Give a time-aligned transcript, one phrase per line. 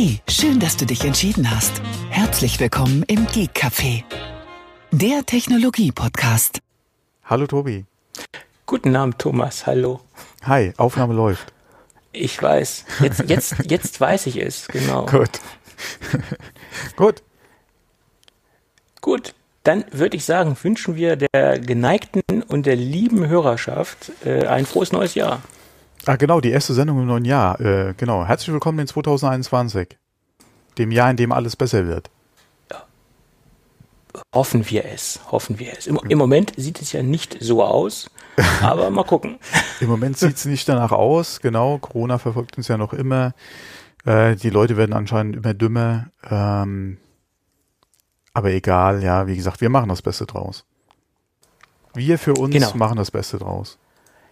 [0.00, 1.82] Hey, schön, dass du dich entschieden hast.
[2.08, 4.04] Herzlich willkommen im Geek Café,
[4.92, 6.60] der Technologie-Podcast.
[7.24, 7.84] Hallo Tobi.
[8.64, 9.66] Guten Abend, Thomas.
[9.66, 9.98] Hallo.
[10.44, 11.52] Hi, Aufnahme läuft.
[12.12, 12.84] Ich weiß.
[13.00, 15.06] Jetzt, jetzt, jetzt weiß ich es, genau.
[15.06, 15.40] Gut.
[16.96, 17.22] Gut.
[19.00, 19.34] Gut.
[19.64, 24.92] Dann würde ich sagen, wünschen wir der geneigten und der lieben Hörerschaft äh, ein frohes
[24.92, 25.42] neues Jahr.
[26.08, 27.60] Ah, genau, die erste Sendung im neuen Jahr.
[27.60, 28.24] Äh, genau.
[28.24, 29.98] Herzlich willkommen in 2021.
[30.78, 32.08] Dem Jahr, in dem alles besser wird.
[34.34, 35.20] Hoffen wir es.
[35.30, 35.86] Hoffen wir es.
[35.86, 38.10] Im, Im, Moment sieht es ja nicht so aus,
[38.62, 39.38] aber mal gucken.
[39.80, 41.42] Im Moment sieht es nicht danach aus.
[41.42, 43.34] Genau, Corona verfolgt uns ja noch immer.
[44.06, 46.06] Äh, die Leute werden anscheinend immer dümmer.
[46.22, 46.96] Ähm,
[48.32, 50.64] aber egal, ja, wie gesagt, wir machen das Beste draus.
[51.92, 52.74] Wir für uns genau.
[52.76, 53.76] machen das Beste draus.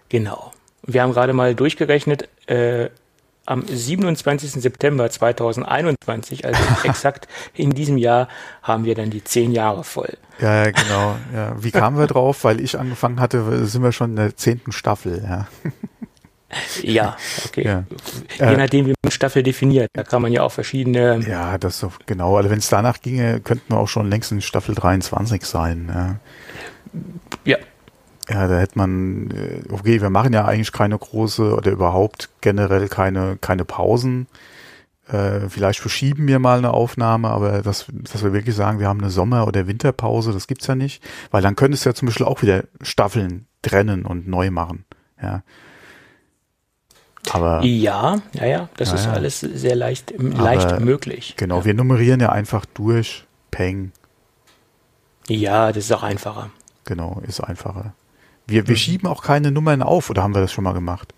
[0.08, 0.52] Genau.
[0.86, 2.88] Wir haben gerade mal durchgerechnet, äh,
[3.46, 4.60] am 27.
[4.60, 8.28] September 2021, also exakt in diesem Jahr,
[8.62, 10.18] haben wir dann die zehn Jahre voll.
[10.40, 11.16] Ja, ja genau.
[11.34, 11.54] Ja.
[11.62, 12.44] Wie kamen wir drauf?
[12.44, 15.22] Weil ich angefangen hatte, sind wir schon in der zehnten Staffel.
[15.24, 15.46] Ja,
[16.82, 17.16] ja
[17.46, 17.64] okay.
[17.64, 17.84] Ja.
[18.38, 21.20] Je äh, nachdem, wie man Staffel definiert, da kann man ja auch verschiedene.
[21.28, 22.36] Ja, das so, genau.
[22.36, 25.90] Also wenn es danach ginge, könnten wir auch schon längst in Staffel 23 sein.
[25.94, 26.16] Ja.
[27.44, 27.58] ja.
[28.28, 32.88] Ja, da hätte man, äh, okay, wir machen ja eigentlich keine große oder überhaupt generell
[32.88, 34.26] keine, keine Pausen.
[35.08, 39.00] Äh, vielleicht verschieben wir mal eine Aufnahme, aber das, dass wir wirklich sagen, wir haben
[39.00, 42.26] eine Sommer- oder Winterpause, das gibt's ja nicht, weil dann könntest du ja zum Beispiel
[42.26, 44.84] auch wieder Staffeln trennen und neu machen.
[45.22, 45.42] Ja.
[47.30, 51.34] Aber ja, ja, ja, das ja, ist alles sehr leicht, leicht möglich.
[51.36, 51.64] Genau, ja.
[51.64, 53.92] wir nummerieren ja einfach durch, Peng.
[55.28, 56.50] Ja, das ist auch einfacher.
[56.84, 57.94] Genau, ist einfacher.
[58.46, 58.78] Wir, wir mhm.
[58.78, 61.12] schieben auch keine Nummern auf, oder haben wir das schon mal gemacht?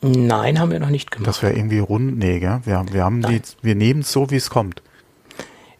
[0.00, 1.28] Nein, haben wir noch nicht gemacht.
[1.28, 2.60] Das wäre irgendwie rund, nee, gell?
[2.64, 3.42] Wir, wir haben Nein.
[3.42, 4.82] die, wir nehmen es so, wie es kommt.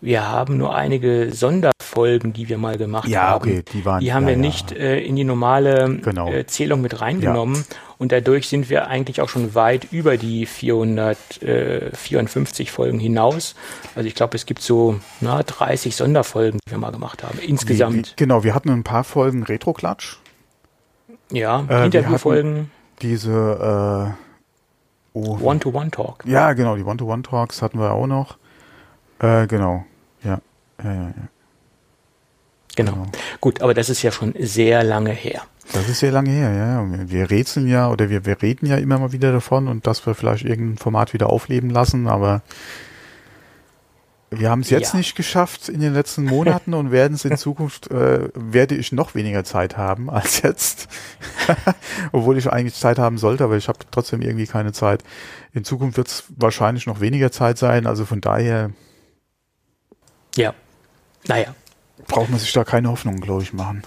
[0.01, 3.49] Wir haben nur einige Sonderfolgen, die wir mal gemacht ja, haben.
[3.49, 4.41] Okay, die waren, die haben ja, wir ja.
[4.41, 6.31] nicht äh, in die normale genau.
[6.31, 7.57] äh, Zählung mit reingenommen.
[7.57, 7.77] Ja.
[7.99, 13.57] Und dadurch sind wir eigentlich auch schon weit über die 454 Folgen hinaus.
[13.97, 17.97] Also ich glaube, es gibt so na, 30 Sonderfolgen, die wir mal gemacht haben, insgesamt.
[17.97, 20.19] Wie, wie, genau, wir hatten ein paar Folgen Retro-Klatsch.
[21.33, 22.71] Ja, äh, Interviewfolgen.
[23.03, 24.19] Diese äh,
[25.13, 26.25] oh, One-to-One-Talk.
[26.25, 28.39] Ja, genau, die One-to-One-Talks hatten wir auch noch.
[29.19, 29.85] Äh, genau,
[30.23, 30.41] ja.
[30.83, 31.13] ja, ja, ja.
[32.77, 32.93] Genau.
[32.93, 33.07] genau.
[33.41, 35.43] Gut, aber das ist ja schon sehr lange her.
[35.73, 37.09] Das ist sehr lange her, ja.
[37.11, 40.15] Wir rätseln ja oder wir, wir reden ja immer mal wieder davon und dass wir
[40.15, 42.43] vielleicht irgendein Format wieder aufleben lassen, aber
[44.31, 44.99] wir haben es jetzt ja.
[44.99, 49.15] nicht geschafft in den letzten Monaten und werden es in Zukunft, äh, werde ich noch
[49.15, 50.89] weniger Zeit haben als jetzt.
[52.13, 55.05] Obwohl ich eigentlich Zeit haben sollte, aber ich habe trotzdem irgendwie keine Zeit.
[55.53, 58.71] In Zukunft wird es wahrscheinlich noch weniger Zeit sein, also von daher.
[60.37, 60.55] Ja,
[61.27, 61.55] naja.
[62.07, 63.83] Braucht man sich da keine Hoffnung, glaube ich, machen.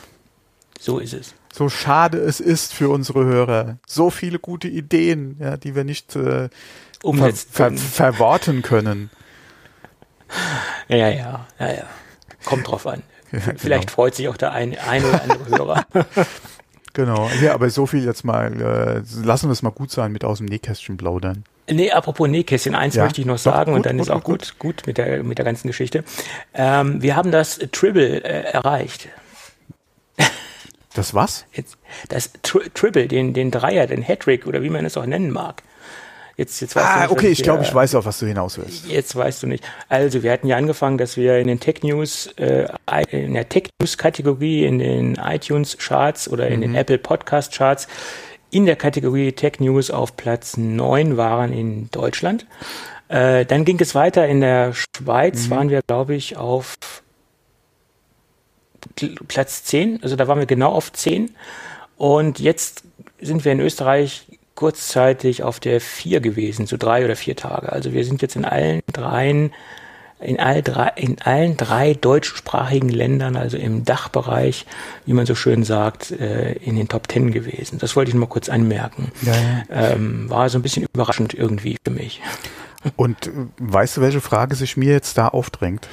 [0.80, 3.78] So ist es so schade es ist für unsere Hörer.
[3.86, 6.50] So viele gute Ideen, ja, die wir nicht äh,
[7.02, 9.10] ver ver verworten können.
[10.88, 11.84] Ja, ja, ja, ja.
[12.46, 13.04] Kommt drauf an.
[13.34, 13.94] Ja, Vielleicht genau.
[13.94, 15.86] freut sich auch der ein, ein oder andere Hörer.
[16.94, 17.30] genau.
[17.42, 20.40] Ja, aber so viel jetzt mal, äh, lassen wir es mal gut sein mit aus
[20.40, 21.46] dem Nähkästchen plaudern.
[21.70, 24.24] Nee, apropos Nähkästchen, eins ja, möchte ich noch sagen gut, und dann gut, ist auch
[24.24, 26.04] gut, gut, mit, der, mit der ganzen Geschichte.
[26.54, 29.08] Ähm, wir haben das Tribble äh, erreicht.
[30.94, 31.46] Das was?
[31.54, 31.78] Jetzt,
[32.10, 35.64] das Tri Triple, den, den Dreier, den Hattrick oder wie man es auch nennen mag.
[36.38, 38.58] Jetzt, jetzt weißt ah, du nicht, okay, ich glaube, ich weiß auf was du hinaus
[38.58, 38.88] willst.
[38.88, 39.64] Jetzt weißt du nicht.
[39.90, 42.68] Also, wir hatten ja angefangen, dass wir in den Tech News, äh,
[43.12, 46.62] in der Tech News Kategorie, in den iTunes Charts oder in mhm.
[46.62, 47.88] den Apple Podcast Charts
[48.50, 52.46] in der Kategorie Tech News auf Platz 9 waren in Deutschland.
[53.08, 55.52] Äh, dann ging es weiter in der Schweiz, mhm.
[55.52, 56.76] waren wir, glaube ich, auf
[59.28, 61.32] Platz 10, also da waren wir genau auf 10.
[61.98, 62.84] Und jetzt
[63.20, 64.26] sind wir in Österreich
[64.56, 67.72] kurzzeitig auf der 4 gewesen, so drei oder vier Tage.
[67.72, 69.54] Also wir sind jetzt in allen dreien,
[70.20, 74.66] in, all drei, in allen drei deutschsprachigen Ländern, also im Dachbereich,
[75.06, 77.80] wie man so schön sagt, äh, in den Top 10 gewesen.
[77.80, 79.12] Das wollte ich nur mal kurz anmerken.
[79.22, 79.94] Ja, ja.
[79.94, 82.22] Ähm, war so ein bisschen überraschend irgendwie für mich.
[82.96, 85.88] Und weißt du, welche Frage sich mir jetzt da aufdrängt?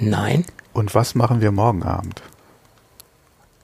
[0.00, 0.44] Nein.
[0.72, 2.22] Und was machen wir morgen Abend?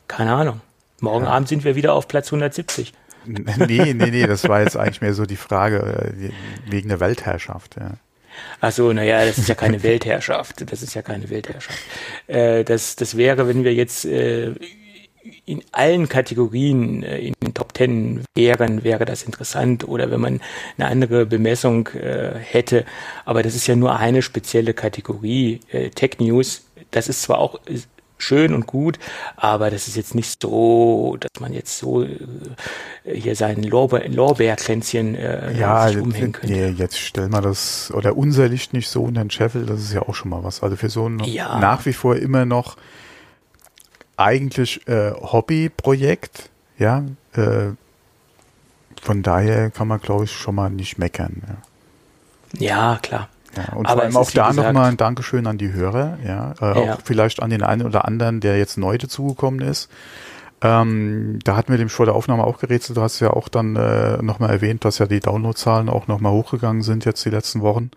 [0.08, 0.61] Keine Ahnung.
[1.00, 1.31] Morgen ja.
[1.31, 2.93] Abend sind wir wieder auf Platz 170.
[3.26, 3.44] Nee,
[3.94, 6.31] nee, nee, das war jetzt eigentlich mehr so die Frage äh,
[6.70, 7.76] wegen der Weltherrschaft.
[7.76, 7.94] Ja.
[8.61, 10.70] Ach so, naja, das ist ja keine Weltherrschaft.
[10.70, 11.78] Das ist ja keine Weltherrschaft.
[12.26, 14.55] Äh, das, das wäre, wenn wir jetzt äh,
[15.44, 20.40] in allen Kategorien in den Top Ten wären, wäre das interessant oder wenn man
[20.78, 22.87] eine andere Bemessung äh, hätte.
[23.26, 25.61] Aber das ist ja nur eine spezielle Kategorie.
[25.70, 27.61] Äh, Tech News, das ist zwar auch
[28.17, 28.99] schön und gut,
[29.37, 32.08] aber das ist jetzt nicht so, dass man jetzt so äh,
[33.05, 36.50] hier sein Lorbe Lorbeerkränzchen äh, ja, sich umhängen könnte.
[36.50, 39.93] Nee, jetzt stell mal das, oder unser Licht nicht so unter den Scheffel, das ist
[39.93, 40.62] ja auch schon mal was.
[40.62, 41.58] Also für so ein ja.
[41.58, 42.78] nach wie vor immer noch
[44.17, 47.73] eigentlich äh, Hobbyprojekt, ja, äh,
[49.02, 51.43] von daher kann man, glaube ich, schon mal nicht meckern.
[52.58, 53.28] Ja, ja klar.
[53.56, 56.87] Ja, und Aber vor allem auch da nochmal ein Dankeschön an die Hörer, ja, äh,
[56.87, 56.94] ja.
[56.94, 59.90] auch vielleicht an den einen oder anderen, der jetzt neu dazugekommen ist.
[60.62, 62.96] Ähm, da hatten wir dem vor der Aufnahme auch gerätselt.
[62.96, 66.82] Du hast ja auch dann äh, nochmal erwähnt, dass ja die Downloadzahlen auch nochmal hochgegangen
[66.82, 67.90] sind jetzt die letzten Wochen.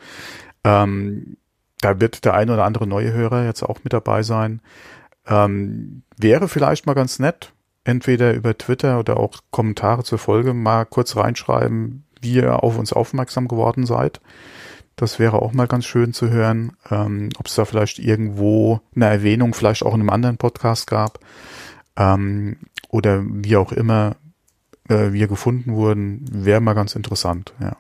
[0.64, 1.38] Ähm,
[1.82, 4.62] da wird der ein oder andere neue Hörer jetzt auch mit dabei sein.
[5.26, 7.54] Ähm, wäre vielleicht mal ganz nett,
[7.84, 12.94] entweder über Twitter oder auch Kommentare zur Folge mal kurz reinschreiben, wie ihr auf uns
[12.94, 14.20] aufmerksam geworden seid.
[14.96, 19.06] Das wäre auch mal ganz schön zu hören, ähm, ob es da vielleicht irgendwo eine
[19.06, 21.20] Erwähnung, vielleicht auch in einem anderen Podcast gab
[21.96, 22.58] ähm,
[22.90, 24.18] oder wie auch immer
[24.90, 27.54] äh, wir gefunden wurden, wäre mal ganz interessant.
[27.62, 27.78] Ja.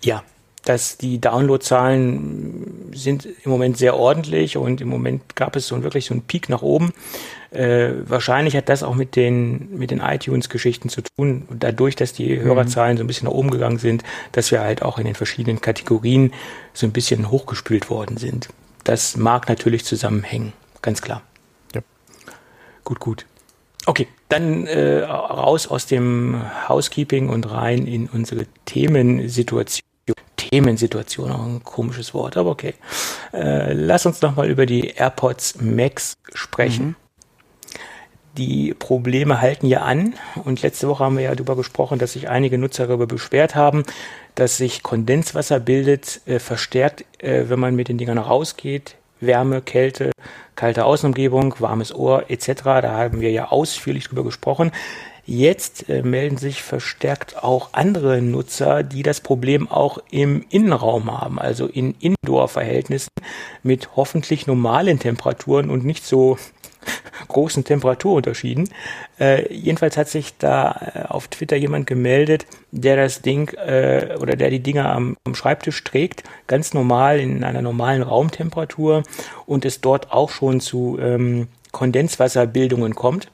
[0.00, 0.22] Ja,
[0.64, 6.06] dass die Downloadzahlen sind im Moment sehr ordentlich und im Moment gab es so wirklich
[6.06, 6.92] so einen Peak nach oben.
[7.50, 12.36] Äh, wahrscheinlich hat das auch mit den, mit den iTunes-Geschichten zu tun, dadurch, dass die
[12.36, 12.42] mhm.
[12.42, 14.02] Hörerzahlen so ein bisschen nach oben gegangen sind,
[14.32, 16.32] dass wir halt auch in den verschiedenen Kategorien
[16.74, 18.48] so ein bisschen hochgespült worden sind.
[18.84, 20.52] Das mag natürlich zusammenhängen,
[20.82, 21.22] ganz klar.
[21.74, 21.80] Ja.
[22.84, 23.26] Gut, gut.
[23.86, 29.84] Okay, dann äh, raus aus dem Housekeeping und rein in unsere Themensituation.
[30.36, 32.74] Themensituation, auch ein komisches Wort, aber okay.
[33.32, 36.86] Äh, lass uns nochmal über die AirPods Max sprechen.
[36.86, 37.07] Mhm.
[38.38, 40.14] Die Probleme halten ja an
[40.44, 43.82] und letzte Woche haben wir ja darüber gesprochen, dass sich einige Nutzer darüber beschwert haben,
[44.36, 48.94] dass sich Kondenswasser bildet, äh, verstärkt, äh, wenn man mit den Dingern rausgeht.
[49.20, 50.12] Wärme, Kälte,
[50.54, 52.62] kalte Außenumgebung, warmes Ohr etc.
[52.62, 54.70] Da haben wir ja ausführlich drüber gesprochen.
[55.26, 61.40] Jetzt äh, melden sich verstärkt auch andere Nutzer, die das Problem auch im Innenraum haben,
[61.40, 63.10] also in Indoor-Verhältnissen
[63.64, 66.38] mit hoffentlich normalen Temperaturen und nicht so
[67.28, 68.68] großen Temperaturunterschieden.
[69.18, 74.36] Äh, jedenfalls hat sich da äh, auf Twitter jemand gemeldet, der das Ding äh, oder
[74.36, 79.02] der die Dinger am, am, Schreibtisch trägt, ganz normal in einer normalen Raumtemperatur
[79.46, 83.28] und es dort auch schon zu ähm, Kondenswasserbildungen kommt.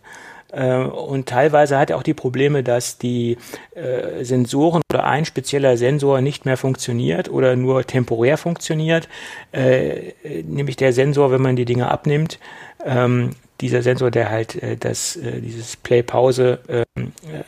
[0.54, 3.36] Äh, und teilweise hat er auch die Probleme, dass die
[3.74, 9.08] äh, Sensoren oder ein spezieller Sensor nicht mehr funktioniert oder nur temporär funktioniert.
[9.52, 10.12] Äh,
[10.44, 12.38] nämlich der Sensor, wenn man die Dinge abnimmt,
[12.84, 13.30] ähm,
[13.60, 17.42] dieser Sensor, der halt äh, das, äh, dieses Play-Pause ähm, äh,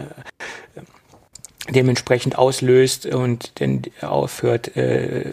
[1.73, 5.33] dementsprechend auslöst und dann aufhört, äh,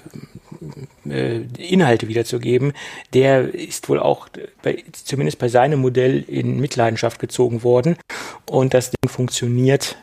[1.07, 2.73] äh, Inhalte wiederzugeben,
[3.13, 4.29] der ist wohl auch
[4.61, 7.97] bei, zumindest bei seinem Modell in Mitleidenschaft gezogen worden
[8.45, 9.95] und das Ding funktioniert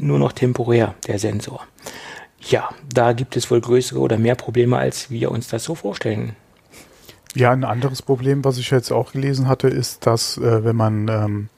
[0.00, 1.66] nur noch temporär, der Sensor.
[2.40, 6.36] Ja, da gibt es wohl größere oder mehr Probleme, als wir uns das so vorstellen.
[7.34, 11.08] Ja, ein anderes Problem, was ich jetzt auch gelesen hatte, ist, dass äh, wenn man
[11.08, 11.48] ähm,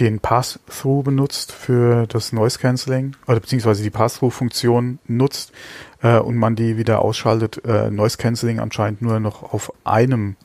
[0.00, 5.52] den Pass-Through benutzt für das Noise Cancelling oder beziehungsweise die Pass-Through-Funktion nutzt
[6.02, 10.36] äh, und man die wieder ausschaltet, äh, Noise Cancelling anscheinend nur noch auf einem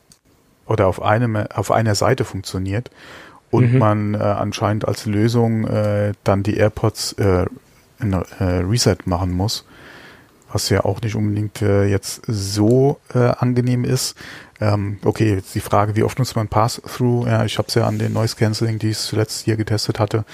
[0.66, 2.90] oder auf einem auf einer Seite funktioniert
[3.50, 3.78] und mhm.
[3.78, 7.46] man äh, anscheinend als Lösung äh, dann die AirPods äh,
[8.00, 9.64] in, äh, Reset machen muss,
[10.52, 14.16] was ja auch nicht unbedingt äh, jetzt so äh, angenehm ist.
[14.60, 17.26] Ähm, okay, jetzt die Frage, wie oft nutzt man Pass-Through?
[17.26, 20.24] Ja, ich habe es ja an den Noise Cancelling, die ich zuletzt hier getestet hatte,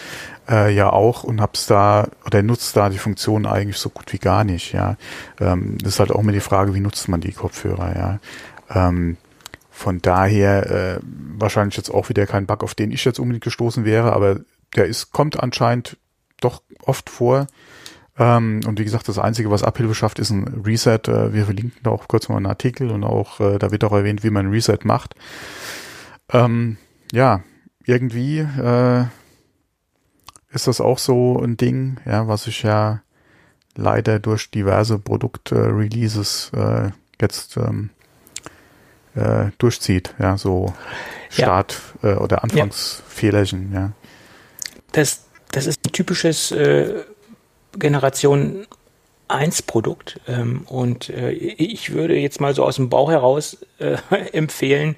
[0.49, 4.19] äh, ja auch und hab's da oder nutzt da die Funktion eigentlich so gut wie
[4.19, 4.73] gar nicht.
[4.73, 4.97] Ja,
[5.41, 7.95] ähm, das ist halt auch immer die Frage, wie nutzt man die Kopfhörer?
[7.95, 8.19] Ja,
[8.71, 9.19] ähm,
[9.71, 11.01] von daher äh,
[11.37, 14.41] wahrscheinlich jetzt auch wieder kein Bug, auf den ich jetzt unbedingt gestoßen wäre, aber
[14.77, 15.99] der ist kommt anscheinend
[16.41, 17.47] doch oft vor.
[18.19, 21.01] Ähm, und wie gesagt, das Einzige, was Abhilfe schafft, ist ein Reset.
[21.09, 23.93] Äh, wir verlinken da auch kurz mal einen Artikel und auch, äh, da wird auch
[23.93, 25.15] erwähnt, wie man ein Reset macht.
[26.33, 26.77] Ähm,
[27.13, 27.43] ja,
[27.85, 29.05] irgendwie äh,
[30.51, 33.03] ist das auch so ein Ding, ja, was ich ja
[33.75, 36.91] leider durch diverse Produktreleases äh,
[37.21, 37.91] jetzt ähm,
[39.17, 40.73] äh, durchzieht, ja, so
[41.31, 42.13] Start ja.
[42.13, 43.93] äh, oder Anfangsfehlerchen, ja.
[44.93, 47.03] Das, das ist ein typisches äh,
[47.79, 48.67] Generation
[49.29, 53.97] 1 Produkt ähm, und äh, ich würde jetzt mal so aus dem Bauch heraus äh,
[54.33, 54.97] empfehlen,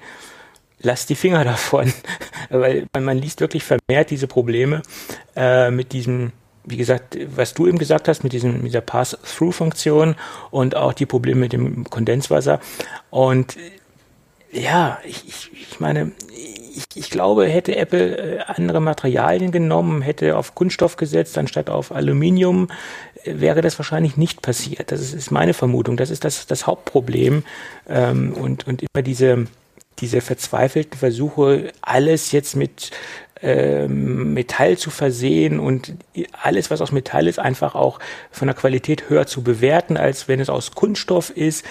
[0.79, 1.93] lasst die Finger davon,
[2.49, 4.81] weil man liest wirklich vermehrt diese Probleme
[5.35, 6.33] äh, mit diesem
[6.69, 10.15] wie gesagt, was du eben gesagt hast mit, diesem, mit dieser Pass-Through-Funktion
[10.51, 12.59] und auch die Probleme mit dem Kondenswasser.
[13.09, 13.55] Und
[14.51, 16.11] ja, ich, ich meine,
[16.77, 21.91] ich, ich glaube, hätte Apple äh, andere Materialien genommen, hätte auf Kunststoff gesetzt anstatt auf
[21.91, 22.69] Aluminium,
[23.23, 24.91] äh, wäre das wahrscheinlich nicht passiert.
[24.91, 25.97] Das ist, ist meine Vermutung.
[25.97, 27.43] Das ist das, das Hauptproblem.
[27.89, 29.47] Ähm, und, und immer diese,
[29.99, 32.91] diese verzweifelten Versuche, alles jetzt mit
[33.41, 35.93] ähm, Metall zu versehen und
[36.41, 37.99] alles, was aus Metall ist, einfach auch
[38.31, 41.65] von der Qualität höher zu bewerten, als wenn es aus Kunststoff ist.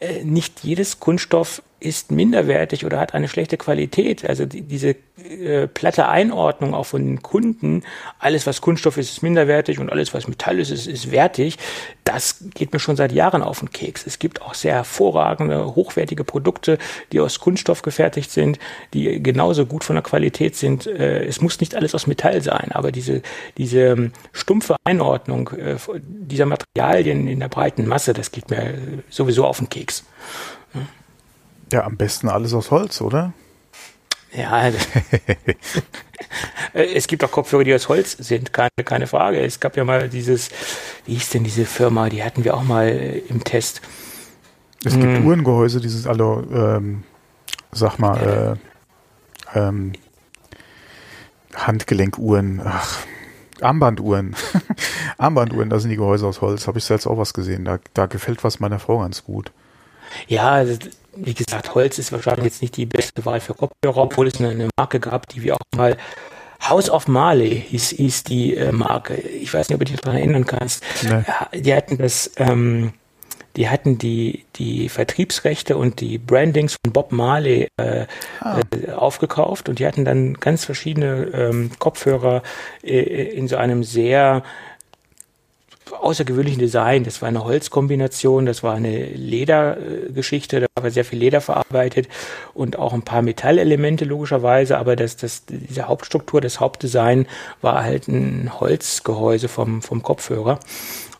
[0.00, 4.28] Äh, nicht jedes Kunststoff ist minderwertig oder hat eine schlechte Qualität.
[4.28, 4.94] Also die, diese
[5.28, 7.82] äh, platte Einordnung auch von den Kunden,
[8.18, 11.58] alles was Kunststoff ist, ist minderwertig und alles was Metall ist, ist, ist wertig,
[12.04, 14.06] das geht mir schon seit Jahren auf den Keks.
[14.06, 16.78] Es gibt auch sehr hervorragende, hochwertige Produkte,
[17.10, 18.58] die aus Kunststoff gefertigt sind,
[18.94, 20.86] die genauso gut von der Qualität sind.
[20.86, 23.22] Äh, es muss nicht alles aus Metall sein, aber diese,
[23.58, 28.74] diese ähm, stumpfe Einordnung äh, dieser Materialien in der breiten Masse, das geht mir
[29.10, 30.04] sowieso auf den Keks.
[31.72, 33.32] Ja, am besten alles aus Holz, oder?
[34.34, 34.68] Ja,
[36.72, 39.40] es gibt auch Kopfhörer, die aus Holz sind, keine, keine Frage.
[39.40, 40.50] Es gab ja mal dieses,
[41.04, 42.88] wie hieß denn diese Firma, die hatten wir auch mal
[43.28, 43.82] im Test.
[44.84, 45.26] Es gibt hm.
[45.26, 47.04] Uhrengehäuse, dieses alle, ähm,
[47.72, 48.58] sag mal,
[49.54, 49.92] äh, ähm,
[51.54, 53.00] Handgelenkuhren, ach,
[53.60, 54.34] Armbanduhren.
[55.18, 56.66] Armbanduhren, da sind die Gehäuse aus Holz.
[56.66, 57.64] Habe ich selbst auch was gesehen.
[57.64, 59.52] Da, da gefällt was meiner Frau ganz gut.
[60.26, 60.64] Ja,
[61.16, 64.50] wie gesagt, Holz ist wahrscheinlich jetzt nicht die beste Wahl für Kopfhörer, obwohl es eine,
[64.50, 65.96] eine Marke gab, die wir auch mal
[66.68, 69.14] House of Marley hieß, hieß die äh, Marke.
[69.14, 70.84] Ich weiß nicht, ob du dich daran erinnern kannst.
[71.02, 71.60] Nee.
[71.60, 72.92] Die hatten das, ähm,
[73.56, 78.06] die hatten die, die Vertriebsrechte und die Brandings von Bob Marley äh,
[78.40, 78.60] ah.
[78.60, 82.42] äh, aufgekauft und die hatten dann ganz verschiedene ähm, Kopfhörer
[82.82, 84.42] äh, in so einem sehr
[85.90, 87.04] außergewöhnlichen Design.
[87.04, 92.08] Das war eine Holzkombination, das war eine Ledergeschichte, da war sehr viel Leder verarbeitet
[92.54, 97.26] und auch ein paar Metallelemente logischerweise, aber das, das, diese Hauptstruktur, das Hauptdesign
[97.60, 100.58] war halt ein Holzgehäuse vom, vom Kopfhörer.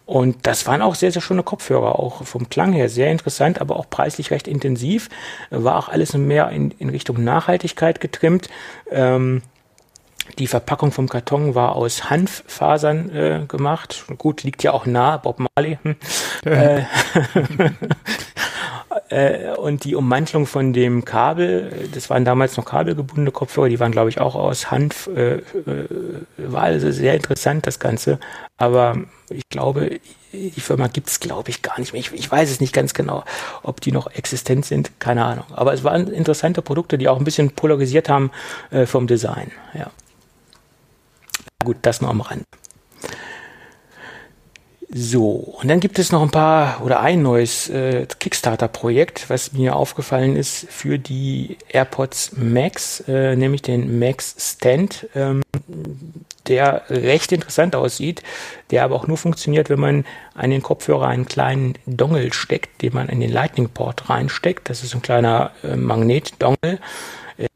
[0.04, 3.76] Und das waren auch sehr, sehr schöne Kopfhörer, auch vom Klang her sehr interessant, aber
[3.76, 5.08] auch preislich recht intensiv.
[5.50, 8.50] War auch alles mehr in, in Richtung Nachhaltigkeit getrimmt.
[8.90, 9.42] Ähm,
[10.38, 14.04] die Verpackung vom Karton war aus Hanffasern äh, gemacht.
[14.18, 15.78] Gut, liegt ja auch nah, Bob Marley.
[15.82, 15.96] Hm.
[16.44, 16.82] äh,
[19.52, 23.92] äh, und die Ummantelung von dem Kabel, das waren damals noch kabelgebundene Kopfhörer, die waren,
[23.92, 25.08] glaube ich, auch aus Hanf.
[25.14, 25.42] Äh, äh,
[26.38, 28.18] war also sehr interessant, das Ganze.
[28.56, 28.96] Aber
[29.28, 30.00] ich glaube,
[30.32, 32.00] die Firma gibt es, glaube ich, gar nicht mehr.
[32.00, 33.24] Ich, ich, weiß es nicht ganz genau,
[33.62, 34.92] ob die noch existent sind.
[34.98, 35.44] Keine Ahnung.
[35.52, 38.30] Aber es waren interessante Produkte, die auch ein bisschen polarisiert haben
[38.70, 39.50] äh, vom Design.
[39.74, 39.90] Ja.
[41.64, 42.44] Gut, das nur am Rand.
[44.94, 49.74] So, und dann gibt es noch ein paar oder ein neues äh, Kickstarter-Projekt, was mir
[49.74, 55.42] aufgefallen ist für die AirPods Max, äh, nämlich den Max Stand, ähm,
[56.46, 58.22] der recht interessant aussieht,
[58.70, 60.04] der aber auch nur funktioniert, wenn man
[60.34, 64.68] an den Kopfhörer einen kleinen Dongle steckt, den man in den Lightning-Port reinsteckt.
[64.68, 66.80] Das ist ein kleiner äh, Magnet-Dongle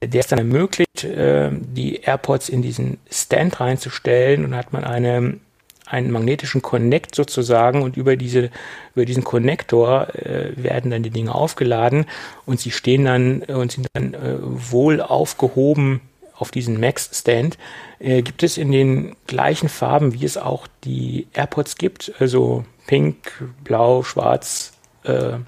[0.03, 5.39] der es dann ermöglicht, äh, die AirPods in diesen Stand reinzustellen und hat man eine,
[5.87, 8.51] einen magnetischen Connect sozusagen und über diese
[8.95, 12.07] über diesen Connector äh, werden dann die Dinge aufgeladen
[12.45, 16.01] und sie stehen dann und sind dann äh, wohl aufgehoben
[16.39, 17.59] auf diesen Max Stand.
[17.99, 23.17] Äh, gibt es in den gleichen Farben, wie es auch die AirPods gibt, also pink,
[23.65, 24.73] blau, schwarz
[25.05, 25.39] äh,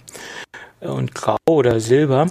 [0.81, 2.29] und grau oder silber.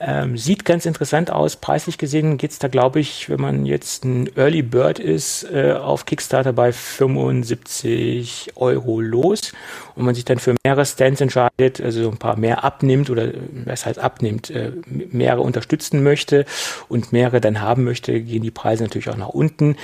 [0.00, 1.56] Ähm, sieht ganz interessant aus.
[1.56, 6.06] Preislich gesehen geht's da, glaube ich, wenn man jetzt ein Early Bird ist, äh, auf
[6.06, 9.52] Kickstarter bei 75 Euro los.
[9.96, 13.32] Und man sich dann für mehrere Stands entscheidet, also so ein paar mehr abnimmt oder
[13.64, 16.44] was heißt abnimmt, äh, mehrere unterstützen möchte
[16.88, 19.74] und mehrere dann haben möchte, gehen die Preise natürlich auch nach unten.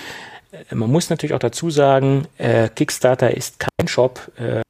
[0.70, 4.30] Äh, man muss natürlich auch dazu sagen, äh, Kickstarter ist kein Shop.
[4.36, 4.62] Äh,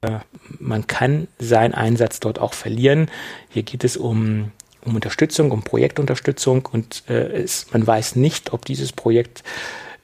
[0.59, 3.11] man kann seinen Einsatz dort auch verlieren.
[3.51, 4.53] Hier geht es um
[4.85, 9.43] um Unterstützung, um Projektunterstützung und äh, es, man weiß nicht, ob dieses Projekt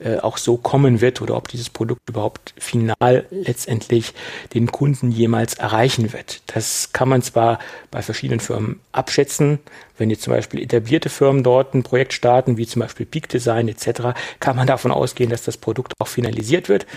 [0.03, 4.13] äh, auch so kommen wird oder ob dieses Produkt überhaupt final letztendlich
[4.53, 6.41] den Kunden jemals erreichen wird.
[6.47, 7.59] Das kann man zwar
[7.91, 9.59] bei verschiedenen Firmen abschätzen.
[9.99, 13.67] Wenn jetzt zum Beispiel etablierte Firmen dort ein Projekt starten, wie zum Beispiel Peak Design
[13.67, 16.87] etc., kann man davon ausgehen, dass das Produkt auch finalisiert wird.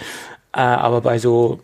[0.55, 1.61] Äh, aber bei so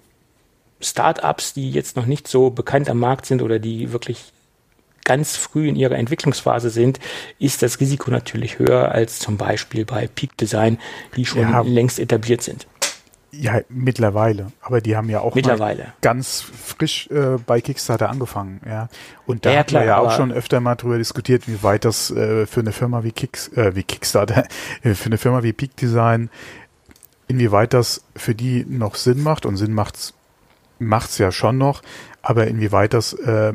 [0.82, 4.32] Startups, die jetzt noch nicht so bekannt am Markt sind oder die wirklich
[5.10, 7.00] ganz früh in ihrer Entwicklungsphase sind,
[7.40, 10.78] ist das Risiko natürlich höher als zum Beispiel bei Peak Design,
[11.16, 11.62] die schon ja.
[11.62, 12.68] längst etabliert sind.
[13.32, 14.52] Ja, mittlerweile.
[14.60, 15.94] Aber die haben ja auch mittlerweile.
[16.00, 18.88] ganz frisch äh, bei Kickstarter angefangen, ja.
[19.26, 22.12] Und da ja, haben wir ja auch schon öfter mal drüber diskutiert, wie weit das
[22.12, 24.44] äh, für eine Firma wie, Kicks, äh, wie Kickstarter,
[24.82, 26.30] für eine Firma wie Peak Design,
[27.26, 29.44] inwieweit das für die noch Sinn macht.
[29.44, 30.14] Und Sinn macht's
[30.78, 31.82] macht's ja schon noch,
[32.22, 33.54] aber inwieweit das äh,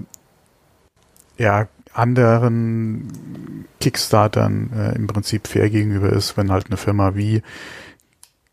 [1.37, 7.41] ja anderen Kickstartern äh, im Prinzip fair gegenüber ist, wenn halt eine Firma wie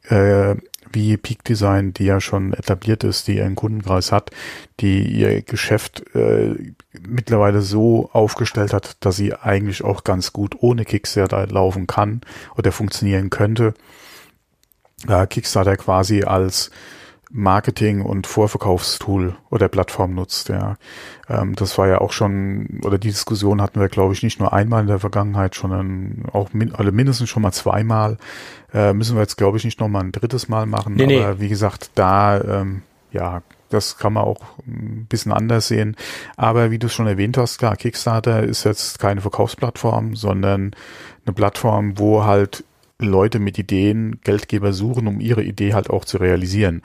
[0.08, 0.56] äh,
[0.94, 4.30] wie Peak Design, die ja schon etabliert ist, die ihren Kundenkreis hat,
[4.80, 6.54] die ihr Geschäft äh,
[7.00, 12.20] mittlerweile so aufgestellt hat, dass sie eigentlich auch ganz gut ohne Kickstarter laufen kann
[12.56, 13.74] oder funktionieren könnte.
[15.30, 16.70] Kickstarter quasi als
[17.34, 20.50] Marketing- und Vorverkaufstool oder Plattform nutzt.
[20.50, 20.76] Ja.
[21.28, 24.52] Ähm, das war ja auch schon, oder die Diskussion hatten wir, glaube ich, nicht nur
[24.52, 28.18] einmal in der Vergangenheit, sondern auch min also mindestens schon mal zweimal.
[28.74, 30.94] Äh, müssen wir jetzt, glaube ich, nicht noch mal ein drittes Mal machen.
[30.94, 31.40] Nee, Aber nee.
[31.40, 35.96] wie gesagt, da, ähm, ja, das kann man auch ein bisschen anders sehen.
[36.36, 40.72] Aber wie du es schon erwähnt hast, klar, Kickstarter ist jetzt keine Verkaufsplattform, sondern
[41.24, 42.64] eine Plattform, wo halt
[42.98, 46.82] Leute mit Ideen Geldgeber suchen, um ihre Idee halt auch zu realisieren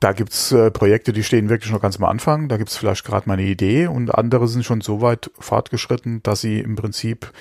[0.00, 2.48] da gibt's äh, Projekte, die stehen wirklich noch ganz am Anfang.
[2.48, 6.40] Da gibt's vielleicht gerade mal eine Idee und andere sind schon so weit fortgeschritten, dass
[6.40, 7.32] sie im Prinzip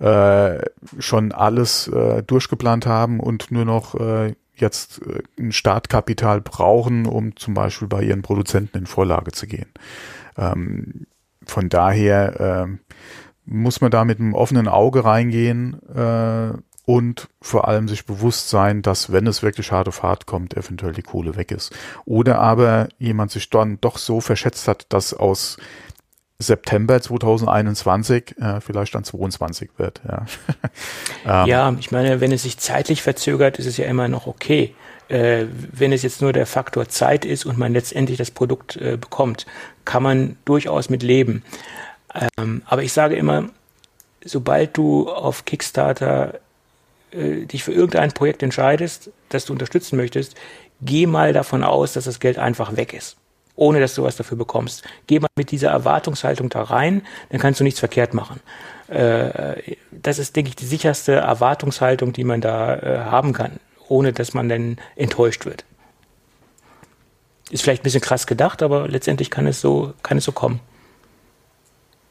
[0.00, 0.60] äh,
[0.98, 7.36] schon alles äh, durchgeplant haben und nur noch äh, jetzt äh, ein Startkapital brauchen, um
[7.36, 9.68] zum Beispiel bei ihren Produzenten in Vorlage zu gehen.
[10.36, 11.06] Ähm,
[11.44, 12.94] von daher äh,
[13.44, 16.52] muss man da mit einem offenen Auge reingehen äh,
[16.88, 20.94] und vor allem sich bewusst sein, dass wenn es wirklich hart auf hart kommt, eventuell
[20.94, 21.70] die Kohle weg ist.
[22.06, 25.58] Oder aber jemand sich dann doch so verschätzt hat, dass aus
[26.38, 30.00] September 2021 äh, vielleicht dann 22 wird.
[30.08, 30.24] Ja.
[31.42, 34.74] ähm, ja, ich meine, wenn es sich zeitlich verzögert, ist es ja immer noch okay.
[35.08, 38.96] Äh, wenn es jetzt nur der Faktor Zeit ist und man letztendlich das Produkt äh,
[38.96, 39.44] bekommt,
[39.84, 41.42] kann man durchaus mit leben.
[42.38, 43.50] Ähm, aber ich sage immer,
[44.24, 46.40] sobald du auf Kickstarter
[47.12, 50.36] äh, dich für irgendein Projekt entscheidest, das du unterstützen möchtest,
[50.80, 53.16] geh mal davon aus, dass das Geld einfach weg ist,
[53.56, 54.84] ohne dass du was dafür bekommst.
[55.06, 58.40] Geh mal mit dieser Erwartungshaltung da rein, dann kannst du nichts verkehrt machen.
[58.88, 64.12] Äh, das ist, denke ich, die sicherste Erwartungshaltung, die man da äh, haben kann, ohne
[64.12, 65.64] dass man dann enttäuscht wird.
[67.50, 70.60] Ist vielleicht ein bisschen krass gedacht, aber letztendlich kann es so, kann es so kommen.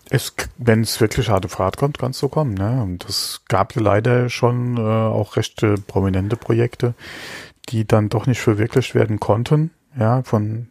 [0.10, 2.54] Es, wenn es wirklich harte Fahrt kommt, kann es so kommen.
[2.54, 2.82] Ne?
[2.82, 6.94] Und es gab ja leider schon äh, auch recht äh, prominente Projekte,
[7.70, 9.72] die dann doch nicht verwirklicht werden konnten.
[10.00, 10.68] Ja, von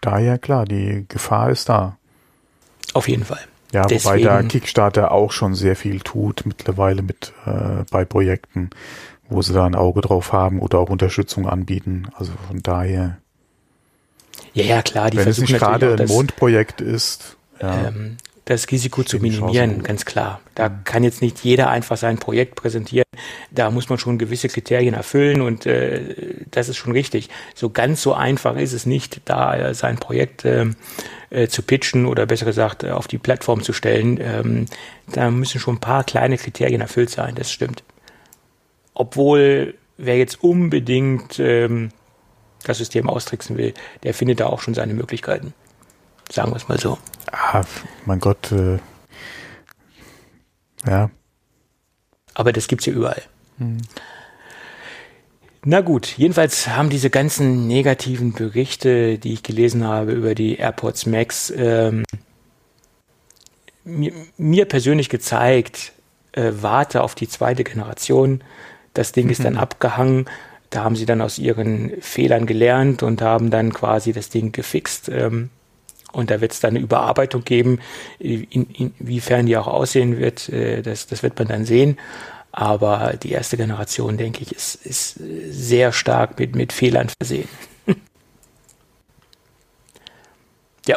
[0.00, 1.98] daher klar, die Gefahr ist da.
[2.94, 3.40] Auf jeden Fall.
[3.72, 4.04] Ja, Deswegen.
[4.04, 8.70] wobei der Kickstarter auch schon sehr viel tut mittlerweile mit äh, bei Projekten,
[9.28, 12.08] wo sie da ein Auge drauf haben oder auch Unterstützung anbieten.
[12.14, 13.18] Also von daher.
[14.54, 15.10] Ja, ja, klar.
[15.10, 17.36] Die wenn es nicht gerade ein Mondprojekt ist.
[17.60, 17.88] Ja.
[17.88, 18.16] Ähm,
[18.48, 20.40] das Risiko zu minimieren, ganz klar.
[20.54, 20.84] Da mhm.
[20.84, 23.04] kann jetzt nicht jeder einfach sein Projekt präsentieren.
[23.50, 27.28] Da muss man schon gewisse Kriterien erfüllen und äh, das ist schon richtig.
[27.54, 30.64] So ganz so einfach ist es nicht, da äh, sein Projekt äh,
[31.28, 34.18] äh, zu pitchen oder besser gesagt äh, auf die Plattform zu stellen.
[34.18, 34.64] Ähm,
[35.12, 37.84] da müssen schon ein paar kleine Kriterien erfüllt sein, das stimmt.
[38.94, 41.90] Obwohl, wer jetzt unbedingt ähm,
[42.64, 45.52] das System austricksen will, der findet da auch schon seine Möglichkeiten.
[46.30, 46.96] Sagen wir es mal so.
[47.32, 47.64] Ah,
[48.04, 48.52] mein Gott.
[48.52, 48.78] Äh,
[50.86, 51.10] ja.
[52.34, 53.22] Aber das gibt's ja überall.
[53.58, 53.78] Hm.
[55.64, 61.06] Na gut, jedenfalls haben diese ganzen negativen Berichte, die ich gelesen habe über die AirPods
[61.06, 62.04] Max, ähm,
[63.84, 65.92] mir, mir, persönlich gezeigt,
[66.32, 68.42] äh, warte auf die zweite Generation.
[68.94, 70.26] Das Ding ist dann abgehangen.
[70.70, 75.08] Da haben sie dann aus ihren Fehlern gelernt und haben dann quasi das Ding gefixt.
[75.08, 75.50] Ähm,
[76.12, 77.80] und da wird es dann eine Überarbeitung geben,
[78.18, 81.98] in, in, inwiefern die auch aussehen wird, äh, das, das wird man dann sehen.
[82.50, 87.48] Aber die erste Generation, denke ich, ist, ist sehr stark mit, mit Fehlern versehen.
[90.86, 90.96] ja,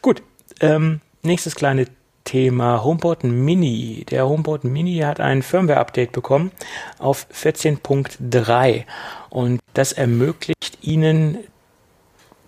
[0.00, 0.22] gut.
[0.60, 1.86] Ähm, nächstes kleine
[2.24, 4.06] Thema HomePod Mini.
[4.08, 6.52] Der HomePod Mini hat ein Firmware-Update bekommen
[6.98, 8.84] auf 14.3
[9.28, 11.38] und das ermöglicht Ihnen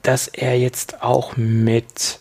[0.05, 2.21] dass er jetzt auch mit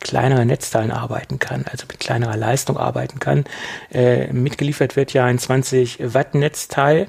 [0.00, 3.44] kleineren Netzteilen arbeiten kann, also mit kleinerer Leistung arbeiten kann.
[3.92, 7.06] Äh, mitgeliefert wird ja ein 20 Watt Netzteil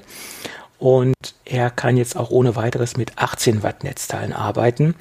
[0.78, 4.94] und er kann jetzt auch ohne weiteres mit 18 Watt Netzteilen arbeiten.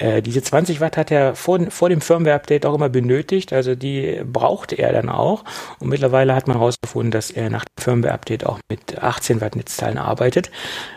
[0.00, 4.22] Äh, diese 20 Watt hat er vor, vor dem Firmware-Update auch immer benötigt, also die
[4.24, 5.44] brauchte er dann auch.
[5.78, 9.98] Und mittlerweile hat man herausgefunden, dass er nach dem Firmware-Update auch mit 18 Watt Netzteilen
[9.98, 10.50] arbeitet.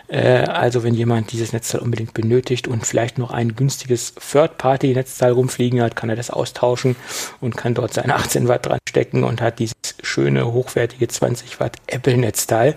[0.08, 5.82] Äh, also wenn jemand dieses Netzteil unbedingt benötigt und vielleicht noch ein günstiges Third-Party-Netzteil rumfliegen
[5.82, 6.96] hat, kann er das austauschen
[7.42, 11.76] und kann dort seine 18 Watt dran stecken und hat dieses schöne, hochwertige 20 Watt
[11.88, 12.76] Apple-Netzteil.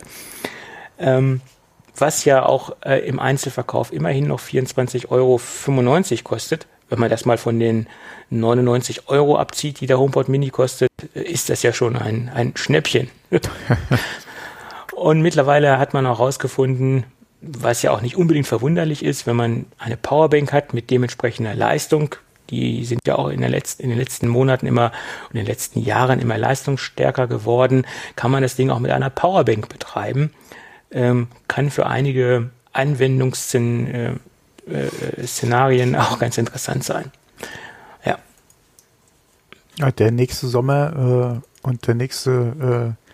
[0.99, 1.41] Ähm,
[1.99, 5.41] was ja auch äh, im Einzelverkauf immerhin noch 24,95 Euro
[6.25, 6.67] kostet.
[6.89, 7.89] Wenn man das mal von den
[8.31, 12.53] 99 Euro abzieht, die der HomePod Mini kostet, äh, ist das ja schon ein, ein
[12.57, 13.11] Schnäppchen.
[14.95, 17.05] Und mittlerweile hat man auch herausgefunden,
[17.43, 22.15] was ja auch nicht unbedingt verwunderlich ist, wenn man eine Powerbank hat mit dementsprechender Leistung,
[22.51, 24.93] die sind ja auch in, der letzten, in den letzten Monaten immer
[25.29, 29.11] und in den letzten Jahren immer leistungsstärker geworden, kann man das Ding auch mit einer
[29.11, 30.33] Powerbank betreiben
[30.97, 34.19] ähm, kann für einige Anwendungsszenarien
[35.95, 37.13] äh, äh, auch ganz interessant sein.
[38.05, 38.19] Ja.
[39.93, 43.06] der nächste Sommer äh, und der nächste äh,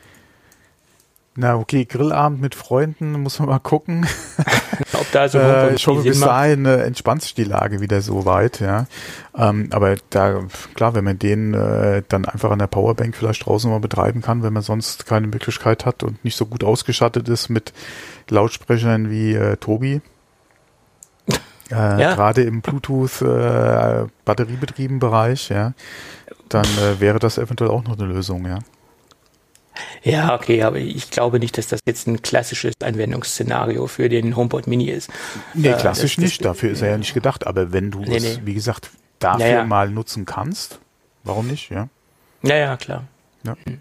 [1.34, 4.06] na okay, Grillabend mit Freunden, muss man mal gucken.
[4.92, 8.26] Ob da so äh, ich hoffe, bis dahin äh, entspannt sich die Lage wieder so
[8.26, 8.86] weit, ja.
[9.34, 10.42] Ähm, aber da,
[10.74, 14.42] klar, wenn man den äh, dann einfach an der Powerbank vielleicht draußen mal betreiben kann,
[14.42, 17.72] wenn man sonst keine Möglichkeit hat und nicht so gut ausgestattet ist mit
[18.28, 20.02] Lautsprechern wie äh, Tobi.
[21.70, 22.14] Äh, ja.
[22.14, 24.06] Gerade im Bluetooth äh,
[24.98, 25.72] Bereich, ja,
[26.50, 28.58] dann äh, wäre das eventuell auch noch eine Lösung, ja.
[30.02, 34.66] Ja, okay, aber ich glaube nicht, dass das jetzt ein klassisches Anwendungsszenario für den HomePod
[34.66, 35.10] Mini ist.
[35.54, 37.46] Nee, äh, klassisch das, nicht, dafür ist er ja nicht gedacht.
[37.46, 38.38] Aber wenn du nee, es, nee.
[38.44, 39.64] wie gesagt, dafür ja, ja.
[39.64, 40.78] mal nutzen kannst,
[41.24, 41.88] warum nicht, ja?
[42.42, 43.04] Ja, ja, klar.
[43.44, 43.56] Ja.
[43.64, 43.80] Hm.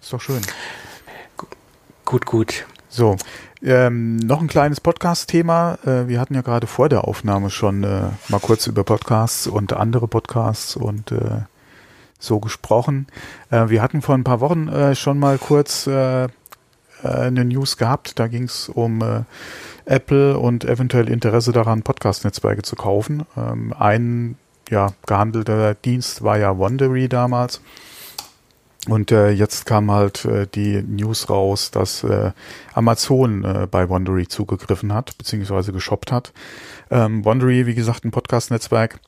[0.00, 0.40] Ist doch schön.
[2.04, 2.66] Gut, gut.
[2.88, 3.16] So,
[3.62, 5.78] ähm, noch ein kleines Podcast-Thema.
[5.84, 9.74] Äh, wir hatten ja gerade vor der Aufnahme schon äh, mal kurz über Podcasts und
[9.74, 11.42] andere Podcasts und äh,
[12.18, 13.06] so gesprochen.
[13.50, 16.28] Äh, wir hatten vor ein paar Wochen äh, schon mal kurz äh, äh
[17.02, 18.18] eine News gehabt.
[18.18, 19.22] Da ging es um äh,
[19.86, 23.24] Apple und eventuell Interesse daran, Podcast-Netzwerke zu kaufen.
[23.36, 24.36] Ähm, ein
[24.68, 27.60] ja, gehandelter Dienst war ja Wondery damals.
[28.86, 32.06] Und äh, jetzt kam halt die News raus, dass
[32.74, 36.32] Amazon bei Wondery zugegriffen hat, beziehungsweise geshoppt hat.
[36.90, 39.00] Ähm, Wondery, wie gesagt, ein Podcast-Netzwerk,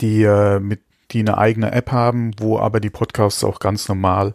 [0.00, 4.34] die äh, mit die eine eigene App haben, wo aber die Podcasts auch ganz normal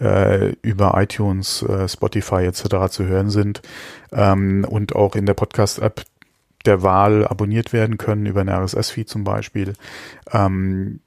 [0.00, 2.90] äh, über iTunes, äh, Spotify etc.
[2.90, 3.62] zu hören sind
[4.12, 6.04] ähm, und auch in der Podcast-App
[6.64, 9.74] der Wahl abonniert werden können, über ein RSS-Feed zum Beispiel.
[10.32, 11.00] Ähm,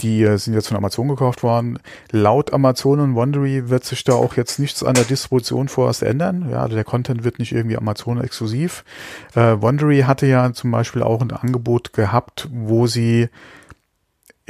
[0.00, 1.78] die äh, sind jetzt von Amazon gekauft worden.
[2.10, 6.48] Laut Amazon und Wondery wird sich da auch jetzt nichts an der Distribution vorerst ändern.
[6.50, 8.84] Ja, also der Content wird nicht irgendwie Amazon exklusiv.
[9.34, 13.28] Äh, Wondery hatte ja zum Beispiel auch ein Angebot gehabt, wo sie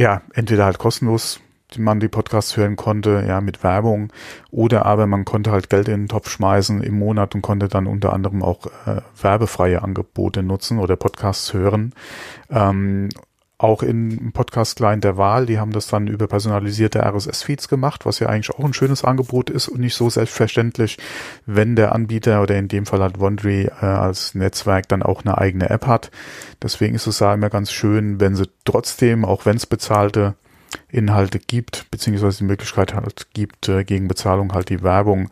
[0.00, 1.40] ja, entweder halt kostenlos,
[1.74, 4.10] die man die Podcasts hören konnte, ja, mit Werbung,
[4.50, 7.86] oder aber man konnte halt Geld in den Topf schmeißen im Monat und konnte dann
[7.86, 11.92] unter anderem auch äh, werbefreie Angebote nutzen oder Podcasts hören.
[12.48, 13.10] Ähm,
[13.62, 18.28] auch im Podcast-Client der Wahl, die haben das dann über personalisierte RSS-Feeds gemacht, was ja
[18.28, 20.96] eigentlich auch ein schönes Angebot ist und nicht so selbstverständlich,
[21.44, 25.36] wenn der Anbieter oder in dem Fall hat Wondery äh, als Netzwerk dann auch eine
[25.36, 26.10] eigene App hat.
[26.62, 30.36] Deswegen ist es da immer ganz schön, wenn sie trotzdem, auch wenn es bezahlte
[30.88, 35.30] Inhalte gibt, beziehungsweise die Möglichkeit halt gibt, äh, gegen Bezahlung halt die Werbung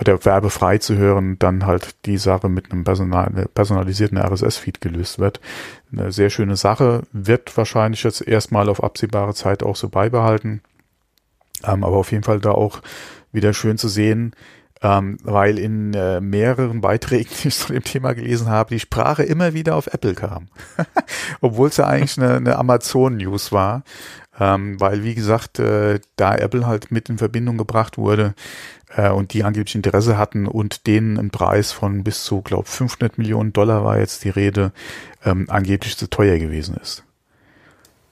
[0.00, 5.40] oder werbefrei zu hören, dann halt die Sache mit einem personal, personalisierten RSS-Feed gelöst wird.
[5.92, 10.62] Eine sehr schöne Sache, wird wahrscheinlich jetzt erstmal auf absehbare Zeit auch so beibehalten.
[11.64, 12.80] Ähm, aber auf jeden Fall da auch
[13.32, 14.34] wieder schön zu sehen,
[14.80, 19.22] ähm, weil in äh, mehreren Beiträgen, die ich zu dem Thema gelesen habe, die Sprache
[19.22, 20.48] immer wieder auf Apple kam.
[21.40, 23.82] Obwohl es ja eigentlich eine, eine Amazon-News war.
[24.40, 28.34] Ähm, weil, wie gesagt, äh, da Apple halt mit in Verbindung gebracht wurde
[28.94, 33.18] äh, und die angeblich Interesse hatten und denen ein Preis von bis zu, glaube 500
[33.18, 34.72] Millionen Dollar war jetzt die Rede,
[35.24, 37.04] ähm, angeblich zu teuer gewesen ist.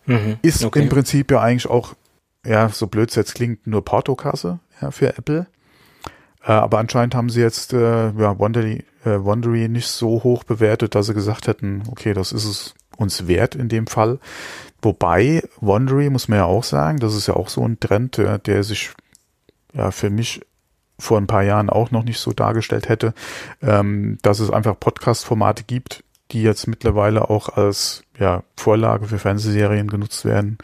[0.06, 0.82] Mhm, ist okay.
[0.82, 1.94] im Prinzip ja eigentlich auch,
[2.44, 5.46] ja, so blöd es jetzt klingt, nur Portokasse ja, für Apple.
[6.44, 10.94] Äh, aber anscheinend haben sie jetzt äh, ja, Wondery, äh, Wondery nicht so hoch bewertet,
[10.94, 14.18] dass sie gesagt hätten, okay, das ist es uns wert in dem Fall.
[14.86, 18.38] Wobei Wondery, muss man ja auch sagen, das ist ja auch so ein Trend, der,
[18.38, 18.90] der sich
[19.74, 20.42] ja für mich
[20.96, 23.12] vor ein paar Jahren auch noch nicht so dargestellt hätte,
[23.62, 29.88] ähm, dass es einfach Podcast-Formate gibt, die jetzt mittlerweile auch als ja, Vorlage für Fernsehserien
[29.88, 30.56] genutzt werden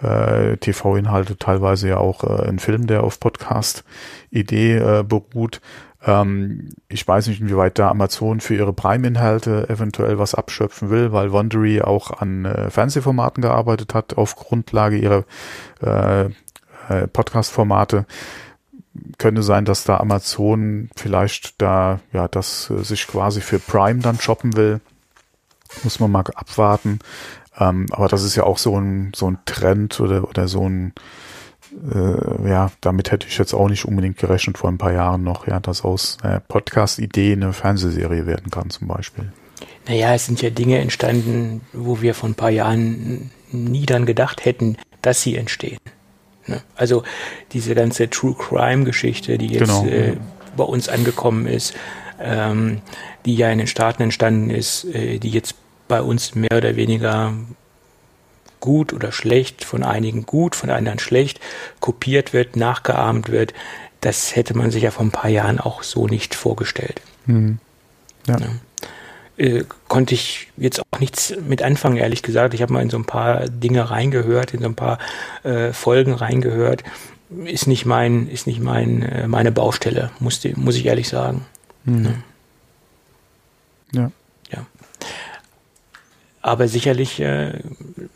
[0.00, 5.60] äh, TV-Inhalte, teilweise ja auch äh, ein Film, der auf Podcast-Idee äh, beruht.
[6.06, 11.32] Ähm, ich weiß nicht, inwieweit da Amazon für ihre Prime-Inhalte eventuell was abschöpfen will, weil
[11.32, 15.24] Wondery auch an äh, Fernsehformaten gearbeitet hat auf Grundlage ihrer
[15.82, 16.26] äh,
[16.88, 18.06] äh, Podcast-Formate.
[19.18, 24.20] Könnte sein, dass da Amazon vielleicht da, ja, das äh, sich quasi für Prime dann
[24.20, 24.80] shoppen will.
[25.82, 27.00] Muss man mal abwarten.
[27.58, 30.92] Ähm, aber das ist ja auch so ein, so ein Trend oder, oder so ein,
[31.94, 35.46] äh, ja, damit hätte ich jetzt auch nicht unbedingt gerechnet vor ein paar Jahren noch,
[35.46, 39.32] ja, dass aus äh, Podcast-Idee eine Fernsehserie werden kann zum Beispiel.
[39.86, 44.44] Naja, es sind ja Dinge entstanden, wo wir vor ein paar Jahren nie dann gedacht
[44.44, 45.78] hätten, dass sie entstehen.
[46.46, 46.60] Ne?
[46.74, 47.04] Also
[47.52, 50.16] diese ganze True Crime-Geschichte, die jetzt genau, äh,
[50.56, 51.74] bei uns angekommen ist,
[52.20, 52.80] ähm,
[53.24, 55.54] die ja in den Staaten entstanden ist, äh, die jetzt
[55.88, 57.34] bei uns mehr oder weniger
[58.66, 61.40] gut oder schlecht, von einigen gut, von anderen schlecht,
[61.80, 63.54] kopiert wird, nachgeahmt wird,
[64.00, 67.00] das hätte man sich ja vor ein paar Jahren auch so nicht vorgestellt.
[67.26, 67.58] Mhm.
[68.26, 68.36] Ja.
[68.38, 68.46] ja.
[69.38, 72.54] Äh, konnte ich jetzt auch nichts mit anfangen, ehrlich gesagt.
[72.54, 74.98] Ich habe mal in so ein paar Dinge reingehört, in so ein paar
[75.44, 76.82] äh, Folgen reingehört.
[77.44, 81.44] Ist nicht mein, ist nicht mein, äh, meine Baustelle, muss, muss ich ehrlich sagen.
[81.84, 82.22] Mhm.
[83.92, 84.00] Ja.
[84.02, 84.10] ja.
[86.46, 87.58] Aber sicherlich äh,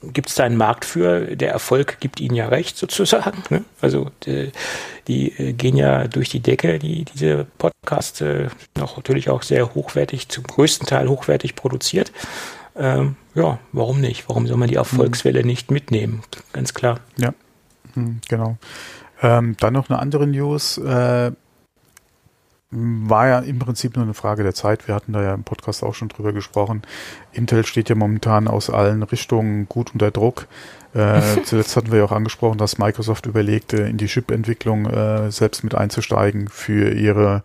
[0.04, 1.34] gibt es da einen Markt für.
[1.34, 3.42] Der Erfolg gibt ihnen ja recht, sozusagen.
[3.50, 3.64] Ne?
[3.80, 4.52] Also die,
[5.08, 8.46] die äh, gehen ja durch die Decke, die, diese Podcasts, äh,
[8.78, 12.12] noch natürlich auch sehr hochwertig, zum größten Teil hochwertig produziert.
[12.76, 14.28] Ähm, ja, warum nicht?
[14.28, 16.22] Warum soll man die Erfolgswelle nicht mitnehmen?
[16.52, 17.00] Ganz klar.
[17.16, 17.34] Ja,
[17.94, 18.58] hm, genau.
[19.22, 20.78] Ähm, dann noch eine andere News.
[20.78, 21.32] Äh,
[22.70, 24.86] war ja im Prinzip nur eine Frage der Zeit.
[24.86, 26.82] Wir hatten da ja im Podcast auch schon drüber gesprochen.
[27.32, 30.46] Intel steht ja momentan aus allen Richtungen gut unter Druck.
[30.94, 35.64] Äh, zuletzt hatten wir ja auch angesprochen, dass Microsoft überlegte, in die Chip-Entwicklung äh, selbst
[35.64, 37.42] mit einzusteigen für ihre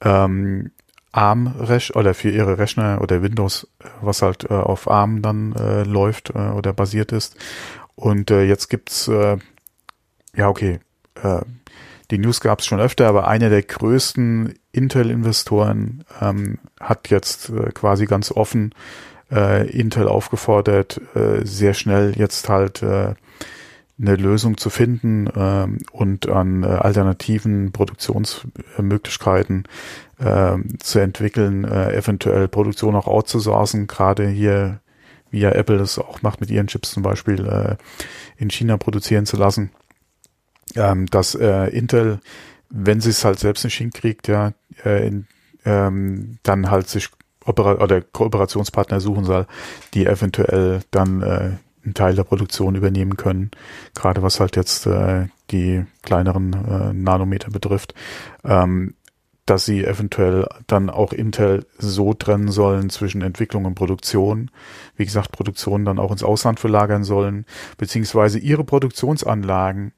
[0.00, 0.70] ähm,
[1.10, 1.54] ARM
[1.94, 3.66] oder für ihre Rechner oder Windows,
[4.00, 7.36] was halt äh, auf ARM dann äh, läuft äh, oder basiert ist.
[7.96, 9.10] Und äh, jetzt gibt's
[10.34, 10.80] ja okay,
[11.22, 11.40] äh,
[12.12, 17.70] die News gab es schon öfter, aber einer der größten Intel-Investoren ähm, hat jetzt äh,
[17.72, 18.74] quasi ganz offen
[19.32, 23.14] äh, Intel aufgefordert, äh, sehr schnell jetzt halt äh,
[23.98, 29.64] eine Lösung zu finden äh, und an äh, alternativen Produktionsmöglichkeiten
[30.18, 34.80] äh, zu entwickeln, äh, eventuell Produktion auch outzusourcen, gerade hier
[35.30, 37.76] wie ja Apple das auch macht mit ihren Chips zum Beispiel äh,
[38.36, 39.70] in China produzieren zu lassen
[40.76, 42.20] ähm, dass äh, Intel,
[42.70, 44.52] wenn sie es halt selbst nicht hinkriegt, ja,
[44.84, 45.26] äh, in,
[45.64, 47.08] ähm, dann halt sich
[47.44, 49.46] Opera oder Kooperationspartner suchen soll,
[49.94, 51.50] die eventuell dann äh,
[51.84, 53.50] einen Teil der Produktion übernehmen können,
[53.94, 57.94] gerade was halt jetzt äh, die kleineren äh, Nanometer betrifft,
[58.44, 58.94] ähm,
[59.46, 64.50] dass sie eventuell dann auch Intel so trennen sollen zwischen Entwicklung und Produktion,
[64.96, 67.44] wie gesagt, Produktion dann auch ins Ausland verlagern sollen,
[67.76, 69.92] beziehungsweise ihre Produktionsanlagen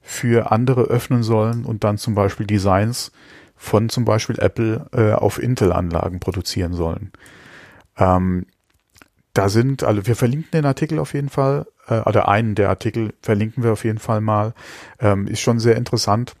[0.00, 3.12] für andere öffnen sollen und dann zum Beispiel Designs
[3.56, 7.12] von zum Beispiel Apple äh, auf Intel-Anlagen produzieren sollen.
[7.98, 8.46] Ähm,
[9.34, 13.12] da sind, also wir verlinken den Artikel auf jeden Fall, äh, oder einen der Artikel
[13.20, 14.54] verlinken wir auf jeden Fall mal.
[14.98, 16.34] Ähm, ist schon sehr interessant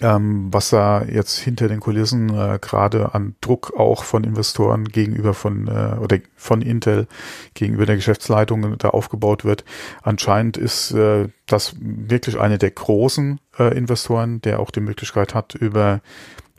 [0.00, 5.34] ähm, was da jetzt hinter den Kulissen äh, gerade an Druck auch von Investoren gegenüber
[5.34, 7.06] von äh, oder von Intel
[7.54, 9.64] gegenüber der Geschäftsleitung da aufgebaut wird.
[10.02, 15.54] Anscheinend ist äh, das wirklich eine der großen äh, Investoren, der auch die Möglichkeit hat
[15.54, 16.00] über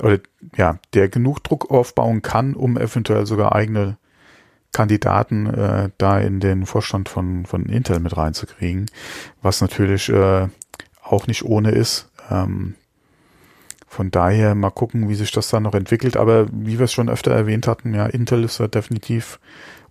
[0.01, 0.19] oder
[0.55, 3.97] ja, der genug Druck aufbauen kann, um eventuell sogar eigene
[4.71, 8.85] Kandidaten äh, da in den Vorstand von von Intel mit reinzukriegen,
[9.41, 10.47] was natürlich äh,
[11.01, 12.09] auch nicht ohne ist.
[12.29, 12.75] Ähm,
[13.87, 16.17] von daher mal gucken, wie sich das dann noch entwickelt.
[16.17, 19.39] Aber wie wir es schon öfter erwähnt hatten, ja, Intel ist da definitiv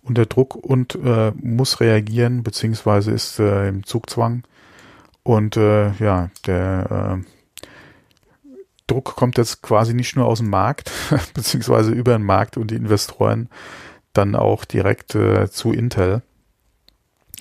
[0.01, 4.43] unter Druck und äh, muss reagieren, beziehungsweise ist äh, im Zugzwang.
[5.23, 7.25] Und äh, ja, der äh,
[8.87, 10.91] Druck kommt jetzt quasi nicht nur aus dem Markt,
[11.33, 13.49] beziehungsweise über den Markt und die Investoren
[14.13, 16.21] dann auch direkt äh, zu Intel.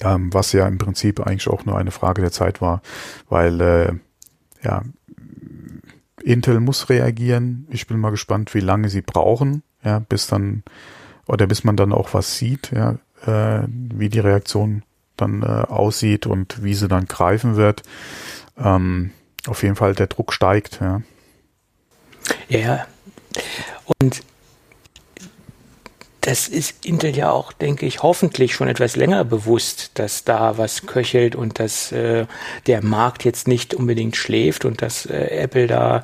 [0.00, 2.82] Ähm, was ja im Prinzip eigentlich auch nur eine Frage der Zeit war,
[3.28, 3.92] weil äh,
[4.62, 4.82] ja,
[6.24, 7.66] Intel muss reagieren.
[7.70, 10.62] Ich bin mal gespannt, wie lange sie brauchen, ja, bis dann
[11.26, 14.82] oder bis man dann auch was sieht, ja, äh, wie die Reaktion
[15.16, 17.82] dann äh, aussieht und wie sie dann greifen wird.
[18.58, 19.10] Ähm,
[19.46, 21.02] auf jeden Fall der Druck steigt, ja.
[22.48, 22.86] Ja,
[24.00, 24.22] und
[26.24, 30.86] das ist Intel ja auch, denke ich, hoffentlich schon etwas länger bewusst, dass da was
[30.86, 32.24] köchelt und dass äh,
[32.66, 36.02] der Markt jetzt nicht unbedingt schläft und dass äh, Apple da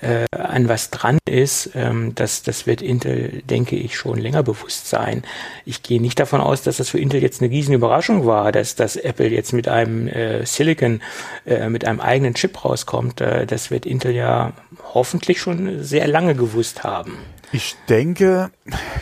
[0.00, 4.88] äh, an was dran ist, ähm, das, das wird Intel, denke ich, schon länger bewusst
[4.88, 5.22] sein.
[5.64, 8.74] Ich gehe nicht davon aus, dass das für Intel jetzt eine riesen Überraschung war, dass,
[8.74, 11.00] dass Apple jetzt mit einem äh, Silicon,
[11.46, 13.20] äh, mit einem eigenen Chip rauskommt.
[13.20, 14.52] Äh, das wird Intel ja
[14.94, 17.18] hoffentlich schon sehr lange gewusst haben.
[17.50, 18.50] Ich denke,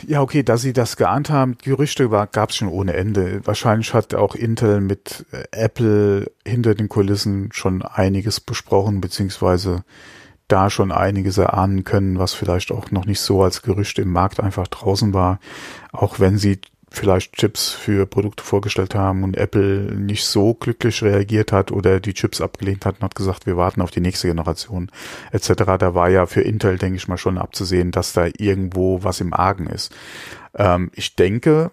[0.07, 3.41] ja okay, dass sie das geahnt haben, Gerüchte gab es schon ohne Ende.
[3.45, 9.83] Wahrscheinlich hat auch Intel mit äh, Apple hinter den Kulissen schon einiges besprochen, beziehungsweise
[10.49, 14.41] da schon einiges erahnen können, was vielleicht auch noch nicht so als Gerücht im Markt
[14.41, 15.41] einfach draußen war,
[15.93, 21.53] auch wenn sie vielleicht Chips für Produkte vorgestellt haben und Apple nicht so glücklich reagiert
[21.53, 24.91] hat oder die Chips abgelehnt hat und hat gesagt, wir warten auf die nächste Generation
[25.33, 25.65] etc.
[25.79, 29.35] Da war ja für Intel, denke ich mal, schon abzusehen, dass da irgendwo was im
[29.35, 29.95] Argen ist.
[30.55, 31.71] Ähm, ich denke,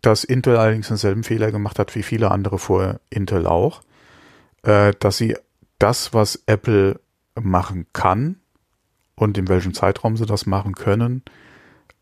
[0.00, 3.82] dass Intel allerdings denselben Fehler gemacht hat wie viele andere vor Intel auch,
[4.62, 5.36] äh, dass sie
[5.78, 7.00] das, was Apple
[7.40, 8.36] machen kann
[9.14, 11.22] und in welchem Zeitraum sie das machen können,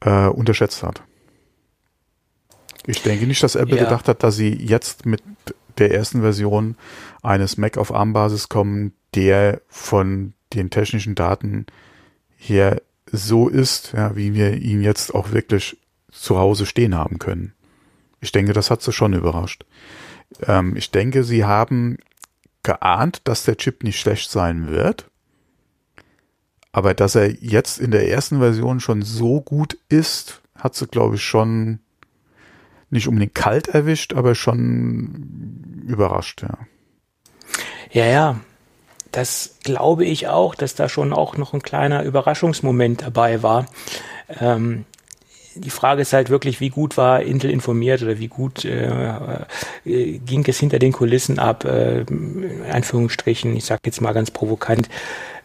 [0.01, 1.03] äh, unterschätzt hat.
[2.87, 3.85] Ich denke nicht, dass Apple ja.
[3.85, 5.23] gedacht hat, dass sie jetzt mit
[5.79, 6.77] der ersten Version
[7.23, 11.67] eines Mac auf ARM-Basis kommen, der von den technischen Daten
[12.37, 15.77] her so ist, ja, wie wir ihn jetzt auch wirklich
[16.11, 17.53] zu Hause stehen haben können.
[18.21, 19.65] Ich denke, das hat sie schon überrascht.
[20.47, 21.99] Ähm, ich denke, sie haben
[22.63, 25.09] geahnt, dass der Chip nicht schlecht sein wird,
[26.77, 31.15] aber dass er jetzt in der ersten Version schon so gut ist, hat sie, glaube
[31.15, 31.79] ich, schon
[32.91, 36.59] nicht unbedingt kalt erwischt, aber schon überrascht, ja.
[37.93, 38.41] Ja, ja.
[39.11, 43.65] Das glaube ich auch, dass da schon auch noch ein kleiner Überraschungsmoment dabei war.
[44.39, 44.85] Ähm,
[45.55, 49.47] die Frage ist halt wirklich, wie gut war Intel informiert oder wie gut äh,
[49.87, 54.31] äh, ging es hinter den Kulissen ab, äh, in Anführungsstrichen, ich sage jetzt mal ganz
[54.31, 54.91] provokant,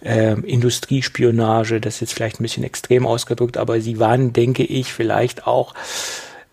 [0.02, 4.94] äh, Industriespionage, das ist jetzt vielleicht ein bisschen extrem ausgedrückt, aber sie waren, denke ich,
[4.94, 5.74] vielleicht auch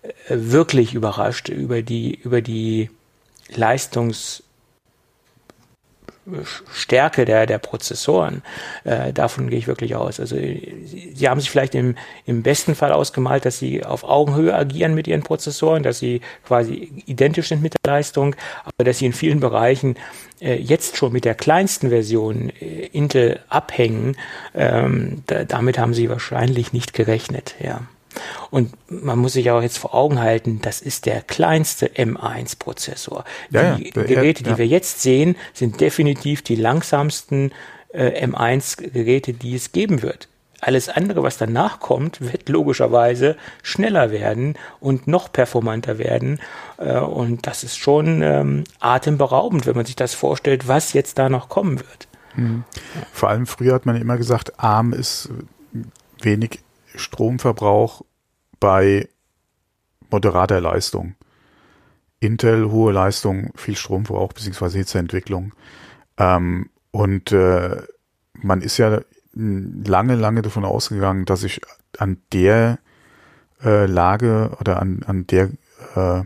[0.03, 2.91] äh, wirklich überrascht über die, über die
[3.55, 4.43] Leistungs-
[6.73, 8.43] Stärke der, der Prozessoren.
[8.85, 10.21] Äh, davon gehe ich wirklich aus.
[10.21, 14.55] Also sie, sie haben sich vielleicht im, im besten Fall ausgemalt, dass sie auf Augenhöhe
[14.55, 19.07] agieren mit ihren Prozessoren, dass sie quasi identisch sind mit der Leistung, aber dass sie
[19.07, 19.97] in vielen Bereichen
[20.41, 24.17] äh, jetzt schon mit der kleinsten Version äh, Intel abhängen.
[24.55, 27.83] Ähm, da, damit haben sie wahrscheinlich nicht gerechnet, ja.
[28.51, 33.25] Und man muss sich auch jetzt vor Augen halten, das ist der kleinste M1-Prozessor.
[33.51, 34.53] Ja, die ja, Geräte, ja.
[34.53, 37.53] die wir jetzt sehen, sind definitiv die langsamsten
[37.93, 40.29] äh, M1-Geräte, die es geben wird.
[40.61, 46.41] Alles andere, was danach kommt, wird logischerweise schneller werden und noch performanter werden.
[46.79, 51.29] Äh, und das ist schon ähm, atemberaubend, wenn man sich das vorstellt, was jetzt da
[51.29, 52.09] noch kommen wird.
[52.35, 52.65] Mhm.
[53.13, 55.31] Vor allem früher hat man immer gesagt, ARM ist
[56.21, 56.61] wenig
[56.95, 58.05] Stromverbrauch
[58.61, 59.09] bei
[60.11, 61.15] moderater Leistung.
[62.21, 64.79] Intel hohe Leistung, viel Stromverbrauch bzw.
[64.79, 65.53] Hitzeentwicklung.
[66.17, 67.83] Ähm, und äh,
[68.33, 69.01] man ist ja
[69.35, 71.61] lange, lange davon ausgegangen, dass sich
[71.99, 72.79] an der
[73.63, 75.51] äh, Lage oder an, an der,
[75.95, 76.23] äh,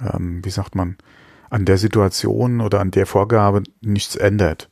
[0.00, 0.96] ähm, wie sagt man,
[1.50, 4.70] an der Situation oder an der Vorgabe nichts ändert.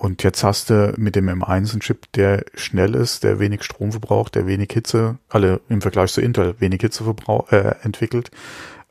[0.00, 3.92] Und jetzt hast du mit dem M1 einen Chip, der schnell ist, der wenig Strom
[3.92, 8.30] verbraucht, der wenig Hitze, alle im Vergleich zu Intel wenig Hitze verbrauch, äh, entwickelt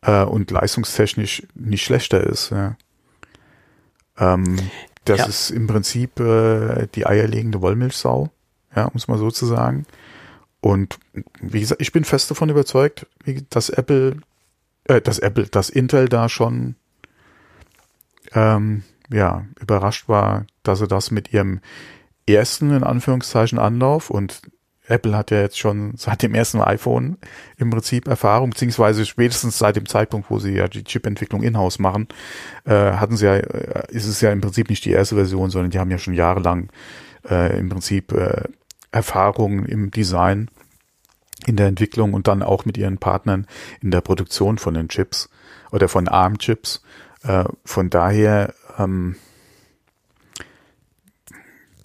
[0.04, 2.52] äh, und leistungstechnisch nicht schlechter ist.
[2.52, 2.78] Ja.
[4.20, 4.60] Ähm,
[5.06, 5.26] das ja.
[5.26, 8.30] ist im Prinzip äh, die eierlegende Wollmilchsau,
[8.76, 9.88] ja, um es mal so zu sagen.
[10.62, 11.00] Und
[11.42, 13.08] wie gesagt, ich bin fest davon überzeugt,
[13.50, 14.18] dass Apple,
[14.84, 16.76] äh, dass Apple, dass Intel da schon
[18.34, 21.62] ähm, ja, überrascht war, dass sie das mit ihrem
[22.28, 24.42] ersten, in Anführungszeichen, Anlauf und
[24.90, 27.18] Apple hat ja jetzt schon seit dem ersten iPhone
[27.58, 32.08] im Prinzip Erfahrung, beziehungsweise spätestens seit dem Zeitpunkt, wo sie ja die Chipentwicklung in-house machen,
[32.66, 35.70] äh, hatten sie ja, äh, ist es ja im Prinzip nicht die erste Version, sondern
[35.72, 36.72] die haben ja schon jahrelang
[37.30, 38.44] äh, im Prinzip äh,
[38.92, 40.50] Erfahrung im Design,
[41.46, 43.46] in der Entwicklung und dann auch mit ihren Partnern
[43.82, 45.30] in der Produktion von den Chips
[45.72, 46.82] oder von ARM-Chips.
[47.24, 49.16] Äh, von daher ähm,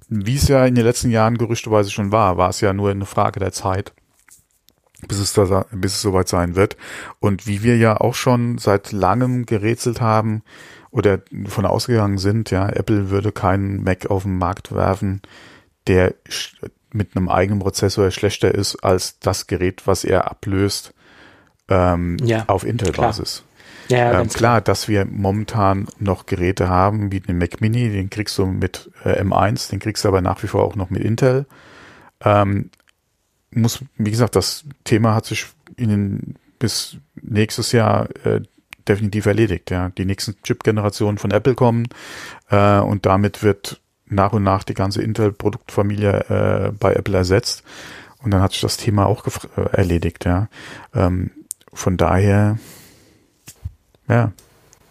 [0.09, 3.07] wie es ja in den letzten Jahren gerüchteweise schon war, war es ja nur eine
[3.07, 3.93] Frage der Zeit,
[5.09, 6.77] bis es, da, bis es soweit sein wird.
[7.21, 10.43] Und wie wir ja auch schon seit langem gerätselt haben
[10.91, 15.23] oder von ausgegangen sind, ja, Apple würde keinen Mac auf den Markt werfen,
[15.87, 16.15] der
[16.93, 20.95] mit einem eigenen Prozessor schlechter ist als das Gerät, was er ablöst
[21.69, 23.45] ähm, ja, auf Intel-Basis.
[23.89, 28.37] Ja, ähm, klar, dass wir momentan noch Geräte haben, wie den Mac Mini, den kriegst
[28.39, 31.47] du mit äh, M1, den kriegst du aber nach wie vor auch noch mit Intel.
[32.25, 32.71] Ähm,
[33.51, 38.41] muss, wie gesagt, das Thema hat sich in den, bis nächstes Jahr äh,
[38.89, 39.71] definitiv erledigt.
[39.71, 41.89] Ja, die nächsten Chip-Generationen von Apple kommen
[42.51, 47.63] äh, und damit wird nach und nach die ganze Intel-Produktfamilie äh, bei Apple ersetzt.
[48.23, 50.25] Und dann hat sich das Thema auch äh, erledigt.
[50.25, 50.49] Ja,
[50.95, 51.31] ähm,
[51.73, 52.59] von daher,
[54.09, 54.33] ja.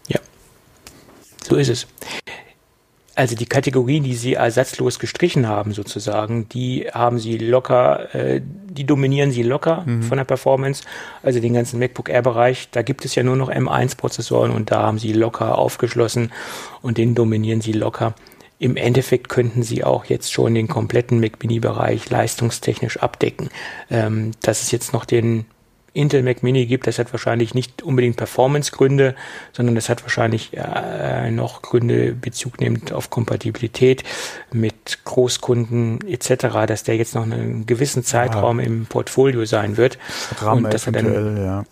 [0.08, 0.20] Ja,
[1.48, 1.88] so ist es.
[3.16, 8.86] Also die Kategorien, die sie ersatzlos gestrichen haben, sozusagen, die haben sie locker, äh, die
[8.86, 10.02] dominieren sie locker mhm.
[10.02, 10.84] von der Performance.
[11.22, 14.98] Also den ganzen MacBook Air-Bereich, da gibt es ja nur noch M1-Prozessoren und da haben
[14.98, 16.32] sie locker aufgeschlossen
[16.82, 18.16] und den dominieren sie locker.
[18.58, 23.50] Im Endeffekt könnten sie auch jetzt schon den kompletten Mac Mini-Bereich leistungstechnisch abdecken.
[23.92, 25.46] Ähm, dass es jetzt noch den
[25.94, 29.16] Intel Mac Mini gibt, das hat wahrscheinlich nicht unbedingt Performance-Gründe,
[29.52, 34.04] sondern das hat wahrscheinlich äh, noch Gründe Bezug nehmend auf Kompatibilität
[34.52, 38.66] mit Großkunden etc., dass der jetzt noch einen gewissen Zeitraum ja.
[38.66, 40.00] im Portfolio sein wird.
[40.40, 41.64] Rahmen und dass er dann, ja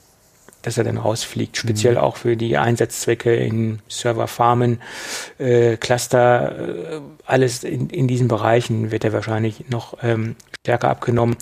[0.62, 1.57] dass er dann rausfliegt.
[1.57, 1.99] Speziell mhm.
[1.99, 4.82] auch für die Einsatzzwecke in Serverfarmen,
[5.38, 11.36] äh, Cluster, äh, alles in, in diesen Bereichen wird er wahrscheinlich noch ähm, stärker abgenommen.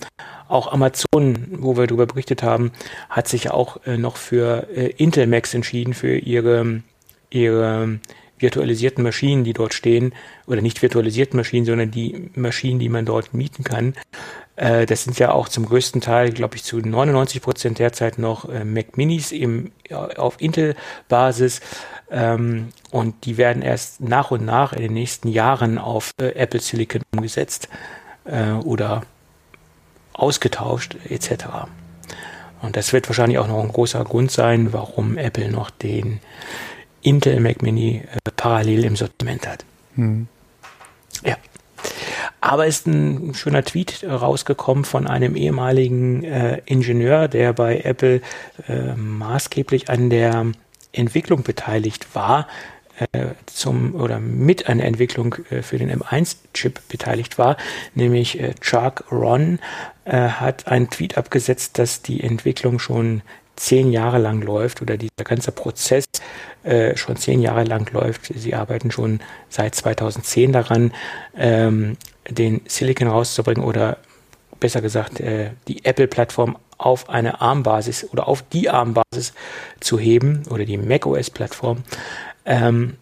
[0.48, 2.72] Auch Amazon, wo wir darüber berichtet haben,
[3.08, 6.82] hat sich auch äh, noch für äh, Intel Macs entschieden, für ihre,
[7.30, 8.00] ihre
[8.40, 10.14] virtualisierten Maschinen, die dort stehen,
[10.46, 13.94] oder nicht virtualisierten Maschinen, sondern die Maschinen, die man dort mieten kann.
[14.56, 18.48] Äh, das sind ja auch zum größten Teil, glaube ich, zu 99 Prozent derzeit noch
[18.48, 21.60] äh, Mac Minis im, auf Intel-Basis.
[22.10, 26.60] Ähm, und die werden erst nach und nach in den nächsten Jahren auf äh, Apple
[26.60, 27.68] Silicon umgesetzt
[28.24, 29.02] äh, oder
[30.12, 31.46] ausgetauscht etc.
[32.62, 36.20] Und das wird wahrscheinlich auch noch ein großer Grund sein, warum Apple noch den
[37.02, 39.64] Intel Mac Mini äh, parallel im Sortiment hat.
[39.94, 40.28] Hm.
[41.24, 41.36] Ja.
[42.40, 48.22] Aber ist ein schöner Tweet rausgekommen von einem ehemaligen äh, Ingenieur, der bei Apple
[48.68, 50.46] äh, maßgeblich an der
[50.92, 52.48] Entwicklung beteiligt war,
[53.12, 57.56] äh, zum oder mit an der Entwicklung äh, für den M1-Chip beteiligt war,
[57.94, 59.58] nämlich äh, Chuck Ron,
[60.04, 63.22] äh, hat einen Tweet abgesetzt, dass die Entwicklung schon
[63.56, 66.06] zehn Jahre lang läuft oder dieser ganze Prozess
[66.62, 68.32] äh, schon zehn Jahre lang läuft.
[68.34, 70.92] Sie arbeiten schon seit 2010 daran,
[71.36, 71.96] ähm,
[72.28, 73.98] den Silicon rauszubringen oder
[74.60, 79.34] besser gesagt äh, die Apple-Plattform auf eine ARM-Basis oder auf die ARM-Basis
[79.80, 81.82] zu heben oder die macOS-Plattform.
[82.44, 82.96] Ähm,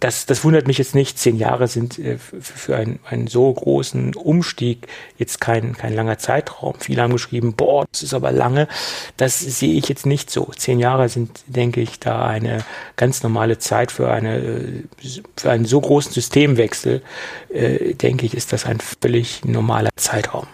[0.00, 1.18] das, das wundert mich jetzt nicht.
[1.18, 4.86] Zehn Jahre sind äh, für einen, einen so großen Umstieg
[5.16, 6.74] jetzt kein, kein langer Zeitraum.
[6.78, 8.68] Viele haben geschrieben, boah, das ist aber lange.
[9.16, 10.50] Das sehe ich jetzt nicht so.
[10.56, 12.64] Zehn Jahre sind, denke ich, da eine
[12.96, 14.84] ganz normale Zeit für eine,
[15.36, 17.02] für einen so großen Systemwechsel.
[17.52, 20.46] Äh, denke ich, ist das ein völlig normaler Zeitraum.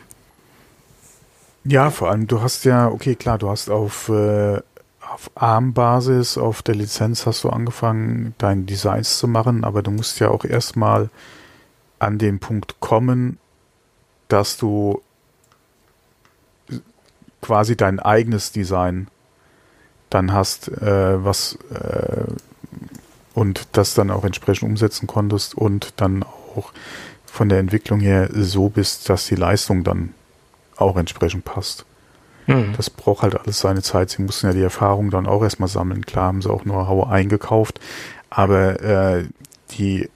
[1.65, 4.61] Ja, vor allem, du hast ja, okay, klar, du hast auf äh
[5.13, 10.21] auf ARM-Basis, auf der Lizenz hast du angefangen, deine Designs zu machen, aber du musst
[10.21, 11.11] ja auch erstmal
[11.99, 13.39] an den Punkt kommen,
[14.29, 15.03] dass du
[17.41, 19.09] quasi dein eigenes Design
[20.11, 22.25] dann hast, äh, was äh,
[23.35, 26.73] und das dann auch entsprechend umsetzen konntest und dann auch
[27.27, 30.15] von der Entwicklung her so bist, dass die Leistung dann
[30.77, 31.85] auch entsprechend passt.
[32.47, 32.75] Mhm.
[32.77, 34.11] Das braucht halt alles seine Zeit.
[34.11, 36.05] Sie mussten ja die Erfahrung dann auch erstmal sammeln.
[36.05, 37.81] Klar haben sie auch nur Hau eingekauft,
[38.31, 39.25] aber äh,
[39.73, 40.11] die,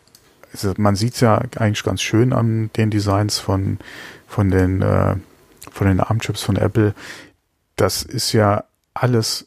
[0.53, 3.79] also man sieht es ja eigentlich ganz schön an den Designs von,
[4.27, 5.17] von den, äh,
[5.71, 6.95] von den ARM-Chips von Apple.
[7.77, 8.65] Das ist ja
[8.95, 9.47] alles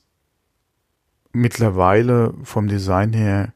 [1.34, 3.54] mittlerweile vom Design her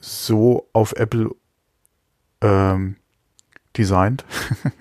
[0.00, 1.30] so auf Apple
[2.40, 2.96] ähm,
[3.76, 4.24] designt,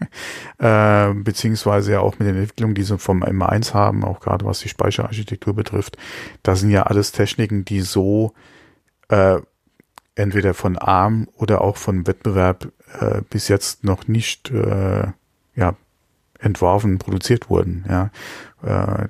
[0.57, 4.59] äh, beziehungsweise ja auch mit den Entwicklungen, die sie vom M1 haben, auch gerade was
[4.59, 5.97] die Speicherarchitektur betrifft.
[6.43, 8.33] Das sind ja alles Techniken, die so
[9.09, 9.39] äh,
[10.15, 15.07] entweder von ARM oder auch von Wettbewerb äh, bis jetzt noch nicht äh,
[15.55, 15.75] ja,
[16.39, 17.85] entworfen, produziert wurden.
[17.87, 18.09] Ja.
[18.63, 19.07] Äh,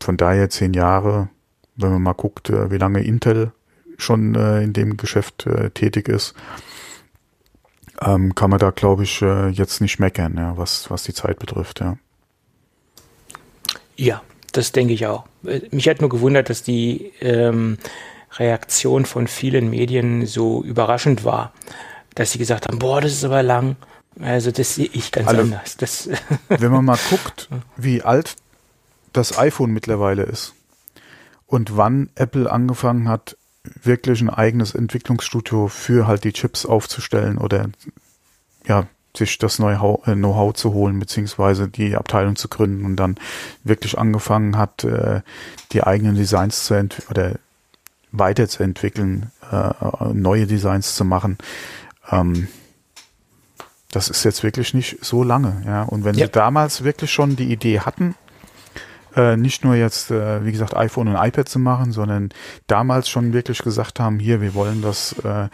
[0.00, 1.28] von daher zehn Jahre,
[1.76, 3.52] wenn man mal guckt, äh, wie lange Intel
[3.96, 6.34] schon äh, in dem Geschäft äh, tätig ist,
[8.00, 11.38] ähm, kann man da, glaube ich, äh, jetzt nicht meckern, ja, was, was die Zeit
[11.38, 11.96] betrifft, ja.
[13.96, 14.22] Ja,
[14.52, 15.24] das denke ich auch.
[15.44, 17.78] Äh, mich hat nur gewundert, dass die ähm,
[18.32, 21.52] Reaktion von vielen Medien so überraschend war,
[22.14, 23.76] dass sie gesagt haben, boah, das ist aber lang.
[24.20, 25.76] Also das sehe ich ganz Alle, anders.
[25.76, 26.08] Das
[26.48, 28.36] wenn man mal guckt, wie alt
[29.12, 30.54] das iPhone mittlerweile ist
[31.46, 33.36] und wann Apple angefangen hat,
[33.82, 37.70] wirklich ein eigenes Entwicklungsstudio für halt die Chips aufzustellen oder
[38.66, 38.86] ja,
[39.16, 43.16] sich das äh, Know-how zu holen, beziehungsweise die Abteilung zu gründen und dann
[43.62, 45.22] wirklich angefangen hat, äh,
[45.72, 47.38] die eigenen Designs zu entwickeln oder
[48.12, 49.72] weiterzuentwickeln, äh,
[50.12, 51.38] neue Designs zu machen.
[52.10, 52.48] Ähm,
[53.90, 55.82] das ist jetzt wirklich nicht so lange, ja.
[55.82, 56.26] Und wenn ja.
[56.26, 58.16] sie damals wirklich schon die Idee hatten,
[59.16, 62.30] äh, nicht nur jetzt, äh, wie gesagt, iPhone und iPad zu machen, sondern
[62.66, 65.48] damals schon wirklich gesagt haben, hier, wir wollen das äh,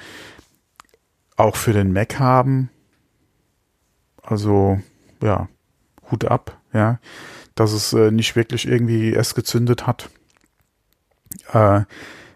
[1.36, 2.70] auch für den Mac haben.
[4.22, 4.80] Also,
[5.22, 5.48] ja,
[6.10, 6.98] Hut ab, ja,
[7.54, 10.10] dass es äh, nicht wirklich irgendwie erst gezündet hat.
[11.52, 11.82] Äh,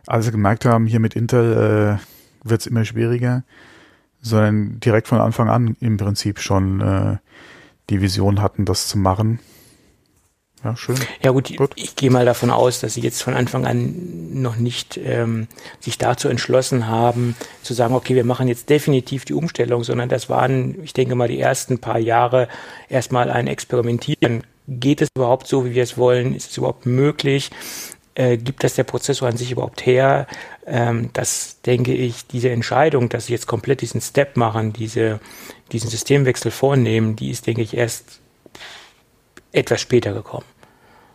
[0.06, 3.44] als sie gemerkt haben, hier mit Intel äh, wird es immer schwieriger,
[4.20, 7.16] sondern direkt von Anfang an im Prinzip schon äh,
[7.90, 9.38] die Vision hatten, das zu machen.
[10.64, 10.96] Ja, schön.
[11.22, 11.72] Ja gut, gut.
[11.76, 15.46] ich gehe mal davon aus, dass Sie jetzt von Anfang an noch nicht ähm,
[15.78, 20.30] sich dazu entschlossen haben, zu sagen, okay, wir machen jetzt definitiv die Umstellung, sondern das
[20.30, 22.48] waren, ich denke mal, die ersten paar Jahre
[22.88, 24.42] erstmal ein Experimentieren.
[24.66, 26.34] Geht es überhaupt so, wie wir es wollen?
[26.34, 27.50] Ist es überhaupt möglich?
[28.14, 30.26] Äh, gibt das der Prozessor an sich überhaupt her?
[30.66, 35.20] Ähm, das denke ich, diese Entscheidung, dass Sie jetzt komplett diesen Step machen, diese,
[35.72, 38.20] diesen Systemwechsel vornehmen, die ist, denke ich, erst
[39.52, 40.44] etwas später gekommen.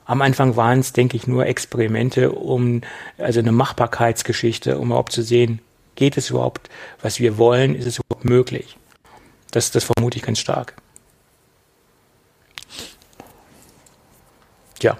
[0.09, 2.81] Am Anfang waren es, denke ich, nur Experimente, um,
[3.19, 5.61] also eine Machbarkeitsgeschichte, um überhaupt zu sehen,
[5.93, 6.67] geht es überhaupt,
[6.99, 8.75] was wir wollen, ist es überhaupt möglich?
[9.51, 10.73] Das, das vermute ich ganz stark.
[14.81, 14.97] Ja.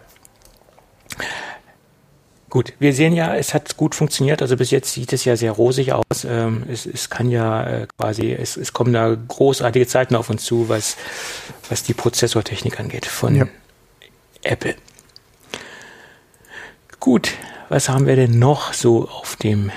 [2.52, 4.44] Gut, wir sehen ja, es hat gut funktioniert.
[4.44, 6.24] Also bis jetzt sieht es ja sehr rosig aus.
[6.24, 10.44] Ähm, es, es kann ja äh, quasi, es, es kommen da großartige Zeiten auf uns
[10.46, 10.98] zu, was,
[11.68, 13.48] was die Prozessortechnik angeht von ja.
[14.44, 14.76] Apple.
[17.00, 17.32] Gut,
[17.70, 19.72] was haben wir denn noch so auf dem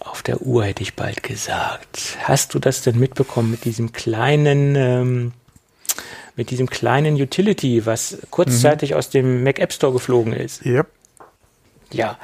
[0.00, 2.18] auf der Uhr, hätte ich bald gesagt.
[2.22, 5.32] Hast du das denn mitbekommen mit diesem kleinen ähm,
[6.36, 8.96] mit diesem kleinen Utility, was kurzzeitig mhm.
[8.96, 10.64] aus dem Mac App Store geflogen ist?
[10.64, 10.86] Yep.
[11.92, 12.18] Ja,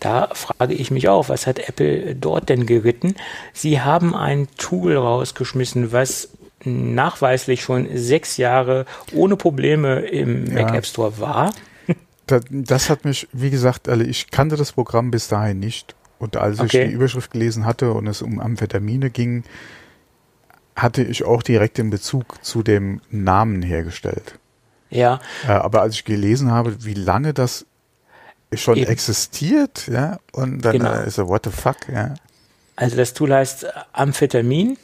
[0.00, 3.16] da frage ich mich auch, was hat Apple dort denn geritten?
[3.52, 6.30] Sie haben ein Tool rausgeschmissen, was
[6.64, 10.62] nachweislich schon sechs Jahre ohne Probleme im ja.
[10.62, 11.52] Mac App Store war
[12.50, 15.94] das hat mich, wie gesagt, also ich kannte das Programm bis dahin nicht.
[16.18, 16.82] Und als okay.
[16.82, 19.44] ich die Überschrift gelesen hatte und es um Amphetamine ging,
[20.76, 24.38] hatte ich auch direkt den Bezug zu dem Namen hergestellt.
[24.90, 25.20] Ja.
[25.46, 27.66] Äh, aber als ich gelesen habe, wie lange das
[28.52, 28.90] schon Eben.
[28.90, 30.92] existiert, ja, und dann genau.
[31.02, 32.14] ist so, what the fuck, ja.
[32.76, 34.76] Also das Tool heißt Amphetamin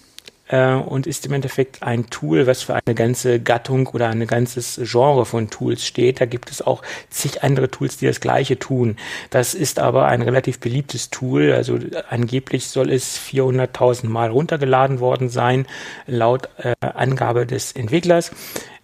[0.49, 4.81] äh, und ist im Endeffekt ein Tool, was für eine ganze Gattung oder ein ganzes
[4.83, 6.21] Genre von Tools steht.
[6.21, 8.97] Da gibt es auch zig andere Tools, die das gleiche tun.
[9.31, 11.53] Das ist aber ein relativ beliebtes Tool.
[11.53, 11.79] Also
[12.09, 15.67] angeblich soll es 400.000 Mal runtergeladen worden sein,
[16.07, 18.31] laut äh, Angabe des Entwicklers.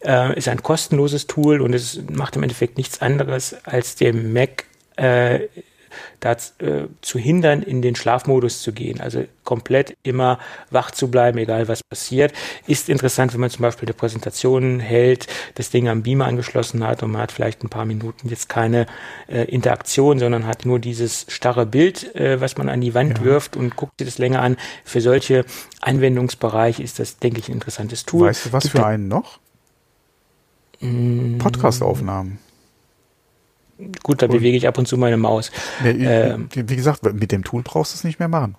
[0.04, 4.64] Äh, ist ein kostenloses Tool und es macht im Endeffekt nichts anderes als dem Mac
[4.96, 5.48] äh,
[6.20, 9.00] dazu äh, zu hindern, in den Schlafmodus zu gehen.
[9.00, 10.38] Also komplett immer
[10.70, 12.32] wach zu bleiben, egal was passiert.
[12.66, 17.02] Ist interessant, wenn man zum Beispiel eine Präsentation hält, das Ding am Beamer angeschlossen hat
[17.02, 18.86] und man hat vielleicht ein paar Minuten jetzt keine
[19.28, 23.24] äh, Interaktion, sondern hat nur dieses starre Bild, äh, was man an die Wand ja.
[23.24, 24.56] wirft und guckt sich das länger an.
[24.84, 25.44] Für solche
[25.80, 28.28] Anwendungsbereiche ist das, denke ich, ein interessantes Tool.
[28.28, 29.38] Weißt du was für einen noch?
[30.80, 31.38] Mm.
[31.38, 32.38] Podcast-Aufnahmen.
[34.02, 35.50] Gut, da und, bewege ich ab und zu meine Maus.
[35.82, 38.56] Nee, ähm, wie gesagt, mit dem Tool brauchst du es nicht mehr machen.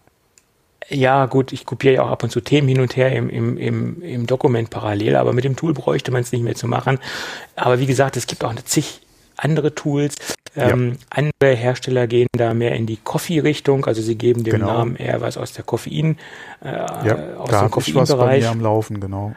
[0.90, 3.58] Ja, gut, ich kopiere ja auch ab und zu Themen hin und her im, im,
[3.58, 7.00] im, im Dokument parallel, aber mit dem Tool bräuchte man es nicht mehr zu machen.
[7.56, 9.02] Aber wie gesagt, es gibt auch eine zig
[9.38, 10.16] andere Tools.
[10.56, 10.98] Ähm, ja.
[11.10, 14.68] Andere Hersteller gehen da mehr in die Coffee-Richtung, also sie geben dem genau.
[14.68, 16.18] Namen eher was aus der Koffein,
[16.64, 18.10] äh, ja, aus da dem Koffeinbereich.
[18.10, 19.36] Was bei mir am Laufen, genau.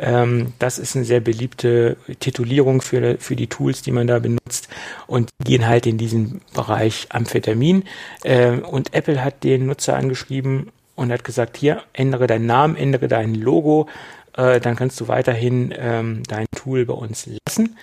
[0.00, 4.68] Ähm, das ist eine sehr beliebte Titulierung für, für die Tools, die man da benutzt
[5.06, 7.84] und gehen halt in diesen Bereich Amphetamin.
[8.24, 13.08] Äh, und Apple hat den Nutzer angeschrieben und hat gesagt, hier, ändere deinen Namen, ändere
[13.08, 13.88] dein Logo,
[14.36, 17.76] äh, dann kannst du weiterhin ähm, dein Tool bei uns lassen.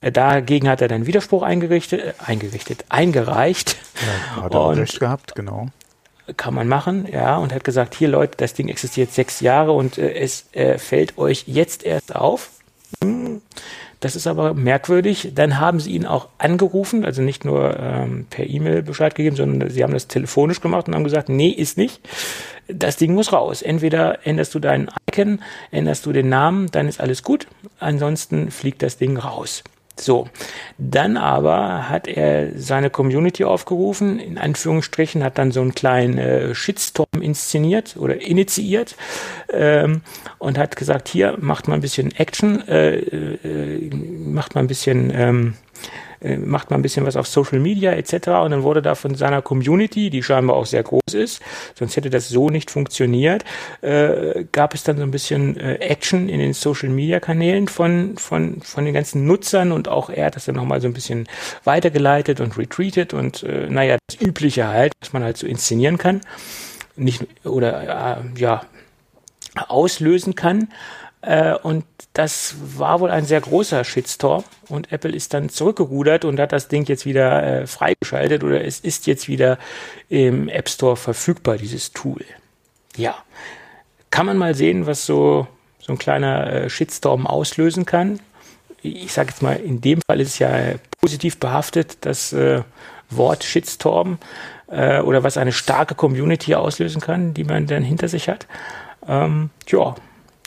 [0.00, 3.76] Äh, dagegen hat er dann Widerspruch eingerichtet, äh, eingerichtet, eingereicht.
[4.34, 5.68] Ja, hat er und, recht gehabt, genau
[6.36, 9.98] kann man machen, ja, und hat gesagt, hier Leute, das Ding existiert sechs Jahre und
[9.98, 12.50] äh, es äh, fällt euch jetzt erst auf.
[13.02, 13.40] Hm,
[14.02, 15.30] das ist aber merkwürdig.
[15.34, 19.70] Dann haben sie ihn auch angerufen, also nicht nur ähm, per E-Mail Bescheid gegeben, sondern
[19.70, 22.00] sie haben das telefonisch gemacht und haben gesagt, nee, ist nicht.
[22.66, 23.62] Das Ding muss raus.
[23.62, 27.46] Entweder änderst du deinen Icon, änderst du den Namen, dann ist alles gut.
[27.78, 29.62] Ansonsten fliegt das Ding raus.
[29.98, 30.28] So,
[30.78, 36.54] dann aber hat er seine Community aufgerufen, in Anführungsstrichen, hat dann so einen kleinen äh,
[36.54, 38.96] Shitstorm inszeniert oder initiiert
[39.52, 40.00] ähm,
[40.38, 45.12] und hat gesagt, hier macht mal ein bisschen Action, äh, äh, macht mal ein bisschen
[45.14, 45.54] ähm,
[46.22, 48.28] äh, macht mal ein bisschen was auf Social Media etc.
[48.28, 51.42] Und dann wurde da von seiner Community, die scheinbar auch sehr groß ist,
[51.78, 53.44] sonst hätte das so nicht funktioniert,
[53.80, 58.16] äh, gab es dann so ein bisschen äh, Action in den Social Media Kanälen von,
[58.18, 61.28] von, von den ganzen Nutzern und auch er hat das dann nochmal so ein bisschen
[61.64, 66.20] weitergeleitet und retweetet und äh, naja, das Übliche halt, was man halt so inszenieren kann.
[66.94, 68.62] Nicht, oder äh, ja,
[69.54, 70.68] auslösen kann.
[71.22, 76.38] Äh, und das war wohl ein sehr großer Shitstorm und Apple ist dann zurückgerudert und
[76.38, 79.58] hat das Ding jetzt wieder äh, freigeschaltet oder es ist jetzt wieder
[80.08, 82.24] im App Store verfügbar, dieses Tool.
[82.96, 83.14] Ja,
[84.10, 85.46] kann man mal sehen, was so,
[85.78, 88.20] so ein kleiner äh, Shitstorm auslösen kann.
[88.82, 90.50] Ich sage jetzt mal, in dem Fall ist es ja
[91.00, 92.62] positiv behaftet, das äh,
[93.10, 94.18] Wort Shitstorm
[94.66, 98.48] äh, oder was eine starke Community auslösen kann, die man dann hinter sich hat.
[99.06, 99.94] Ähm, ja,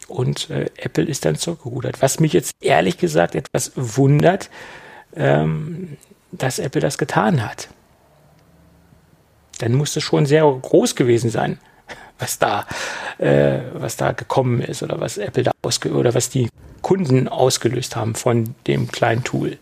[0.07, 2.01] und äh, Apple ist dann zurückgerudert.
[2.01, 4.49] Was mich jetzt ehrlich gesagt etwas wundert,
[5.15, 5.97] ähm,
[6.31, 7.69] dass Apple das getan hat.
[9.59, 11.59] Dann muss es schon sehr groß gewesen sein,
[12.19, 12.65] was da,
[13.17, 16.49] äh, was da gekommen ist oder was Apple da ausge oder was die
[16.81, 19.57] Kunden ausgelöst haben von dem kleinen Tool.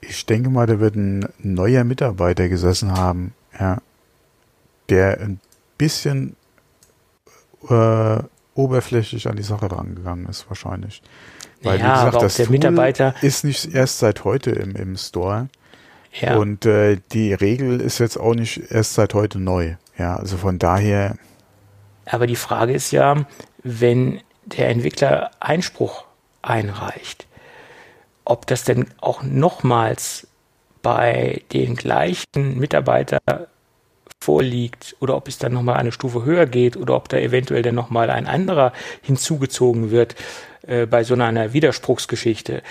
[0.00, 3.78] Ich denke mal, da wird ein neuer Mitarbeiter gesessen haben, ja,
[4.88, 5.40] der ein
[5.76, 6.36] bisschen
[7.68, 8.18] äh,
[8.54, 11.02] oberflächlich an die Sache rangegangen ist, wahrscheinlich.
[11.62, 14.74] Weil, ja, wie gesagt, aber das der Tool Mitarbeiter ist nicht erst seit heute im,
[14.76, 15.48] im Store.
[16.12, 16.36] Ja.
[16.36, 19.76] Und äh, die Regel ist jetzt auch nicht erst seit heute neu.
[19.96, 21.16] Ja, also von daher.
[22.06, 23.26] Aber die Frage ist ja,
[23.62, 26.04] wenn der Entwickler Einspruch
[26.42, 27.26] einreicht,
[28.24, 30.26] ob das denn auch nochmals
[30.82, 33.18] bei den gleichen Mitarbeiter
[34.22, 37.74] vorliegt oder ob es dann nochmal eine Stufe höher geht oder ob da eventuell dann
[37.74, 40.14] nochmal ein anderer hinzugezogen wird
[40.66, 42.62] äh, bei so einer Widerspruchsgeschichte.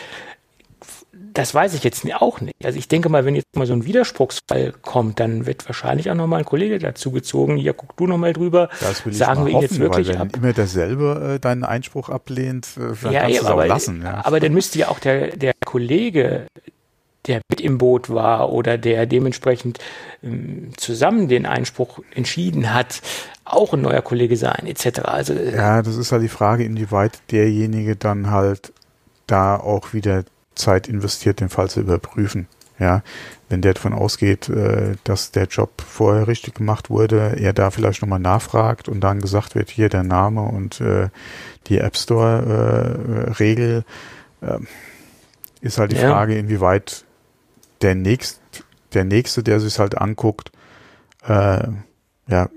[1.33, 2.55] Das weiß ich jetzt auch nicht.
[2.63, 6.15] Also ich denke mal, wenn jetzt mal so ein Widerspruchsfall kommt, dann wird wahrscheinlich auch
[6.15, 7.55] nochmal ein Kollege dazugezogen.
[7.57, 8.69] Hier guck du nochmal drüber.
[8.79, 10.35] Das will ich Sagen wir hoffen, ihn jetzt wirklich weil wenn ab.
[10.35, 14.01] immer derselbe äh, deinen Einspruch ablehnt, äh, dann ja, kannst du es auch lassen.
[14.03, 14.25] Ja.
[14.25, 16.47] Aber dann müsste ja auch der, der Kollege,
[17.27, 19.79] der mit im Boot war oder der dementsprechend
[20.23, 23.01] ähm, zusammen den Einspruch entschieden hat,
[23.45, 24.99] auch ein neuer Kollege sein, etc.
[25.03, 28.73] Also, äh, ja, das ist halt die Frage, inwieweit derjenige dann halt
[29.27, 30.23] da auch wieder
[30.55, 32.47] Zeit investiert, den Fall zu überprüfen.
[32.79, 33.03] Ja,
[33.49, 38.01] wenn der davon ausgeht, äh, dass der Job vorher richtig gemacht wurde, er da vielleicht
[38.01, 41.09] nochmal nachfragt und dann gesagt wird, hier der Name und äh,
[41.67, 43.83] die App Store Regel,
[44.41, 44.67] ähm,
[45.61, 46.09] ist halt die ja.
[46.09, 47.03] Frage, inwieweit
[47.81, 48.41] der nächst,
[48.93, 50.51] der nächste, der sich halt anguckt,
[51.25, 51.67] äh,
[52.27, 52.49] ja,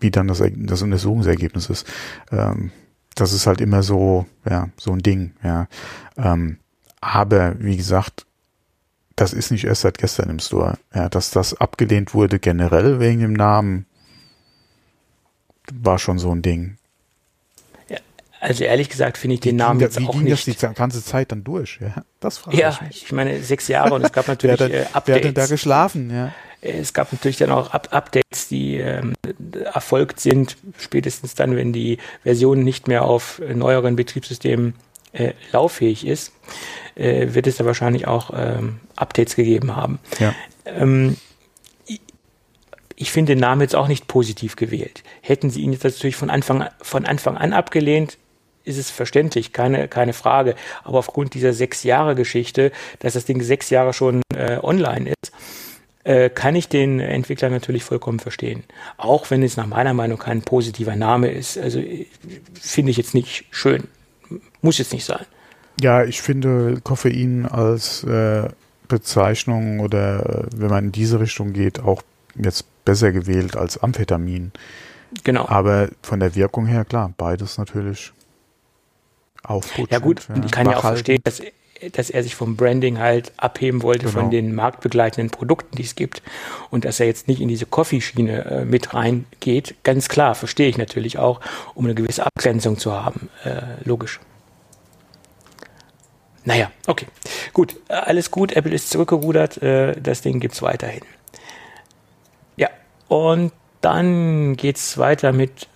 [0.00, 1.86] wie dann das, das Untersuchungsergebnis ist.
[2.30, 2.70] Ähm,
[3.14, 5.68] das ist halt immer so, ja, so ein Ding, ja.
[6.16, 6.58] Ähm,
[7.00, 8.26] aber wie gesagt,
[9.16, 10.78] das ist nicht erst seit gestern im Store.
[10.94, 13.86] Ja, dass das abgelehnt wurde generell wegen dem Namen,
[15.72, 16.76] war schon so ein Ding.
[18.44, 20.46] Also ehrlich gesagt finde ich den Namen jetzt wie auch ging nicht.
[20.46, 21.78] das die ganze Zeit dann durch?
[21.80, 23.02] Ja, das frage ja, ich mich.
[23.04, 25.06] ich meine sechs Jahre und es gab natürlich wer, äh, Updates.
[25.06, 26.10] Wer hat denn da geschlafen?
[26.10, 26.32] Ja.
[26.60, 29.14] Es gab natürlich dann auch Up Updates, die ähm,
[29.72, 34.74] erfolgt sind, spätestens dann, wenn die Version nicht mehr auf neueren Betriebssystemen
[35.12, 36.32] äh, lauffähig ist,
[36.96, 40.00] äh, wird es da wahrscheinlich auch ähm, Updates gegeben haben.
[40.18, 40.34] Ja.
[40.66, 41.16] Ähm,
[42.96, 45.02] ich finde den Namen jetzt auch nicht positiv gewählt.
[45.22, 48.18] Hätten sie ihn jetzt natürlich von Anfang, von Anfang an abgelehnt,
[48.64, 50.54] ist es verständlich, keine, keine Frage.
[50.82, 55.32] Aber aufgrund dieser sechs Jahre Geschichte, dass das Ding sechs Jahre schon äh, online ist,
[56.04, 58.64] äh, kann ich den Entwickler natürlich vollkommen verstehen.
[58.96, 61.58] Auch wenn es nach meiner Meinung kein positiver Name ist.
[61.58, 61.82] Also
[62.60, 63.84] finde ich jetzt nicht schön.
[64.60, 65.24] Muss jetzt nicht sein.
[65.80, 68.48] Ja, ich finde Koffein als äh,
[68.88, 72.02] Bezeichnung oder äh, wenn man in diese Richtung geht, auch
[72.36, 74.52] jetzt besser gewählt als Amphetamin.
[75.24, 75.48] Genau.
[75.48, 78.12] Aber von der Wirkung her, klar, beides natürlich
[79.44, 79.88] aufputschen.
[79.90, 80.42] Ja gut, ja.
[80.44, 81.42] ich kann ja auch verstehen, dass,
[81.92, 84.20] dass er sich vom Branding halt abheben wollte genau.
[84.20, 86.22] von den marktbegleitenden Produkten, die es gibt
[86.70, 89.74] und dass er jetzt nicht in diese Coffee-Schiene äh, mit reingeht.
[89.82, 91.40] Ganz klar, verstehe ich natürlich auch,
[91.74, 93.28] um eine gewisse Abgrenzung zu haben.
[93.44, 94.20] Äh, logisch.
[96.44, 97.06] Naja, okay.
[97.52, 98.52] Gut, alles gut.
[98.52, 99.62] Apple ist zurückgerudert.
[99.62, 101.00] Äh, das Ding gibt's weiterhin.
[102.56, 102.68] Ja,
[103.08, 105.68] und dann geht's weiter mit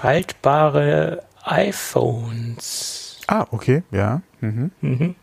[0.00, 3.18] faltbare iPhones.
[3.26, 4.22] Ah, okay, ja.
[4.40, 4.70] Mhm.
[4.80, 5.14] Mhm.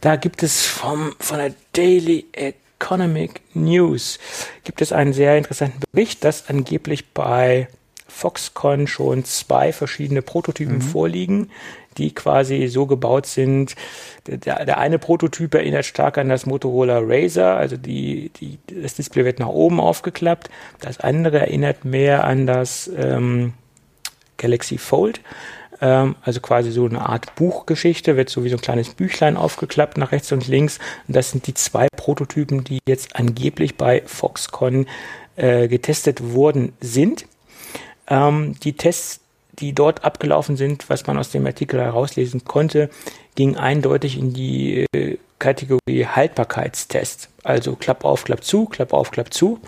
[0.00, 4.18] Da gibt es vom, von der Daily Economic News
[4.64, 7.68] gibt es einen sehr interessanten Bericht, dass angeblich bei
[8.06, 10.82] Foxconn schon zwei verschiedene Prototypen mhm.
[10.82, 11.50] vorliegen,
[11.98, 13.74] die quasi so gebaut sind.
[14.26, 19.24] Der, der, eine Prototyp erinnert stark an das Motorola Razer, also die, die, das Display
[19.24, 20.48] wird nach oben aufgeklappt.
[20.80, 23.52] Das andere erinnert mehr an das ähm,
[24.38, 25.20] Galaxy Fold.
[25.80, 29.98] Ähm, also quasi so eine Art Buchgeschichte, wird so wie so ein kleines Büchlein aufgeklappt
[29.98, 30.78] nach rechts und links.
[31.06, 34.86] Und das sind die zwei Prototypen, die jetzt angeblich bei Foxconn
[35.36, 37.26] äh, getestet worden sind.
[38.08, 39.20] Ähm, die Tests,
[39.58, 42.90] die dort abgelaufen sind, was man aus dem Artikel herauslesen konnte,
[43.34, 47.28] ging eindeutig in die äh, Kategorie Haltbarkeitstest.
[47.44, 49.60] Also Klapp auf, Klapp zu, Klapp auf, Klapp zu.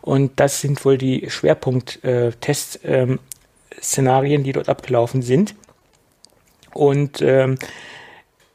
[0.00, 3.18] Und das sind wohl die Schwerpunkt-Test- äh, ähm,
[3.82, 5.54] Szenarien, die dort abgelaufen sind.
[6.74, 7.58] Und ähm,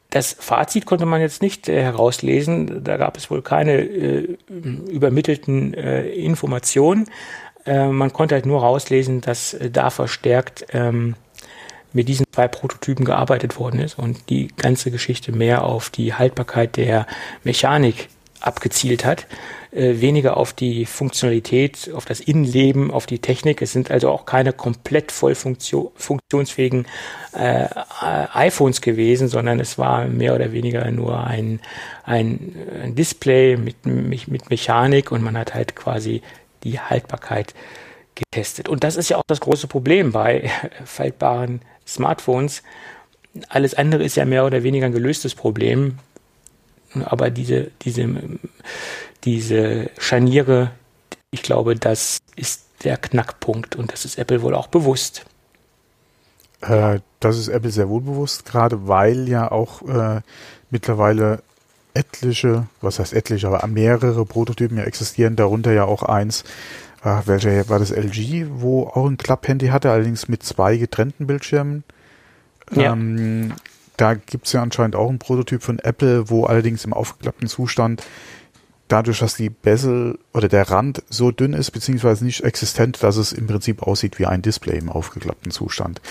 [0.10, 2.84] das Fazit konnte man jetzt nicht äh, herauslesen.
[2.84, 7.10] Da gab es wohl keine äh, übermittelten äh, Informationen.
[7.66, 11.16] Äh, man konnte halt nur rauslesen, dass äh, da verstärkt ähm,
[11.94, 16.78] mit diesen zwei Prototypen gearbeitet worden ist und die ganze Geschichte mehr auf die Haltbarkeit
[16.78, 17.08] der
[17.44, 18.10] Mechanik
[18.44, 19.26] abgezielt hat,
[19.72, 23.62] äh, weniger auf die Funktionalität, auf das Innenleben, auf die Technik.
[23.62, 26.86] Es sind also auch keine komplett voll funktion funktionsfähigen
[27.34, 27.68] äh,
[28.34, 31.62] iPhones gewesen, sondern es war mehr oder weniger nur ein,
[32.04, 36.22] ein, ein Display mit, mit Mechanik und man hat halt quasi
[36.64, 37.54] die Haltbarkeit
[38.16, 38.70] getestet.
[38.70, 40.50] Und das ist ja auch das große Problem bei
[40.86, 42.62] faltbaren Smartphones.
[43.50, 45.98] Alles andere ist ja mehr oder weniger ein gelöstes Problem.
[47.02, 48.08] Aber diese, diese,
[49.24, 50.72] diese Scharniere,
[51.32, 55.26] ich glaube, das ist der Knackpunkt und das ist Apple wohl auch bewusst.
[56.62, 60.22] Äh, das ist Apple sehr wohl bewusst, gerade weil ja auch äh,
[60.70, 61.42] mittlerweile
[61.94, 66.44] etliche, was heißt etliche, aber mehrere Prototypen ja existieren, darunter ja auch eins,
[67.04, 71.84] äh, welcher war das LG, wo auch ein Klapphandy hatte, allerdings mit zwei getrennten Bildschirmen.
[72.72, 72.94] Ja.
[72.94, 73.54] Ähm,
[74.04, 78.04] da gibt es ja anscheinend auch einen Prototyp von Apple, wo allerdings im aufgeklappten Zustand
[78.90, 83.32] dadurch, dass die Bezel oder der Rand so dünn ist, beziehungsweise nicht existent, dass es
[83.32, 86.02] im Prinzip aussieht wie ein Display im aufgeklappten Zustand.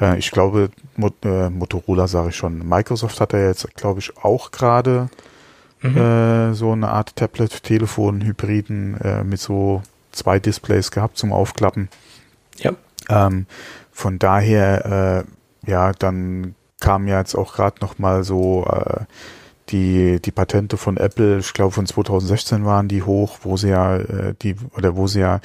[0.00, 2.68] Äh, ich glaube, Mot äh, Motorola sage ich schon.
[2.68, 5.08] Microsoft hat ja jetzt, glaube ich, auch gerade
[5.82, 5.96] mhm.
[5.96, 9.82] äh, so eine Art Tablet-Telefon-Hybriden äh, mit so
[10.12, 11.88] zwei Displays gehabt zum Aufklappen.
[12.58, 12.74] Ja.
[13.08, 13.46] Ähm,
[13.90, 15.26] von daher,
[15.66, 19.04] äh, ja, dann kam ja jetzt auch gerade noch mal so äh,
[19.68, 23.96] die die Patente von Apple, ich glaube von 2016 waren die hoch, wo sie ja
[23.96, 25.40] äh, die oder wo sie ja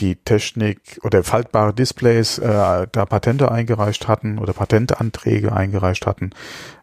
[0.00, 6.30] die Technik oder faltbare Displays äh, da Patente eingereicht hatten oder Patentanträge eingereicht hatten.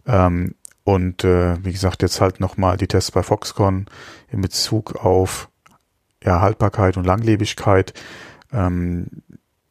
[0.08, 3.86] Ähm, und äh, wie gesagt, jetzt halt nochmal die Tests bei Foxconn
[4.32, 5.50] in Bezug auf
[6.24, 7.94] ja, Haltbarkeit und Langlebigkeit.
[8.52, 9.08] Ähm,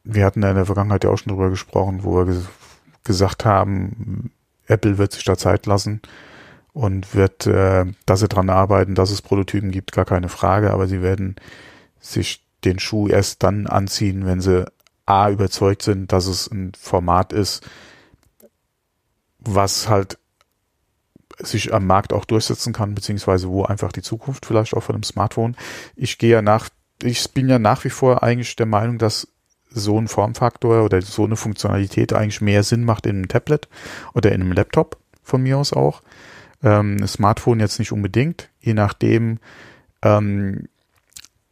[0.05, 2.43] wir hatten in der Vergangenheit ja auch schon drüber gesprochen, wo wir
[3.05, 4.32] gesagt haben,
[4.66, 6.00] Apple wird sich da Zeit lassen
[6.72, 10.86] und wird, äh, dass sie dran arbeiten, dass es Prototypen gibt, gar keine Frage, aber
[10.86, 11.36] sie werden
[12.00, 14.66] sich den Schuh erst dann anziehen, wenn sie
[15.05, 17.66] A überzeugt sind, dass es ein Format ist,
[19.38, 20.18] was halt
[21.38, 25.03] sich am Markt auch durchsetzen kann, beziehungsweise wo einfach die Zukunft vielleicht auch von einem
[25.03, 25.57] Smartphone.
[25.96, 26.68] Ich gehe ja nach,
[27.03, 29.28] ich bin ja nach wie vor eigentlich der Meinung, dass
[29.75, 33.68] so ein Formfaktor oder so eine Funktionalität eigentlich mehr Sinn macht in einem Tablet
[34.14, 36.03] oder in einem Laptop von mir aus auch.
[36.62, 39.39] Ähm, Smartphone jetzt nicht unbedingt, je nachdem,
[40.03, 40.68] ähm,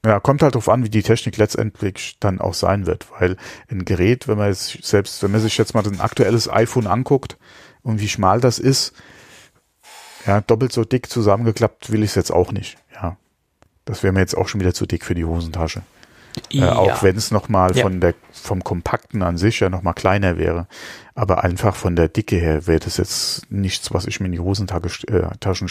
[0.05, 3.37] ja, kommt halt darauf an, wie die Technik letztendlich dann auch sein wird, weil
[3.71, 7.37] ein Gerät, wenn man jetzt selbst, wenn man sich jetzt mal ein aktuelles iPhone anguckt
[7.83, 8.95] und wie schmal das ist,
[10.27, 13.17] ja, doppelt so dick zusammengeklappt will ich es jetzt auch nicht, ja.
[13.85, 15.83] Das wäre mir jetzt auch schon wieder zu dick für die Hosentasche.
[16.51, 16.69] Ja.
[16.69, 17.83] Äh, auch wenn es nochmal ja.
[17.83, 20.67] von der, vom Kompakten an sich ja nochmal kleiner wäre.
[21.15, 24.41] Aber einfach von der Dicke her wäre das jetzt nichts, was ich mir in die
[24.41, 25.69] Hosentasche, äh, Taschen,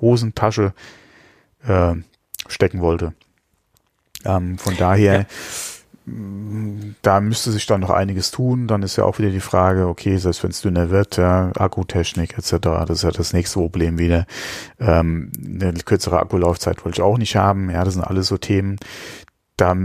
[0.00, 0.72] Hosentasche
[1.66, 1.94] äh,
[2.48, 3.14] stecken wollte.
[4.24, 6.14] Ähm, von daher, ja.
[7.02, 8.66] da müsste sich dann noch einiges tun.
[8.66, 12.36] Dann ist ja auch wieder die Frage, okay, selbst wenn es dünner wird, ja, Akkutechnik
[12.38, 14.26] etc., das ist ja das nächste Problem wieder.
[14.78, 17.70] Ähm, eine kürzere Akkulaufzeit wollte ich auch nicht haben.
[17.70, 18.78] Ja, das sind alles so Themen,
[19.60, 19.76] da,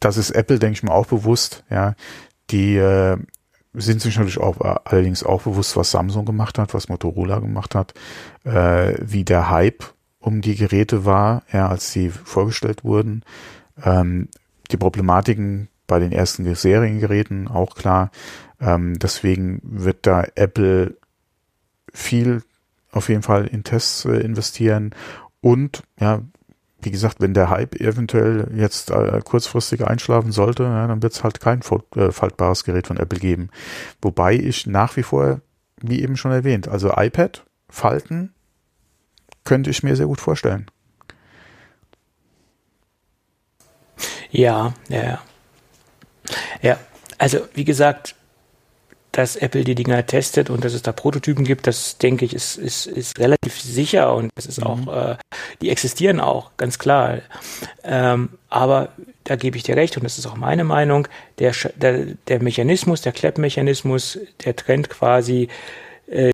[0.00, 1.94] das ist Apple, denke ich mal, auch bewusst, ja.
[2.50, 3.18] Die äh,
[3.74, 7.94] sind sich natürlich auch allerdings auch bewusst, was Samsung gemacht hat, was Motorola gemacht hat,
[8.44, 9.84] äh, wie der Hype
[10.18, 13.22] um die Geräte war, ja, als sie vorgestellt wurden.
[13.82, 14.28] Ähm,
[14.70, 18.10] die Problematiken bei den ersten Seriengeräten auch klar.
[18.60, 20.96] Ähm, deswegen wird da Apple
[21.92, 22.42] viel
[22.90, 24.94] auf jeden Fall in Tests äh, investieren
[25.40, 26.22] und ja,
[26.80, 31.24] wie gesagt, wenn der Hype eventuell jetzt äh, kurzfristig einschlafen sollte, ja, dann wird es
[31.24, 31.60] halt kein
[31.96, 33.50] äh, faltbares Gerät von Apple geben.
[34.00, 35.40] Wobei ich nach wie vor,
[35.80, 38.32] wie eben schon erwähnt, also iPad, Falten,
[39.44, 40.66] könnte ich mir sehr gut vorstellen.
[44.30, 45.20] Ja, ja.
[46.62, 46.78] Ja,
[47.16, 48.14] also wie gesagt,
[49.18, 52.56] dass Apple die Dinger testet und dass es da Prototypen gibt, das denke ich, ist,
[52.56, 54.66] ist, ist relativ sicher und das ist mhm.
[54.66, 55.16] auch, äh,
[55.60, 57.18] die existieren auch, ganz klar.
[57.82, 58.90] Ähm, aber
[59.24, 61.08] da gebe ich dir recht und das ist auch meine Meinung,
[61.40, 65.48] der, der, der Mechanismus, der Kleppmechanismus, der trennt quasi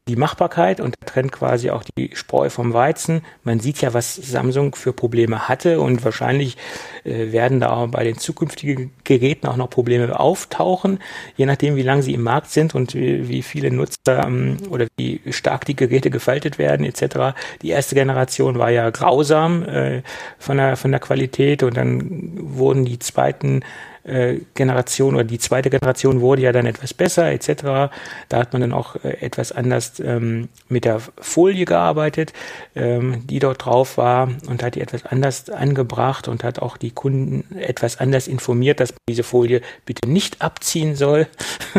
[0.09, 3.23] die Machbarkeit und trennt quasi auch die Spreu vom Weizen.
[3.43, 6.57] Man sieht ja, was Samsung für Probleme hatte und wahrscheinlich
[7.05, 11.01] äh, werden da auch bei den zukünftigen Geräten auch noch Probleme auftauchen,
[11.37, 14.87] je nachdem, wie lange sie im Markt sind und wie, wie viele Nutzer ähm, oder
[14.97, 17.37] wie stark die Geräte gefaltet werden etc.
[17.63, 20.03] Die erste Generation war ja grausam äh,
[20.39, 23.63] von, der, von der Qualität und dann wurden die zweiten
[24.05, 27.91] äh, Generation oder die zweite Generation wurde ja dann etwas besser etc.
[28.29, 32.33] Da hat man dann auch äh, etwas anders ähm, mit der Folie gearbeitet,
[32.75, 36.91] ähm, die dort drauf war und hat die etwas anders angebracht und hat auch die
[36.91, 41.27] Kunden etwas anders informiert, dass man diese Folie bitte nicht abziehen soll.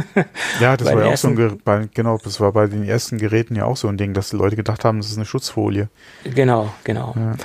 [0.59, 3.55] ja, das war ja auch so ein, bei, genau, das war bei den ersten Geräten
[3.55, 5.89] ja auch so ein Ding, dass die Leute gedacht haben, das ist eine Schutzfolie.
[6.23, 7.13] Genau, genau.
[7.15, 7.35] Ja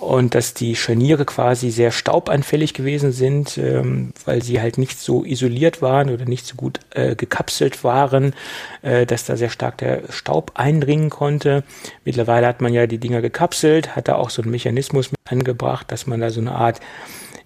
[0.00, 5.24] und dass die Scharniere quasi sehr staubanfällig gewesen sind, ähm, weil sie halt nicht so
[5.24, 8.34] isoliert waren oder nicht so gut äh, gekapselt waren,
[8.82, 11.64] äh, dass da sehr stark der Staub eindringen konnte.
[12.04, 15.92] Mittlerweile hat man ja die Dinger gekapselt, hat da auch so einen Mechanismus mit angebracht,
[15.92, 16.80] dass man da so eine Art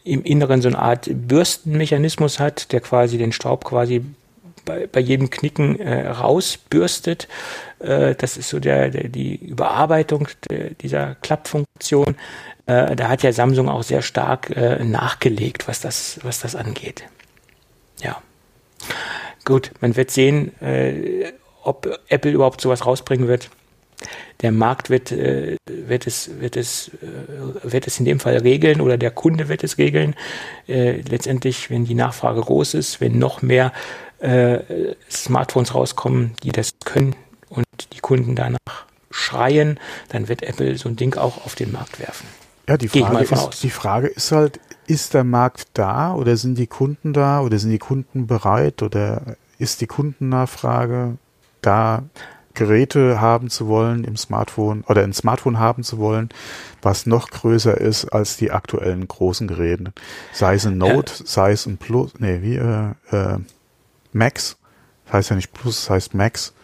[0.05, 4.05] im Inneren so eine Art Bürstenmechanismus hat, der quasi den Staub quasi
[4.65, 7.29] bei, bei jedem Knicken äh, rausbürstet.
[7.85, 12.17] Äh, das ist so der, der die Überarbeitung der, dieser Klappfunktion.
[12.67, 17.05] Äh, da hat ja Samsung auch sehr stark äh, nachgelegt, was das, was das angeht.
[18.03, 18.21] Ja.
[19.45, 21.33] Gut, man wird sehen, äh,
[21.63, 23.51] ob Apple überhaupt sowas rausbringen wird.
[24.41, 28.81] Der Markt wird, äh, wird, es, wird, es, äh, wird es in dem Fall regeln
[28.81, 30.15] oder der Kunde wird es regeln.
[30.67, 33.73] Äh, letztendlich, wenn die Nachfrage groß ist, wenn noch mehr
[34.19, 34.59] äh,
[35.11, 37.15] Smartphones rauskommen, die das können
[37.55, 39.79] und die Kunden danach schreien,
[40.09, 42.27] dann wird Apple so ein Ding auch auf den Markt werfen.
[42.69, 46.67] Ja, die Frage, ist, die Frage ist halt, ist der Markt da oder sind die
[46.67, 51.17] Kunden da oder sind die Kunden bereit oder ist die Kundennachfrage
[51.61, 52.03] da,
[52.55, 56.29] Geräte haben zu wollen im Smartphone oder ein Smartphone haben zu wollen,
[56.83, 59.93] was noch größer ist als die aktuellen großen Geräte.
[60.33, 61.27] Sei es ein Note, ja.
[61.27, 63.39] sei es ein Plus, nee, wie, äh, äh,
[64.13, 64.57] Max,
[65.07, 66.55] das heißt ja nicht Plus, das heißt Max,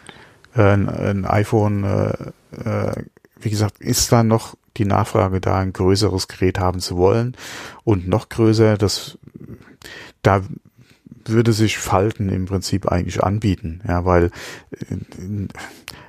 [0.53, 3.03] ein, ein, iPhone, äh, äh,
[3.39, 7.35] wie gesagt, ist da noch die Nachfrage da, ein größeres Gerät haben zu wollen
[7.83, 9.17] und noch größer, das
[10.21, 10.41] da
[11.25, 14.95] würde sich Falten im Prinzip eigentlich anbieten, ja, weil äh,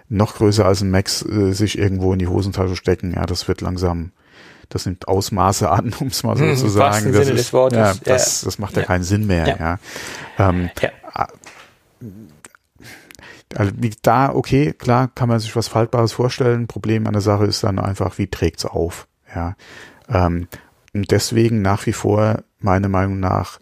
[0.08, 3.60] noch größer als ein Max äh, sich irgendwo in die Hosentasche stecken, ja, das wird
[3.60, 4.12] langsam,
[4.68, 7.12] das nimmt Ausmaße an, um es mal so hm, zu sagen.
[7.12, 9.56] Das, ist, ja, das, das macht ja, ja, keinen Sinn mehr, ja.
[9.58, 9.78] ja.
[10.38, 10.70] Ähm,
[13.56, 13.72] also
[14.02, 16.66] da, okay, klar, kann man sich was Faltbares vorstellen.
[16.66, 19.08] Problem an der Sache ist dann einfach, wie trägt's auf?
[19.34, 19.56] Ja.
[20.08, 20.48] Ähm,
[20.94, 23.60] und deswegen nach wie vor, meiner Meinung nach,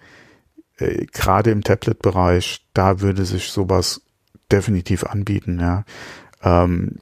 [0.79, 4.03] äh, gerade im Tablet-Bereich, da würde sich sowas
[4.51, 5.85] definitiv anbieten, ja.
[6.43, 6.97] Ähm,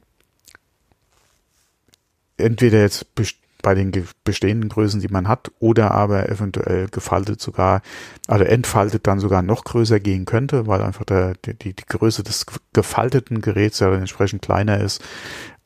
[2.37, 3.15] entweder jetzt
[3.61, 3.91] bei den
[4.23, 7.81] bestehenden Größen, die man hat, oder aber eventuell gefaltet sogar,
[8.27, 12.45] also entfaltet dann sogar noch größer gehen könnte, weil einfach der, die, die Größe des
[12.73, 15.01] gefalteten Geräts ja dann entsprechend kleiner ist.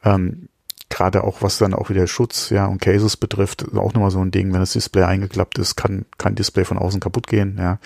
[0.04, 0.50] Ähm,
[0.90, 4.30] Gerade auch was dann auch wieder Schutz ja und Cases betrifft, auch nochmal so ein
[4.30, 7.58] Ding, wenn das Display eingeklappt ist, kann kein Display von außen kaputt gehen.
[7.58, 7.80] Ja.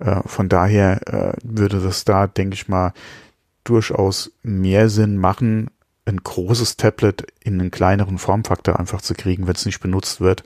[0.00, 2.92] Äh, von daher äh, würde das da, denke ich mal,
[3.64, 5.70] durchaus mehr Sinn machen,
[6.08, 10.42] ein großes Tablet in einen kleineren Formfaktor einfach zu kriegen, wenn es nicht benutzt wird,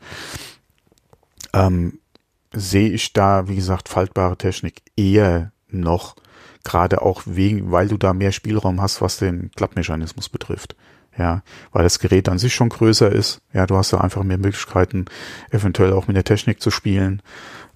[1.53, 1.99] ähm,
[2.53, 6.17] sehe ich da, wie gesagt, faltbare Technik eher noch,
[6.65, 10.77] gerade auch wegen, weil du da mehr Spielraum hast, was den Klappmechanismus betrifft.
[11.19, 11.43] Ja,
[11.73, 13.43] weil das Gerät an sich schon größer ist.
[13.53, 15.05] Ja, du hast da einfach mehr Möglichkeiten,
[15.51, 17.21] eventuell auch mit der Technik zu spielen.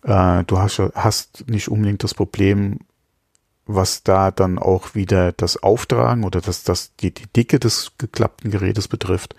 [0.05, 2.79] Äh, du hast, hast nicht unbedingt das Problem,
[3.67, 8.51] was da dann auch wieder das Auftragen oder das, das, die, die Dicke des geklappten
[8.51, 9.35] Gerätes betrifft,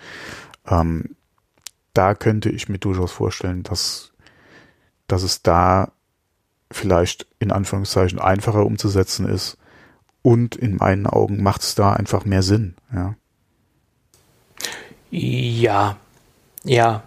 [0.67, 1.15] ähm,
[1.93, 4.11] da könnte ich mir durchaus vorstellen, dass,
[5.07, 5.91] dass es da
[6.71, 9.57] vielleicht in Anführungszeichen einfacher umzusetzen ist
[10.21, 13.15] Und in meinen Augen macht es da einfach mehr Sinn, ja.
[15.09, 15.97] Ja,
[16.65, 17.03] ja.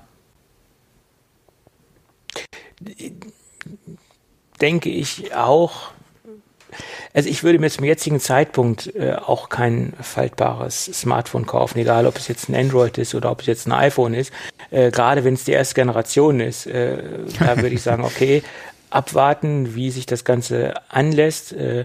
[4.61, 5.93] Denke ich auch.
[7.15, 12.17] Also ich würde mir zum jetzigen Zeitpunkt äh, auch kein faltbares Smartphone kaufen, egal ob
[12.17, 14.33] es jetzt ein Android ist oder ob es jetzt ein iPhone ist.
[14.71, 16.99] Äh, gerade wenn es die erste Generation ist, äh,
[17.39, 18.43] da würde ich sagen, okay,
[18.91, 21.53] abwarten, wie sich das Ganze anlässt.
[21.53, 21.85] Äh,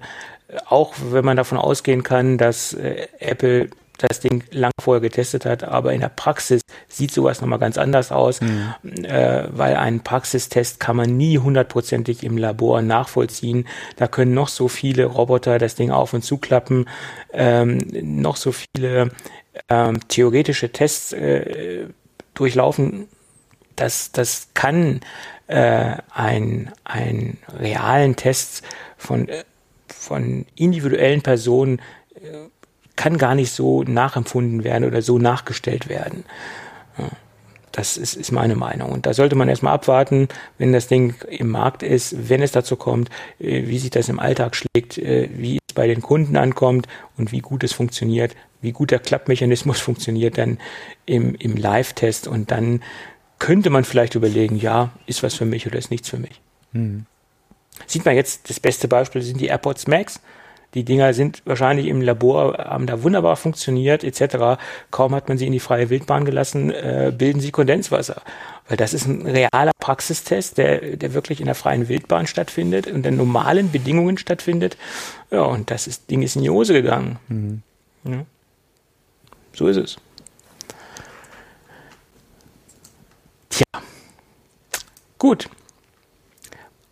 [0.67, 5.63] auch wenn man davon ausgehen kann, dass äh, Apple das Ding lang vorher getestet hat,
[5.63, 8.73] aber in der Praxis sieht sowas nochmal ganz anders aus, mhm.
[9.03, 13.67] äh, weil einen Praxistest kann man nie hundertprozentig im Labor nachvollziehen.
[13.95, 16.89] Da können noch so viele Roboter das Ding auf und zuklappen,
[17.33, 19.11] ähm, noch so viele
[19.69, 21.87] ähm, theoretische Tests äh,
[22.33, 23.07] durchlaufen.
[23.75, 25.01] Das, das kann
[25.47, 28.63] äh, ein, ein realen Test
[28.97, 29.43] von, äh,
[29.87, 31.79] von individuellen Personen
[32.15, 32.49] äh,
[32.95, 36.23] kann gar nicht so nachempfunden werden oder so nachgestellt werden.
[37.75, 38.91] Das ist, ist meine Meinung.
[38.91, 42.77] Und da sollte man erstmal abwarten, wenn das Ding im Markt ist, wenn es dazu
[42.77, 46.87] kommt, äh, wie sich das im Alltag schlägt, äh, wie es bei den Kunden ankommt
[47.17, 50.57] und wie gut es funktioniert, wie gut der Klappmechanismus funktioniert dann
[51.05, 52.29] im, im Live-Test.
[52.29, 52.81] Und dann
[53.39, 56.39] könnte man vielleicht überlegen, ja, ist was für mich oder ist nichts für mich.
[56.71, 57.05] Mhm.
[57.87, 60.21] Sieht man jetzt, das beste Beispiel sind die AirPods Max.
[60.75, 64.61] Die Dinger sind wahrscheinlich im Labor, haben da wunderbar funktioniert, etc.
[64.91, 68.21] Kaum hat man sie in die freie Wildbahn gelassen, äh, bilden sie Kondenswasser.
[68.67, 73.05] Weil das ist ein realer Praxistest, der, der wirklich in der freien Wildbahn stattfindet und
[73.05, 74.75] in normalen Bedingungen stattfindet.
[75.31, 77.19] Ja, und das ist, Ding ist in die Hose gegangen.
[77.29, 77.61] Mhm.
[78.03, 78.25] Ja.
[79.53, 79.97] So ist es.
[83.49, 83.81] Tja.
[85.17, 85.47] Gut.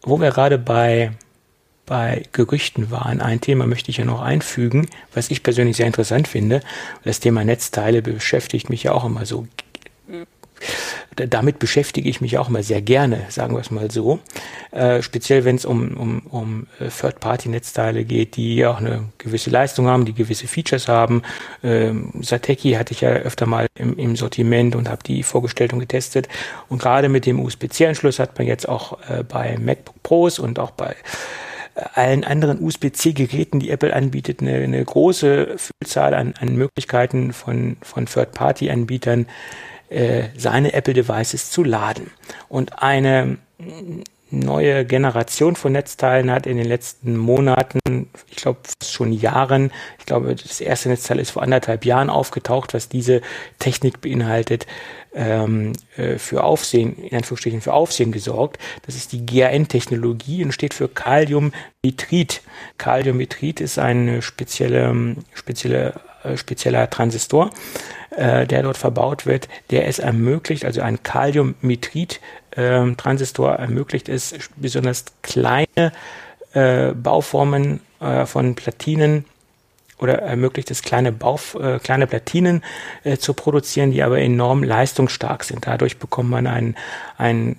[0.04, 1.12] Wo wir gerade bei
[1.86, 3.22] bei Gerüchten waren.
[3.22, 6.62] Ein Thema möchte ich ja noch einfügen, was ich persönlich sehr interessant finde.
[7.04, 9.48] Das Thema Netzteile beschäftigt mich ja auch immer so
[11.16, 14.20] damit beschäftige ich mich auch mal sehr gerne, sagen wir es mal so.
[14.72, 19.88] Äh, speziell wenn es um, um, um äh, Third-Party-Netzteile geht, die auch eine gewisse Leistung
[19.88, 21.22] haben, die gewisse Features haben.
[21.64, 25.80] Ähm, Sateki hatte ich ja öfter mal im, im Sortiment und habe die vorgestellt und
[25.80, 26.28] getestet.
[26.70, 30.72] Und gerade mit dem USB-C-Anschluss hat man jetzt auch äh, bei MacBook Pros und auch
[30.72, 30.96] bei
[31.76, 38.06] allen anderen USB-C-Geräten, die Apple anbietet, eine, eine große Vielzahl an, an Möglichkeiten von, von
[38.06, 39.28] Third-Party-Anbietern,
[39.90, 42.12] äh, seine Apple-Devices zu laden.
[42.50, 43.38] Und eine
[44.34, 47.80] neue Generation von Netzteilen hat in den letzten Monaten,
[48.30, 52.90] ich glaube schon Jahren, ich glaube das erste Netzteil ist vor anderthalb Jahren aufgetaucht, was
[52.90, 53.22] diese
[53.60, 54.66] Technik beinhaltet,
[55.14, 58.60] ähm, äh, für Aufsehen, in Anführungsstrichen für Aufsehen gesorgt.
[58.86, 62.42] Das ist die GAN-Technologie und steht für Kaliumnitrid.
[62.78, 67.52] Kaliumnitrid ist ein spezielle, spezielle, äh, spezieller Transistor,
[68.16, 75.06] äh, der dort verbaut wird, der es ermöglicht, also ein Kaliumnitrid-Transistor ähm, ermöglicht es, besonders
[75.22, 75.92] kleine
[76.54, 79.26] äh, Bauformen äh, von Platinen
[80.00, 82.64] oder ermöglicht es kleine, Bauf, äh, kleine Platinen
[83.04, 85.66] äh, zu produzieren, die aber enorm leistungsstark sind.
[85.66, 86.76] Dadurch bekommt man ein,
[87.18, 87.58] ein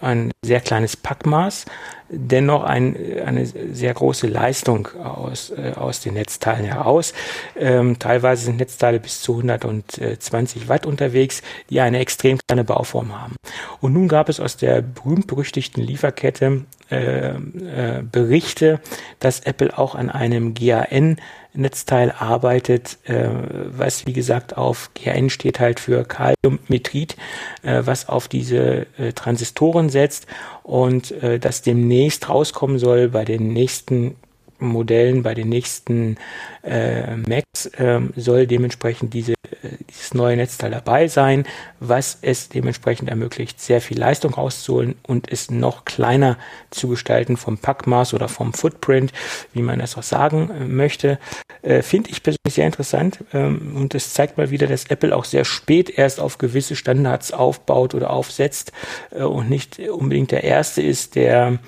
[0.00, 1.66] ein sehr kleines Packmaß,
[2.08, 7.12] dennoch ein, eine sehr große Leistung aus, äh, aus den Netzteilen heraus.
[7.56, 13.36] Ähm, teilweise sind Netzteile bis zu 120 Watt unterwegs, die eine extrem kleine Bauform haben.
[13.80, 18.80] Und nun gab es aus der berühmt-berüchtigten Lieferkette äh, äh, Berichte,
[19.20, 21.16] dass Apple auch an einem GAN
[21.52, 23.28] Netzteil arbeitet, äh,
[23.66, 27.16] was wie gesagt auf GAN steht halt für Kaliummetrid,
[27.62, 30.26] äh, was auf diese äh, Transistoren setzt
[30.62, 34.16] und äh, das demnächst rauskommen soll bei den nächsten
[34.60, 36.16] Modellen, bei den nächsten
[36.62, 39.34] äh, Macs äh, soll dementsprechend diese,
[39.88, 41.44] dieses neue Netzteil dabei sein,
[41.78, 46.38] was es dementsprechend ermöglicht, sehr viel Leistung rauszuholen und es noch kleiner
[46.70, 49.12] zu gestalten vom Packmaß oder vom Footprint,
[49.52, 51.18] wie man das auch sagen äh, möchte.
[51.62, 55.24] Äh, Finde ich persönlich sehr interessant ähm, und es zeigt mal wieder, dass Apple auch
[55.24, 58.72] sehr spät erst auf gewisse Standards aufbaut oder aufsetzt
[59.10, 61.58] äh, und nicht unbedingt der Erste ist, der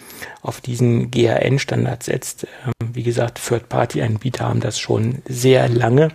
[0.43, 2.47] auf diesen GHN-Standard setzt.
[2.67, 6.11] Ähm, wie gesagt, Third-Party-Anbieter haben das schon sehr lange.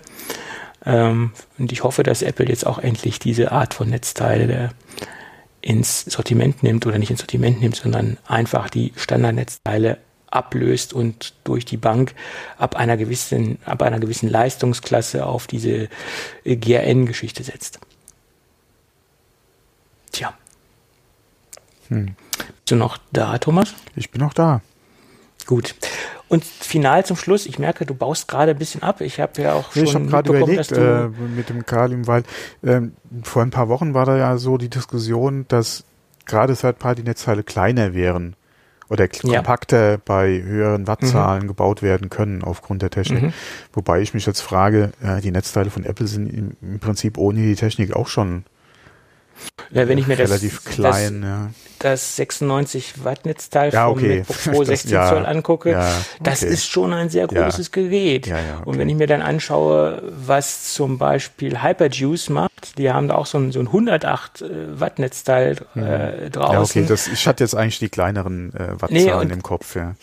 [0.86, 4.72] Ähm, und ich hoffe, dass Apple jetzt auch endlich diese Art von Netzteile
[5.61, 9.97] ins Sortiment nimmt oder nicht ins Sortiment nimmt, sondern einfach die Standardnetzteile
[10.30, 12.13] ablöst und durch die Bank
[12.57, 15.89] ab einer gewissen, ab einer gewissen Leistungsklasse auf diese
[16.45, 17.80] GRN-Geschichte setzt.
[20.11, 20.34] Tja.
[21.88, 22.15] Hm.
[22.38, 23.74] Bist du noch da, Thomas?
[23.95, 24.61] Ich bin noch da.
[25.45, 25.76] Gut.
[26.30, 29.01] Und final zum Schluss, ich merke, du baust gerade ein bisschen ab.
[29.01, 29.84] Ich habe ja auch schon.
[29.84, 32.23] Ich habe gerade überlegt äh, mit dem Kalim, weil
[32.63, 35.86] ähm, vor ein paar Wochen war da ja so die Diskussion, dass
[36.25, 38.36] gerade Third-Party-Netzteile kleiner wären
[38.89, 39.97] oder kompakter ja.
[40.03, 41.47] bei höheren Wattzahlen mhm.
[41.47, 43.23] gebaut werden können aufgrund der Technik.
[43.23, 43.34] Mhm.
[43.73, 47.41] Wobei ich mich jetzt frage, äh, die Netzteile von Apple sind im, im Prinzip ohne
[47.41, 48.43] die Technik auch schon
[49.71, 51.49] ja, wenn ich mir relativ das, klein, das, ja.
[51.79, 54.23] das 96 Watt Netzteil ja, okay.
[54.23, 56.19] vom MacBook Pro 16 das, Zoll angucke, ja, okay.
[56.23, 58.27] das ist schon ein sehr großes Gerät.
[58.27, 58.39] Okay.
[58.65, 63.25] Und wenn ich mir dann anschaue, was zum Beispiel Hyperjuice macht, die haben da auch
[63.25, 66.53] so ein, so ein 108 äh, Watt Netzteil äh, draußen.
[66.53, 69.75] Ja, okay, das, ich hatte jetzt eigentlich die kleineren äh, Wattzahlen nee, im Kopf.
[69.75, 69.95] Ja.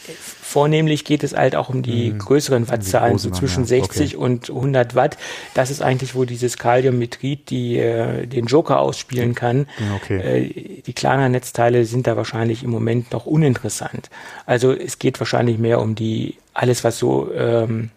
[0.46, 2.18] Vornehmlich geht es halt auch um die mhm.
[2.18, 4.22] größeren Wattzahlen, so zwischen 60 okay.
[4.22, 5.16] und 100 Watt.
[5.54, 9.66] Das ist eigentlich, wo dieses Kaliummetrid die, äh, den Joker ausspielen kann.
[9.96, 10.18] Okay.
[10.20, 14.10] Äh, die kleineren Netzteile sind da wahrscheinlich im Moment noch uninteressant.
[14.44, 17.88] Also es geht wahrscheinlich mehr um die, alles was so ähm,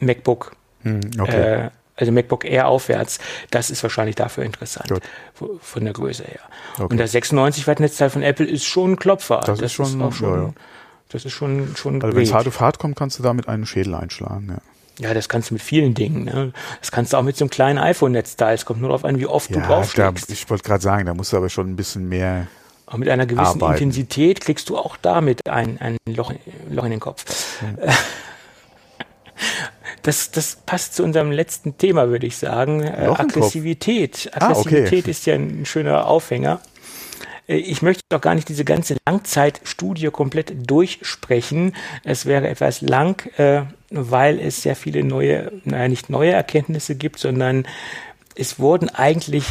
[0.00, 1.00] MacBook, mhm.
[1.20, 1.66] okay.
[1.66, 3.20] äh, also MacBook Air aufwärts,
[3.52, 5.02] das ist wahrscheinlich dafür interessant, Gut.
[5.60, 6.40] von der Größe her.
[6.74, 6.88] Okay.
[6.90, 9.42] Und das 96 Watt Netzteil von Apple ist schon ein Klopfer.
[9.46, 10.54] Das, das ist schon, ist auch schon ja, ja
[11.14, 13.66] das ist schon, schon Also wenn es hart auf hart kommt, kannst du damit einen
[13.66, 14.58] Schädel einschlagen, ja.
[14.98, 16.24] Ja, das kannst du mit vielen Dingen.
[16.24, 16.52] Ne?
[16.80, 18.54] Das kannst du auch mit so einem kleinen iPhone-Netzteil.
[18.54, 20.28] Es kommt nur darauf an, wie oft ja, du draufschlägst.
[20.28, 22.46] Da, ich wollte gerade sagen, da musst du aber schon ein bisschen mehr.
[22.86, 23.72] Aber mit einer gewissen arbeiten.
[23.72, 26.32] Intensität kriegst du auch damit ein, ein Loch,
[26.70, 27.24] Loch in den Kopf.
[27.60, 27.92] Ja.
[30.02, 32.86] Das, das passt zu unserem letzten Thema, würde ich sagen.
[32.86, 34.30] Aggressivität.
[34.34, 35.10] Aggressivität ah, okay.
[35.10, 36.60] ist ja ein schöner Aufhänger.
[37.48, 41.74] Äh, ich möchte doch gar nicht diese ganze Langzeitstudie komplett durchsprechen.
[42.04, 47.18] Es wäre etwas lang, äh, weil es sehr viele neue, naja, nicht neue Erkenntnisse gibt,
[47.18, 47.66] sondern
[48.34, 49.44] es wurden eigentlich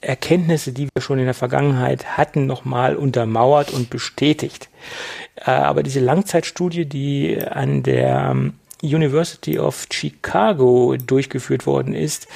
[0.00, 4.68] Erkenntnisse, die wir schon in der Vergangenheit hatten, nochmal untermauert und bestätigt.
[5.36, 12.28] Äh, aber diese Langzeitstudie, die an der ähm, University of Chicago durchgeführt worden ist,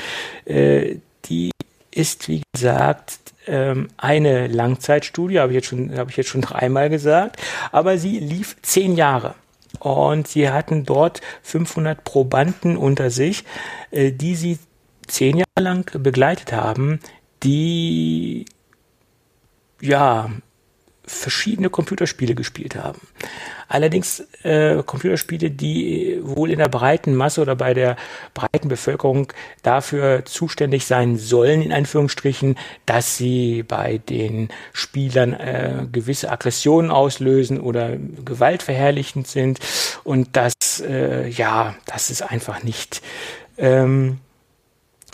[0.44, 1.52] die
[1.92, 6.90] ist, wie gesagt, ähm, eine Langzeitstudie, habe ich jetzt schon, habe ich jetzt schon dreimal
[6.90, 7.40] gesagt,
[7.70, 9.34] aber sie lief zehn Jahre.
[9.78, 13.44] Und sie hatten dort 500 Probanden unter sich,
[13.90, 14.58] äh, die sie
[15.06, 17.00] zehn Jahre lang begleitet haben,
[17.42, 18.44] die
[19.80, 20.30] ja
[21.04, 23.00] verschiedene Computerspiele gespielt haben.
[23.68, 27.96] Allerdings äh, Computerspiele, die wohl in der breiten Masse oder bei der
[28.34, 29.32] breiten Bevölkerung
[29.62, 37.60] dafür zuständig sein sollen, in Anführungsstrichen, dass sie bei den Spielern äh, gewisse Aggressionen auslösen
[37.60, 39.58] oder gewaltverherrlichend sind.
[40.04, 43.02] Und das, äh, ja, das ist einfach nicht
[43.58, 44.18] ähm,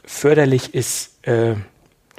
[0.05, 1.55] förderlich ist äh,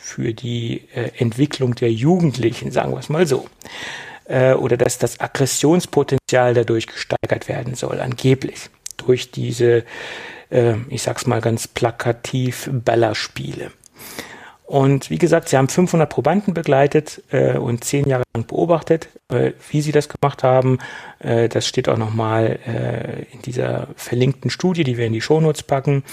[0.10, 3.48] für die äh, Entwicklung der Jugendlichen, sagen wir es mal so
[4.30, 9.84] äh, oder dass das Aggressionspotenzial dadurch gesteigert werden soll, angeblich durch diese,
[10.50, 13.72] äh, ich sag's mal ganz plakativ, Ballerspiele.
[14.66, 19.54] Und wie gesagt, sie haben 500 Probanden begleitet äh, und zehn Jahre lang beobachtet, äh,
[19.72, 20.78] wie sie das gemacht haben.
[21.18, 25.64] Äh, das steht auch nochmal äh, in dieser verlinkten Studie, die wir in die Shownotes
[25.64, 26.04] packen.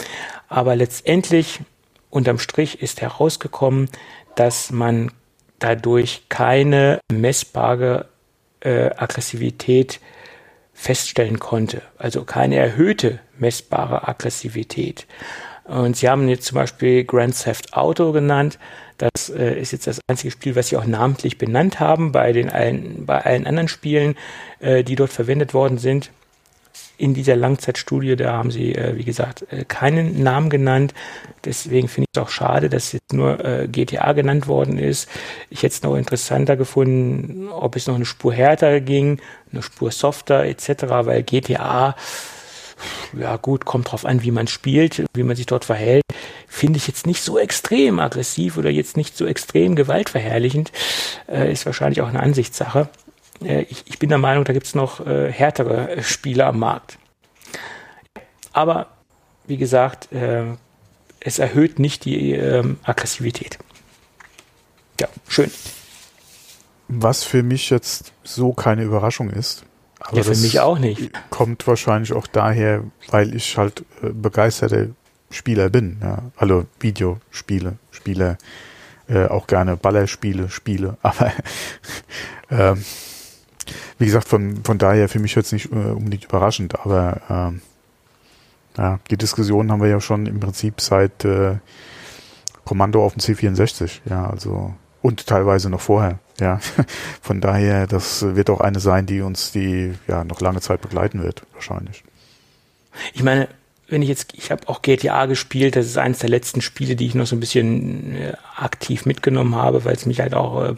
[0.49, 1.61] Aber letztendlich,
[2.11, 3.89] unterm Strich, ist herausgekommen,
[4.35, 5.13] dass man
[5.59, 8.09] dadurch keine messbare
[8.61, 10.01] äh, Aggressivität
[10.73, 11.83] feststellen konnte.
[11.97, 15.07] Also keine erhöhte messbare Aggressivität.
[15.65, 18.59] Und sie haben jetzt zum Beispiel Grand Theft Auto genannt.
[18.99, 22.13] Das äh, ist jetzt das einzige Spiel, was sie auch namentlich benannt haben.
[22.13, 24.17] Bei den allen, bei allen anderen Spielen,
[24.61, 26.11] äh, die dort verwendet worden sind,
[26.99, 30.95] in dieser Langzeitstudie, da haben sie, äh, wie gesagt, äh, keinen Namen genannt.
[31.45, 35.09] Deswegen finde ich es auch schade, dass jetzt nur äh, GTA genannt worden ist.
[35.51, 39.21] Ich hätte es noch interessanter gefunden, ob es noch eine Spur härter ging,
[39.53, 41.95] eine Spur softer etc., weil GTA,
[43.19, 46.03] ja gut, kommt drauf an, wie man spielt, wie man sich dort verhält.
[46.49, 50.73] Finde ich jetzt nicht so extrem aggressiv oder jetzt nicht so extrem gewaltverherrlichend.
[51.29, 52.89] Äh, ist wahrscheinlich auch eine Ansichtssache.
[53.45, 56.99] Äh, ich, ich, bin der Meinung, da gibt es noch äh, härtere Spiele am Markt.
[58.53, 58.89] Aber
[59.47, 60.45] wie gesagt, äh,
[61.21, 63.59] es erhöht nicht die ähm, Aggressivität.
[65.01, 65.51] Ja, schön.
[66.89, 69.65] Was für mich jetzt so keine Überraschung ist.
[69.99, 71.11] Aber ja, für mich auch nicht.
[71.31, 74.89] Kommt wahrscheinlich auch daher, weil ich halt äh, begeisterter
[75.31, 75.99] Spieler bin.
[76.01, 76.23] Ja.
[76.37, 78.39] Also Videospiele, Spieler,
[79.09, 80.97] äh, auch gerne Ballerspiele, Spiele.
[81.03, 81.33] Aber
[82.51, 82.85] ähm,
[83.99, 87.63] wie gesagt, von, von daher für mich jetzt nicht äh, unbedingt überraschend, aber ähm,
[88.77, 91.57] ja, die Diskussion haben wir ja schon im Prinzip seit äh,
[92.65, 96.61] Kommando auf dem C64, ja, also Und teilweise noch vorher, ja.
[97.23, 101.23] Von daher, das wird auch eine sein, die uns die ja noch lange Zeit begleiten
[101.23, 102.05] wird, wahrscheinlich.
[103.15, 103.49] Ich meine,
[103.89, 107.07] wenn ich jetzt, ich habe auch GTA gespielt, das ist eines der letzten Spiele, die
[107.07, 110.75] ich noch so ein bisschen äh, aktiv mitgenommen habe, weil es mich halt auch äh,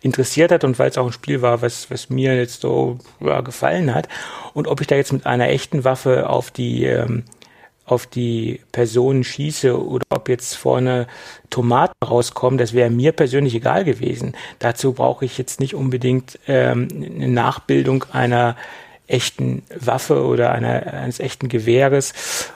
[0.00, 3.40] interessiert hat und weil es auch ein Spiel war, was, was mir jetzt so ja,
[3.40, 4.08] gefallen hat.
[4.54, 7.24] Und ob ich da jetzt mit einer echten Waffe auf die ähm,
[7.90, 11.06] auf die Person schieße oder ob jetzt vorne
[11.50, 14.36] Tomaten rauskommen, das wäre mir persönlich egal gewesen.
[14.58, 18.56] Dazu brauche ich jetzt nicht unbedingt ähm, eine Nachbildung einer
[19.08, 22.12] echten Waffe oder einer, eines echten Gewehres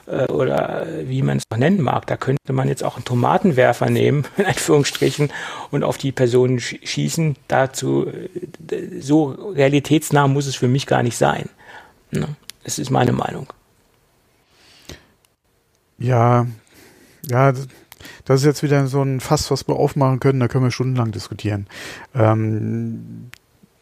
[0.07, 2.07] äh, oder wie man es noch nennen mag.
[2.07, 5.33] Da könnte man jetzt auch einen Tomatenwerfer nehmen, in Anführungsstrichen,
[5.71, 7.37] und auf die Person schießen.
[7.49, 11.49] Dazu, äh, so realitätsnah muss es für mich gar nicht sein.
[12.11, 12.29] Ne?
[12.65, 13.47] Das ist meine Meinung.
[15.99, 16.47] Ja,
[17.29, 17.53] ja,
[18.25, 21.13] das ist jetzt wieder so ein Fass, was wir aufmachen können, da können wir stundenlang
[21.13, 21.67] diskutieren.
[22.15, 23.31] Ähm,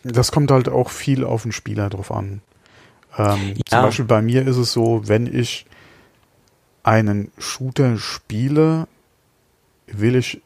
[0.03, 2.43] das kommt halt auch viel auf den Spieler drauf an.
[3.17, 3.63] Ähm, ja.
[3.67, 5.67] Zum Beispiel bei mir ist es so, wenn ich
[6.83, 8.87] einen Shooter spiele,
[9.87, 10.43] will ich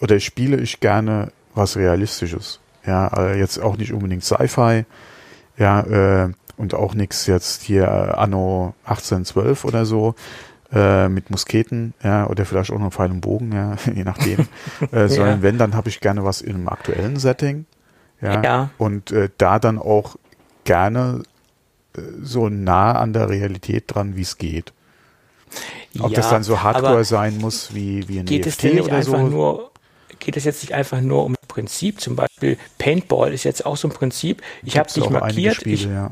[0.00, 2.60] oder spiele ich gerne was Realistisches.
[2.86, 4.84] Ja, also jetzt auch nicht unbedingt Sci-Fi,
[5.56, 5.80] ja,
[6.24, 10.14] äh, und auch nichts jetzt hier äh, Anno 1812 oder so,
[10.72, 14.48] äh, mit Musketen, ja, oder vielleicht auch noch Pfeil und Bogen, ja, je nachdem.
[14.92, 15.42] äh, sondern ja.
[15.42, 17.66] wenn, dann habe ich gerne was in einem aktuellen Setting.
[18.20, 18.42] Ja.
[18.42, 18.70] ja.
[18.78, 20.16] Und äh, da dann auch
[20.64, 21.33] gerne äh,
[22.22, 24.72] so nah an der Realität dran, wie es geht.
[26.00, 28.74] Ob ja, das dann so Hardcore sein muss wie, wie ein geht EFT es denn
[28.74, 29.28] nicht oder einfach so?
[29.28, 29.70] Nur,
[30.18, 32.00] geht es jetzt nicht einfach nur um Prinzip?
[32.00, 34.42] Zum Beispiel Paintball ist jetzt auch so ein Prinzip.
[34.64, 35.54] Ich habe dich markiert.
[35.54, 36.10] Spiele, ich, ja.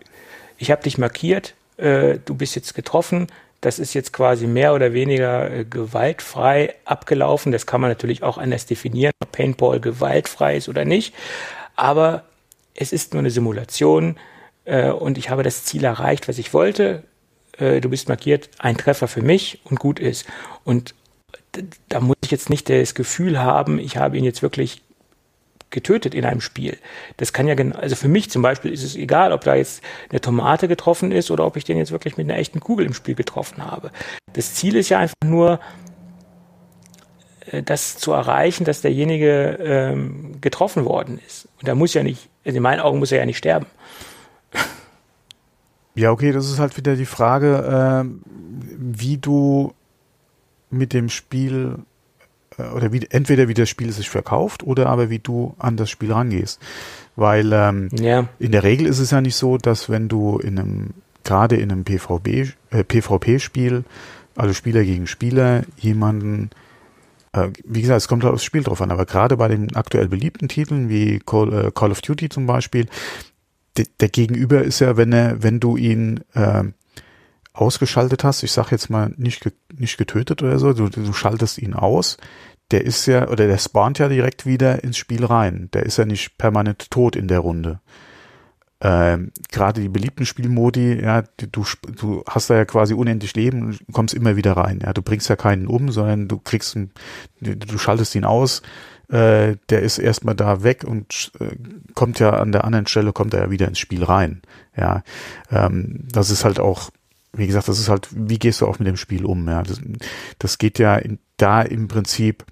[0.57, 1.55] ich habe dich markiert.
[1.79, 3.27] Äh, du bist jetzt getroffen.
[3.61, 7.51] Das ist jetzt quasi mehr oder weniger äh, gewaltfrei abgelaufen.
[7.51, 11.13] Das kann man natürlich auch anders definieren, ob Paintball gewaltfrei ist oder nicht.
[11.75, 12.23] Aber
[12.75, 14.17] es ist nur eine Simulation
[14.65, 17.05] äh, und ich habe das Ziel erreicht, was ich wollte.
[17.59, 20.27] Äh, du bist markiert, ein Treffer für mich und gut ist.
[20.65, 20.95] Und
[21.89, 24.83] da muss ich jetzt nicht das Gefühl haben, ich habe ihn jetzt wirklich
[25.71, 26.79] getötet in einem Spiel.
[27.17, 29.83] Das kann ja genau, also für mich zum Beispiel ist es egal, ob da jetzt
[30.11, 32.95] eine Tomate getroffen ist oder ob ich den jetzt wirklich mit einer echten Kugel im
[32.95, 33.91] Spiel getroffen habe.
[34.35, 35.61] Das Ziel ist ja einfach nur,
[37.51, 41.49] äh, das zu erreichen, dass derjenige ähm, getroffen worden ist.
[41.59, 43.67] Und da muss ja nicht, also in meinen Augen muss er ja nicht sterben.
[45.94, 48.09] Ja, okay, das ist halt wieder die Frage, äh,
[48.78, 49.74] wie du
[50.70, 51.77] mit dem Spiel
[52.59, 55.90] äh, oder wie, entweder wie das Spiel sich verkauft oder aber wie du an das
[55.90, 56.60] Spiel rangehst.
[57.14, 58.27] Weil ähm, ja.
[58.39, 60.90] in der Regel ist es ja nicht so, dass wenn du in einem,
[61.24, 63.85] gerade in einem PvP, äh, PvP-Spiel,
[64.35, 66.51] also Spieler gegen Spieler, jemanden
[67.32, 70.09] äh, wie gesagt, es kommt halt aufs Spiel drauf an, aber gerade bei den aktuell
[70.09, 72.86] beliebten Titeln wie Call, äh, Call of Duty zum Beispiel,
[73.78, 76.65] de, der Gegenüber ist ja, wenn er, wenn du ihn äh,
[77.53, 81.74] ausgeschaltet hast, ich sag jetzt mal nicht, nicht getötet oder so, du, du schaltest ihn
[81.74, 82.16] aus,
[82.70, 85.69] der ist ja, oder der spawnt ja direkt wieder ins Spiel rein.
[85.74, 87.81] Der ist ja nicht permanent tot in der Runde.
[88.85, 91.65] Ähm, Gerade die beliebten Spielmodi, ja, du,
[91.97, 94.81] du hast da ja quasi unendlich Leben und kommst immer wieder rein.
[94.83, 96.91] Ja, du bringst ja keinen um, sondern du kriegst, einen,
[97.41, 98.61] du, schaltest ihn aus,
[99.09, 101.55] äh, der ist erstmal da weg und äh,
[101.95, 104.43] kommt ja an der anderen Stelle, kommt er ja wieder ins Spiel rein.
[104.77, 105.05] Ja,
[105.53, 106.91] ähm, das ist halt auch
[107.35, 109.49] wie gesagt, das ist halt, wie gehst du auch mit dem Spiel um?
[109.49, 109.81] Ja, das,
[110.39, 112.45] das geht ja in, da im Prinzip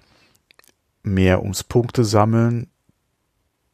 [1.03, 2.67] mehr ums Punkte sammeln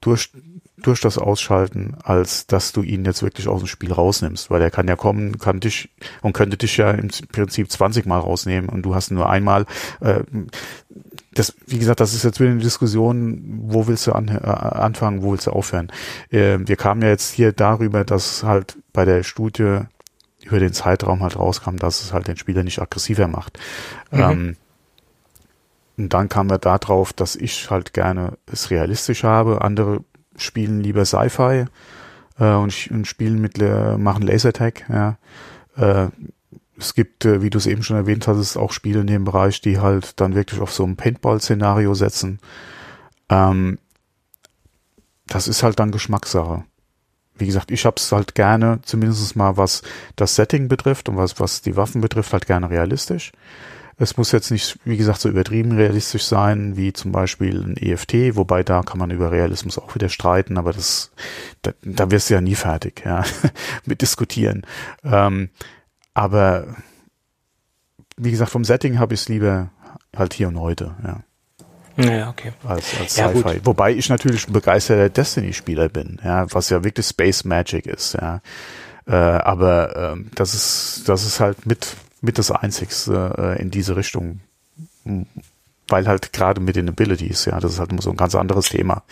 [0.02, 0.32] durch,
[0.78, 4.70] durch das Ausschalten, als dass du ihn jetzt wirklich aus dem Spiel rausnimmst, weil er
[4.70, 5.90] kann ja kommen, kann dich
[6.22, 9.66] und könnte dich ja im Prinzip 20 Mal rausnehmen und du hast nur einmal.
[10.02, 10.22] Äh,
[11.34, 15.24] das, wie gesagt, das ist jetzt wieder eine Diskussion, wo willst du an, äh, anfangen,
[15.24, 15.92] wo willst du aufhören?
[16.30, 19.82] Äh, wir kamen ja jetzt hier darüber, dass halt bei der Studie
[20.44, 23.60] über den Zeitraum halt rauskam, dass es halt den Spieler nicht aggressiver macht.
[24.12, 24.20] Mhm.
[24.20, 24.56] Ähm,
[25.98, 29.62] und dann kam er da drauf, dass ich halt gerne es realistisch habe.
[29.62, 30.04] Andere
[30.38, 31.66] spielen lieber Sci-Fi
[32.40, 34.86] äh, und, und, spielen mit machen Lasertag.
[34.90, 35.18] Ja.
[35.76, 36.10] Äh,
[36.80, 39.62] es gibt, äh, wie du es eben schon erwähnt hast, auch Spiele in dem Bereich,
[39.62, 42.40] die halt dann wirklich auf so ein Paintball-Szenario setzen.
[43.30, 43.80] Ähm,
[45.26, 46.64] das ist halt dann Geschmackssache
[47.40, 49.82] wie gesagt, ich hab's halt gerne, zumindest mal was
[50.16, 53.32] das Setting betrifft und was, was die Waffen betrifft, halt gerne realistisch.
[54.00, 58.36] Es muss jetzt nicht, wie gesagt, so übertrieben realistisch sein, wie zum Beispiel ein EFT,
[58.36, 61.12] wobei da kann man über Realismus auch wieder streiten, aber das,
[61.64, 63.24] da, da wirst du ja nie fertig, ja,
[63.86, 64.62] mit diskutieren.
[65.04, 65.50] Ähm,
[66.14, 66.68] aber
[68.18, 69.70] wie gesagt, vom Setting habe ich es lieber
[70.16, 71.22] halt hier und heute, ja.
[72.00, 72.54] Ja, okay.
[72.64, 73.42] Als, als Ja, Sci-Fi.
[73.42, 73.62] gut.
[73.66, 78.42] Wobei ich natürlich ein begeisterter Destiny-Spieler bin, ja, was ja wirklich Space Magic ist, ja.
[79.08, 83.96] Äh, aber ähm, das ist, das ist halt mit, mit das Einzigste äh, in diese
[83.96, 84.42] Richtung.
[85.88, 89.04] Weil halt gerade mit den Abilities, ja, das ist halt so ein ganz anderes Thema.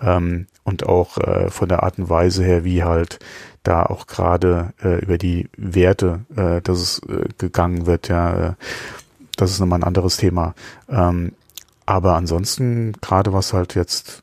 [0.00, 3.20] Ähm, und auch äh, von der Art und Weise her, wie halt
[3.62, 8.52] da auch gerade äh, über die Werte, äh, dass es äh, gegangen wird, ja, äh,
[9.36, 10.54] das ist nochmal ein anderes Thema.
[10.88, 11.32] Ähm,
[11.86, 14.22] aber ansonsten, gerade was halt jetzt,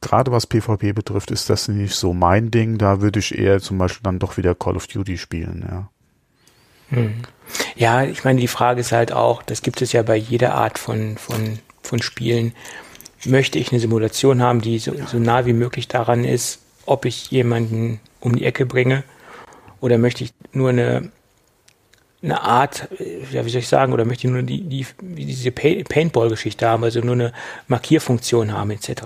[0.00, 2.78] gerade was PvP betrifft, ist das nicht so mein Ding.
[2.78, 5.88] Da würde ich eher zum Beispiel dann doch wieder Call of Duty spielen, ja.
[7.76, 10.78] Ja, ich meine, die Frage ist halt auch, das gibt es ja bei jeder Art
[10.78, 12.52] von, von, von Spielen.
[13.24, 17.30] Möchte ich eine Simulation haben, die so, so nah wie möglich daran ist, ob ich
[17.30, 19.02] jemanden um die Ecke bringe?
[19.80, 21.10] Oder möchte ich nur eine,
[22.24, 22.88] eine Art,
[23.32, 27.00] ja, wie soll ich sagen, oder möchte ich nur die, die, diese Paintball-Geschichte haben, also
[27.00, 27.32] nur eine
[27.68, 29.02] Markierfunktion haben, etc.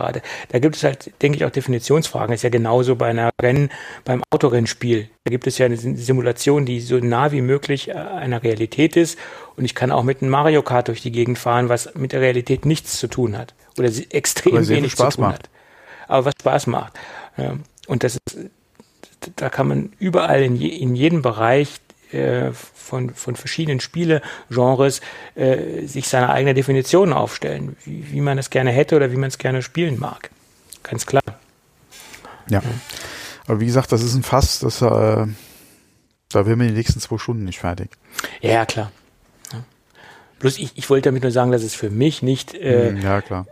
[0.51, 2.31] Da, gibt es halt, denke ich, auch Definitionsfragen.
[2.31, 3.71] Das ist ja genauso bei einer Rennen,
[4.05, 5.11] beim Autorennspiel.
[5.25, 9.19] Da gibt es ja eine Simulation, die so nah wie möglich äh, einer Realität ist.
[9.57, 12.21] Und ich kann auch mit einem Mario Kart durch die Gegend fahren, was mit der
[12.21, 13.55] Realität nichts zu tun hat.
[13.79, 15.45] Oder extrem wenig Spaß zu tun macht.
[15.45, 15.51] hat.
[16.07, 16.93] Aber was Spaß macht.
[17.89, 18.51] Und das ist,
[19.37, 21.81] da kann man überall in, je, in jedem Bereich
[22.13, 25.01] äh, von, von verschiedenen Spielegenres
[25.35, 29.29] äh, sich seine eigene Definition aufstellen, wie, wie man es gerne hätte oder wie man
[29.29, 30.31] es gerne spielen mag.
[30.83, 31.23] Ganz klar.
[32.49, 32.63] Ja.
[33.47, 35.27] Aber wie gesagt, das ist ein Fass, das, äh, da
[36.33, 37.91] werden wir die nächsten zwei Stunden nicht fertig.
[38.41, 38.93] Ja, klar.
[39.53, 39.65] Ja.
[40.39, 43.21] Bloß ich, ich wollte damit nur sagen, dass es für mich nicht äh, Hm, ja,
[43.23, 43.47] klar.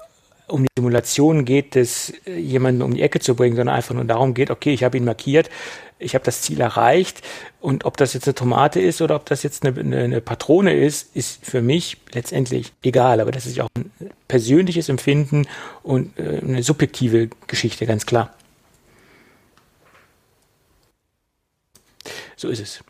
[0.49, 4.05] um die Simulation geht, das äh, jemanden um die Ecke zu bringen, sondern einfach nur
[4.05, 5.51] darum geht, okay, ich habe ihn markiert,
[5.99, 7.23] ich habe das Ziel erreicht
[7.61, 10.75] und ob das jetzt eine Tomate ist oder ob das jetzt eine, eine, eine Patrone
[10.75, 13.21] ist, ist für mich letztendlich egal.
[13.21, 13.91] Aber das ist ja auch ein
[14.29, 15.47] persönliches Empfinden
[15.83, 18.35] und äh, eine subjektive Geschichte, ganz klar.
[22.37, 22.81] So ist es.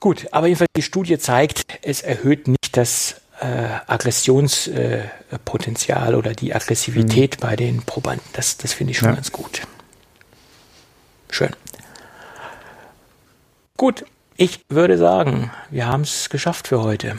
[0.00, 7.40] Gut, aber jedenfalls die Studie zeigt, es erhöht nicht das äh, Aggressionspotenzial oder die Aggressivität
[7.40, 8.24] bei den Probanden.
[8.32, 9.14] Das, das finde ich schon Ja.
[9.14, 9.60] ganz gut.
[11.30, 11.50] Schön.
[13.76, 14.04] Gut,
[14.36, 17.16] ich würde sagen, wir haben es geschafft für heute.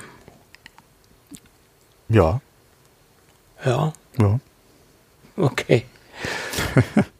[2.08, 2.40] Ja,
[3.66, 4.40] Ja, ja.
[5.36, 5.86] okay.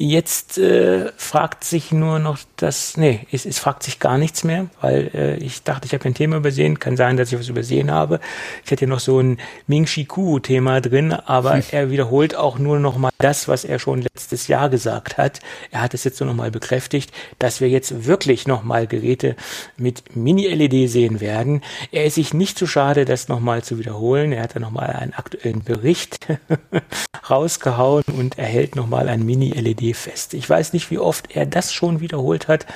[0.00, 4.68] Jetzt äh, fragt sich nur noch das, nee, es, es fragt sich gar nichts mehr,
[4.80, 6.78] weil äh, ich dachte, ich habe ein Thema übersehen.
[6.78, 8.20] Kann sein, dass ich was übersehen habe.
[8.64, 12.78] Ich hätte noch so ein Ming Chi Kuo Thema drin, aber er wiederholt auch nur
[12.78, 15.40] noch mal das, was er schon letztes Jahr gesagt hat.
[15.72, 17.10] Er hat es jetzt nur noch mal bekräftigt,
[17.40, 19.34] dass wir jetzt wirklich noch mal Geräte
[19.76, 21.62] mit Mini-LED sehen werden.
[21.90, 24.30] Er ist sich nicht zu schade, das noch mal zu wiederholen.
[24.30, 26.28] Er hat da noch mal einen aktuellen Bericht
[27.30, 30.34] rausgehauen und er hält nochmal ein Mini-LED fest.
[30.34, 32.66] Ich weiß nicht, wie oft er das schon wiederholt hat.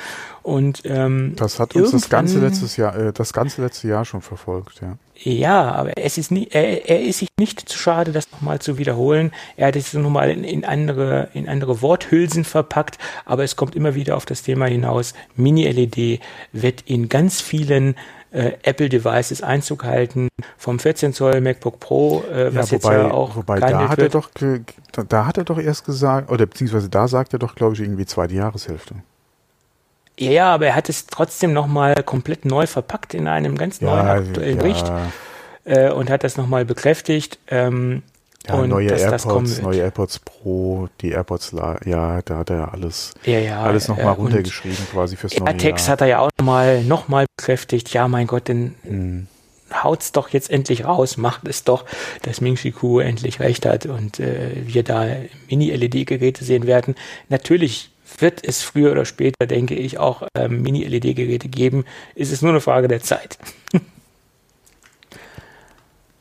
[0.42, 4.22] Und ähm, Das hat uns das ganze letztes Jahr, äh, das ganze letzte Jahr schon
[4.22, 4.96] verfolgt, ja.
[5.24, 8.76] Ja, aber es ist nie, er, er ist sich nicht zu schade, das nochmal zu
[8.76, 9.30] wiederholen.
[9.56, 13.94] Er hat es nochmal in, in andere, in andere Worthülsen verpackt, aber es kommt immer
[13.94, 15.14] wieder auf das Thema hinaus.
[15.36, 16.20] Mini-LED
[16.52, 17.94] wird in ganz vielen
[18.32, 23.36] äh, Apple-Devices Einzug halten, vom 14 Zoll MacBook Pro, äh, was ja, jetzt ja auch
[23.36, 24.14] wobei da hat er wird.
[24.14, 24.30] doch,
[25.08, 28.06] da, hat er doch erst gesagt, oder beziehungsweise da sagt er doch, glaube ich, irgendwie
[28.06, 28.96] zweite Jahreshälfte.
[30.18, 34.06] Ja, ja, aber er hat es trotzdem nochmal komplett neu verpackt in einem ganz neuen
[34.06, 34.90] aktuellen Bericht
[35.64, 37.38] äh, und hat das nochmal bekräftigt.
[37.48, 38.02] Ähm,
[38.48, 41.52] ja, und neue AirPods, neue AirPods Pro, die AirPods,
[41.84, 43.62] ja, da hat er ja alles, Ja, ja.
[43.62, 45.88] alles nochmal äh, runtergeschrieben quasi fürs neue Jahr.
[45.88, 47.92] hat er ja auch nochmal noch mal bekräftigt.
[47.92, 49.26] Ja, mein Gott, dann Hm.
[49.72, 51.84] haut's doch jetzt endlich raus, macht es doch,
[52.22, 55.06] dass Ming Chi Kuo endlich recht hat und äh, wir da
[55.48, 56.94] Mini-LED-Geräte sehen werden.
[57.28, 61.84] Natürlich wird es früher oder später, denke ich, auch ähm, Mini-LED-Geräte geben.
[62.14, 63.38] Es ist nur eine Frage der Zeit.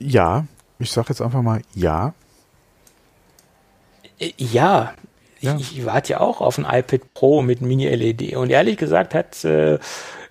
[0.04, 0.46] Ja,
[0.82, 2.14] ich sag jetzt einfach mal ja.
[4.20, 4.94] Äh, Ja,
[5.40, 5.56] Ja.
[5.58, 8.36] Ich, ich warte ja auch auf ein iPad Pro mit Mini-LED.
[8.36, 9.80] Und ehrlich gesagt hat, äh,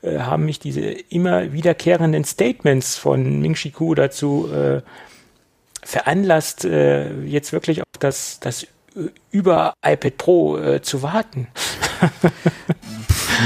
[0.03, 4.83] äh, haben mich diese immer wiederkehrenden Statements von Ming Chi Kuo dazu äh,
[5.83, 8.67] veranlasst, äh, jetzt wirklich auf das, das
[9.31, 11.49] über iPad Pro äh, zu warten.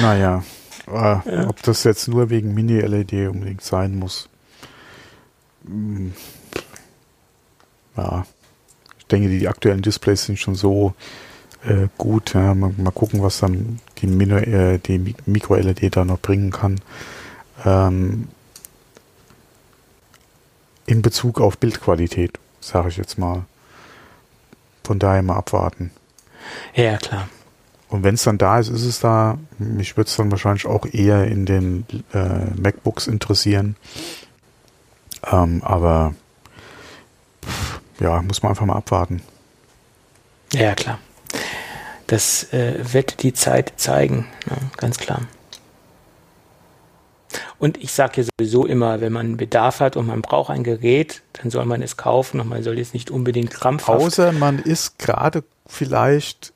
[0.01, 0.45] Naja,
[0.87, 4.29] äh, ob das jetzt nur wegen Mini-LED unbedingt sein muss.
[7.97, 8.27] Ja,
[8.99, 10.95] ich denke, die aktuellen Displays sind schon so
[11.65, 12.35] äh, gut.
[12.35, 12.55] Ja.
[12.55, 16.81] Mal, mal gucken, was dann die, Mino, äh, die Mi- Micro-LED da noch bringen kann.
[17.65, 18.29] Ähm,
[20.87, 23.45] in Bezug auf Bildqualität, sage ich jetzt mal.
[24.83, 25.91] Von daher mal abwarten.
[26.75, 27.29] Ja, klar.
[27.89, 29.39] Und wenn es dann da ist, ist es da.
[29.59, 33.77] Mich würde es dann wahrscheinlich auch eher in den äh, MacBooks interessieren.
[35.31, 36.15] Ähm, aber
[37.47, 39.23] pff, ja, muss man einfach mal abwarten.
[40.53, 40.99] Ja, klar.
[42.07, 45.23] Das äh, wird die Zeit zeigen, ja, ganz klar.
[47.59, 51.23] Und ich sage ja sowieso immer, wenn man Bedarf hat und man braucht ein Gerät,
[51.33, 54.01] dann soll man es kaufen und man soll jetzt nicht unbedingt krampfhaft.
[54.01, 56.53] Außer man ist gerade vielleicht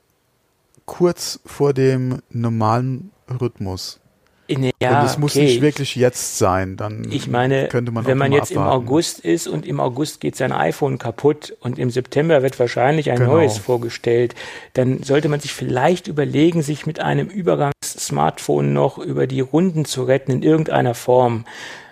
[0.85, 3.11] kurz vor dem normalen
[3.41, 4.01] Rhythmus.
[4.49, 5.45] In, ja, und es muss okay.
[5.45, 6.79] nicht wirklich jetzt sein.
[6.79, 8.77] Dann ich meine, könnte man wenn man jetzt abwarten.
[8.77, 13.11] im August ist und im August geht sein iPhone kaputt und im September wird wahrscheinlich
[13.11, 13.35] ein genau.
[13.35, 14.35] neues vorgestellt,
[14.73, 20.05] dann sollte man sich vielleicht überlegen, sich mit einem Übergangs-Smartphone noch über die Runden zu
[20.05, 21.45] retten in irgendeiner Form.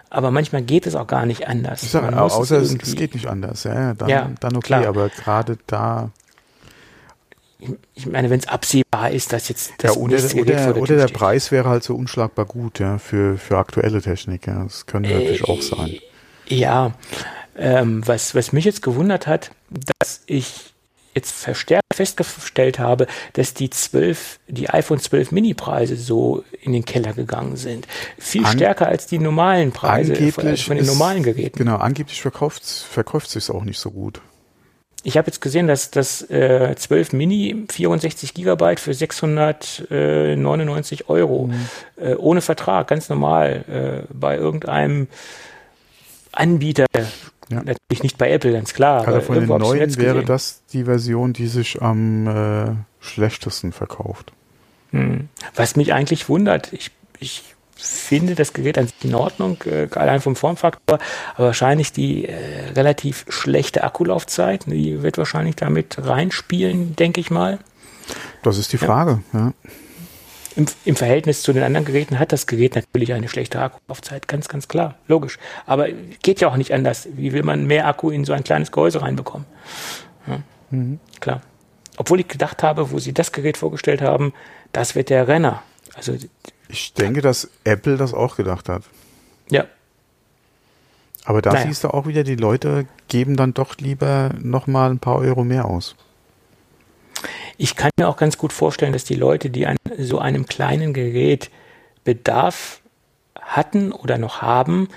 [0.08, 1.82] Aber manchmal geht es auch gar nicht anders.
[1.82, 3.64] Ich sag, außer es, es, geht nicht anders.
[3.64, 4.66] Ja, dann, ja, dann okay.
[4.66, 4.86] Klar.
[4.86, 6.10] Aber gerade da
[7.94, 11.08] ich meine, wenn es absehbar ist, dass jetzt das ja, oder, oder, der, oder der
[11.08, 14.46] Preis wäre halt so unschlagbar gut, ja, für, für aktuelle Technik.
[14.46, 14.64] Ja.
[14.64, 15.98] Das könnte äh, natürlich auch sein.
[16.48, 16.92] Ja,
[17.56, 19.50] ähm, was, was mich jetzt gewundert hat,
[19.98, 20.74] dass ich
[21.14, 27.14] jetzt verstärkt festgestellt habe, dass die 12, die iPhone 12 Mini-Preise so in den Keller
[27.14, 27.88] gegangen sind.
[28.18, 31.58] Viel An stärker als die normalen Preise von, von, den normalen Geräten.
[31.58, 34.20] Genau, angeblich verkauft, verkauft sich auch nicht so gut.
[35.06, 41.68] Ich habe jetzt gesehen, dass das äh, 12 Mini 64 Gigabyte für 699 Euro mhm.
[41.96, 45.06] äh, ohne Vertrag, ganz normal, äh, bei irgendeinem
[46.32, 46.86] Anbieter,
[47.48, 47.62] ja.
[47.62, 49.06] natürlich nicht bei Apple, ganz klar.
[49.06, 54.32] Also von den neuen wäre das die Version, die sich am äh, schlechtesten verkauft.
[54.90, 55.28] Hm.
[55.54, 60.20] Was mich eigentlich wundert, ich, ich finde das Gerät an sich in Ordnung, äh, allein
[60.20, 60.98] vom Formfaktor,
[61.34, 67.58] aber wahrscheinlich die äh, relativ schlechte Akkulaufzeit, die wird wahrscheinlich damit reinspielen, denke ich mal.
[68.42, 69.40] Das ist die Frage, ja.
[69.40, 69.52] ja.
[70.56, 74.48] Im, Im, Verhältnis zu den anderen Geräten hat das Gerät natürlich eine schlechte Akkulaufzeit, ganz,
[74.48, 75.38] ganz klar, logisch.
[75.66, 75.88] Aber
[76.22, 77.08] geht ja auch nicht anders.
[77.12, 79.46] Wie will man mehr Akku in so ein kleines Gehäuse reinbekommen?
[80.26, 80.38] Ja,
[80.70, 80.98] mhm.
[81.20, 81.42] Klar.
[81.98, 84.32] Obwohl ich gedacht habe, wo sie das Gerät vorgestellt haben,
[84.72, 85.62] das wird der Renner.
[85.94, 86.16] Also
[86.68, 88.82] ich denke, dass Apple das auch gedacht hat.
[89.50, 89.66] Ja.
[91.24, 91.66] Aber da naja.
[91.66, 95.64] siehst du auch wieder, die Leute geben dann doch lieber nochmal ein paar Euro mehr
[95.64, 95.96] aus.
[97.58, 100.92] Ich kann mir auch ganz gut vorstellen, dass die Leute, die an so einem kleinen
[100.92, 101.50] Gerät
[102.04, 102.80] Bedarf
[103.40, 104.88] hatten oder noch haben,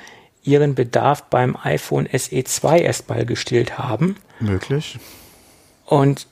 [0.44, 4.16] ihren Bedarf beim iPhone SE 2 erstmal gestillt haben.
[4.40, 5.00] Möglich.
[5.86, 6.28] Und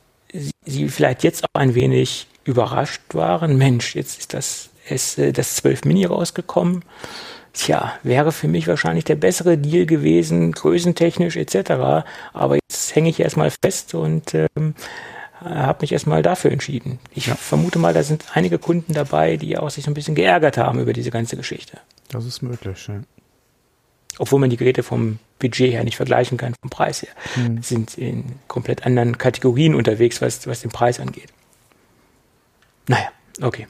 [0.65, 3.57] sie vielleicht jetzt auch ein wenig überrascht waren.
[3.57, 6.83] Mensch, jetzt ist das ist äh, das 12 Mini rausgekommen.
[7.53, 12.05] Tja, wäre für mich wahrscheinlich der bessere Deal gewesen, größentechnisch etc.
[12.33, 14.75] Aber jetzt hänge ich erstmal fest und ähm,
[15.41, 16.99] habe mich erstmal dafür entschieden.
[17.13, 17.35] Ich ja.
[17.35, 20.79] vermute mal, da sind einige Kunden dabei, die auch sich so ein bisschen geärgert haben
[20.79, 21.79] über diese ganze Geschichte.
[22.09, 23.01] Das ist möglich, ja.
[24.19, 27.11] Obwohl man die Geräte vom Budget her nicht vergleichen kann, vom Preis her.
[27.35, 27.61] Hm.
[27.61, 31.29] Sind in komplett anderen Kategorien unterwegs, was, was den Preis angeht.
[32.87, 33.09] Naja,
[33.41, 33.67] okay.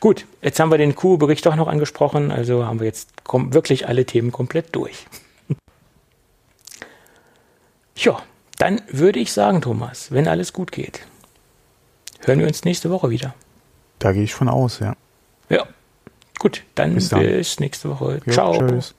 [0.00, 4.04] Gut, jetzt haben wir den Q-Bericht doch noch angesprochen, also haben wir jetzt wirklich alle
[4.06, 5.06] Themen komplett durch.
[7.96, 8.22] ja,
[8.58, 11.06] dann würde ich sagen, Thomas, wenn alles gut geht,
[12.20, 13.34] hören wir uns nächste Woche wieder.
[13.98, 14.96] Da gehe ich von aus, ja.
[15.48, 15.66] Ja,
[16.38, 17.20] gut, dann bis, dann.
[17.20, 18.20] bis nächste Woche.
[18.24, 18.58] Jo, Ciao.
[18.58, 18.94] Tschüss.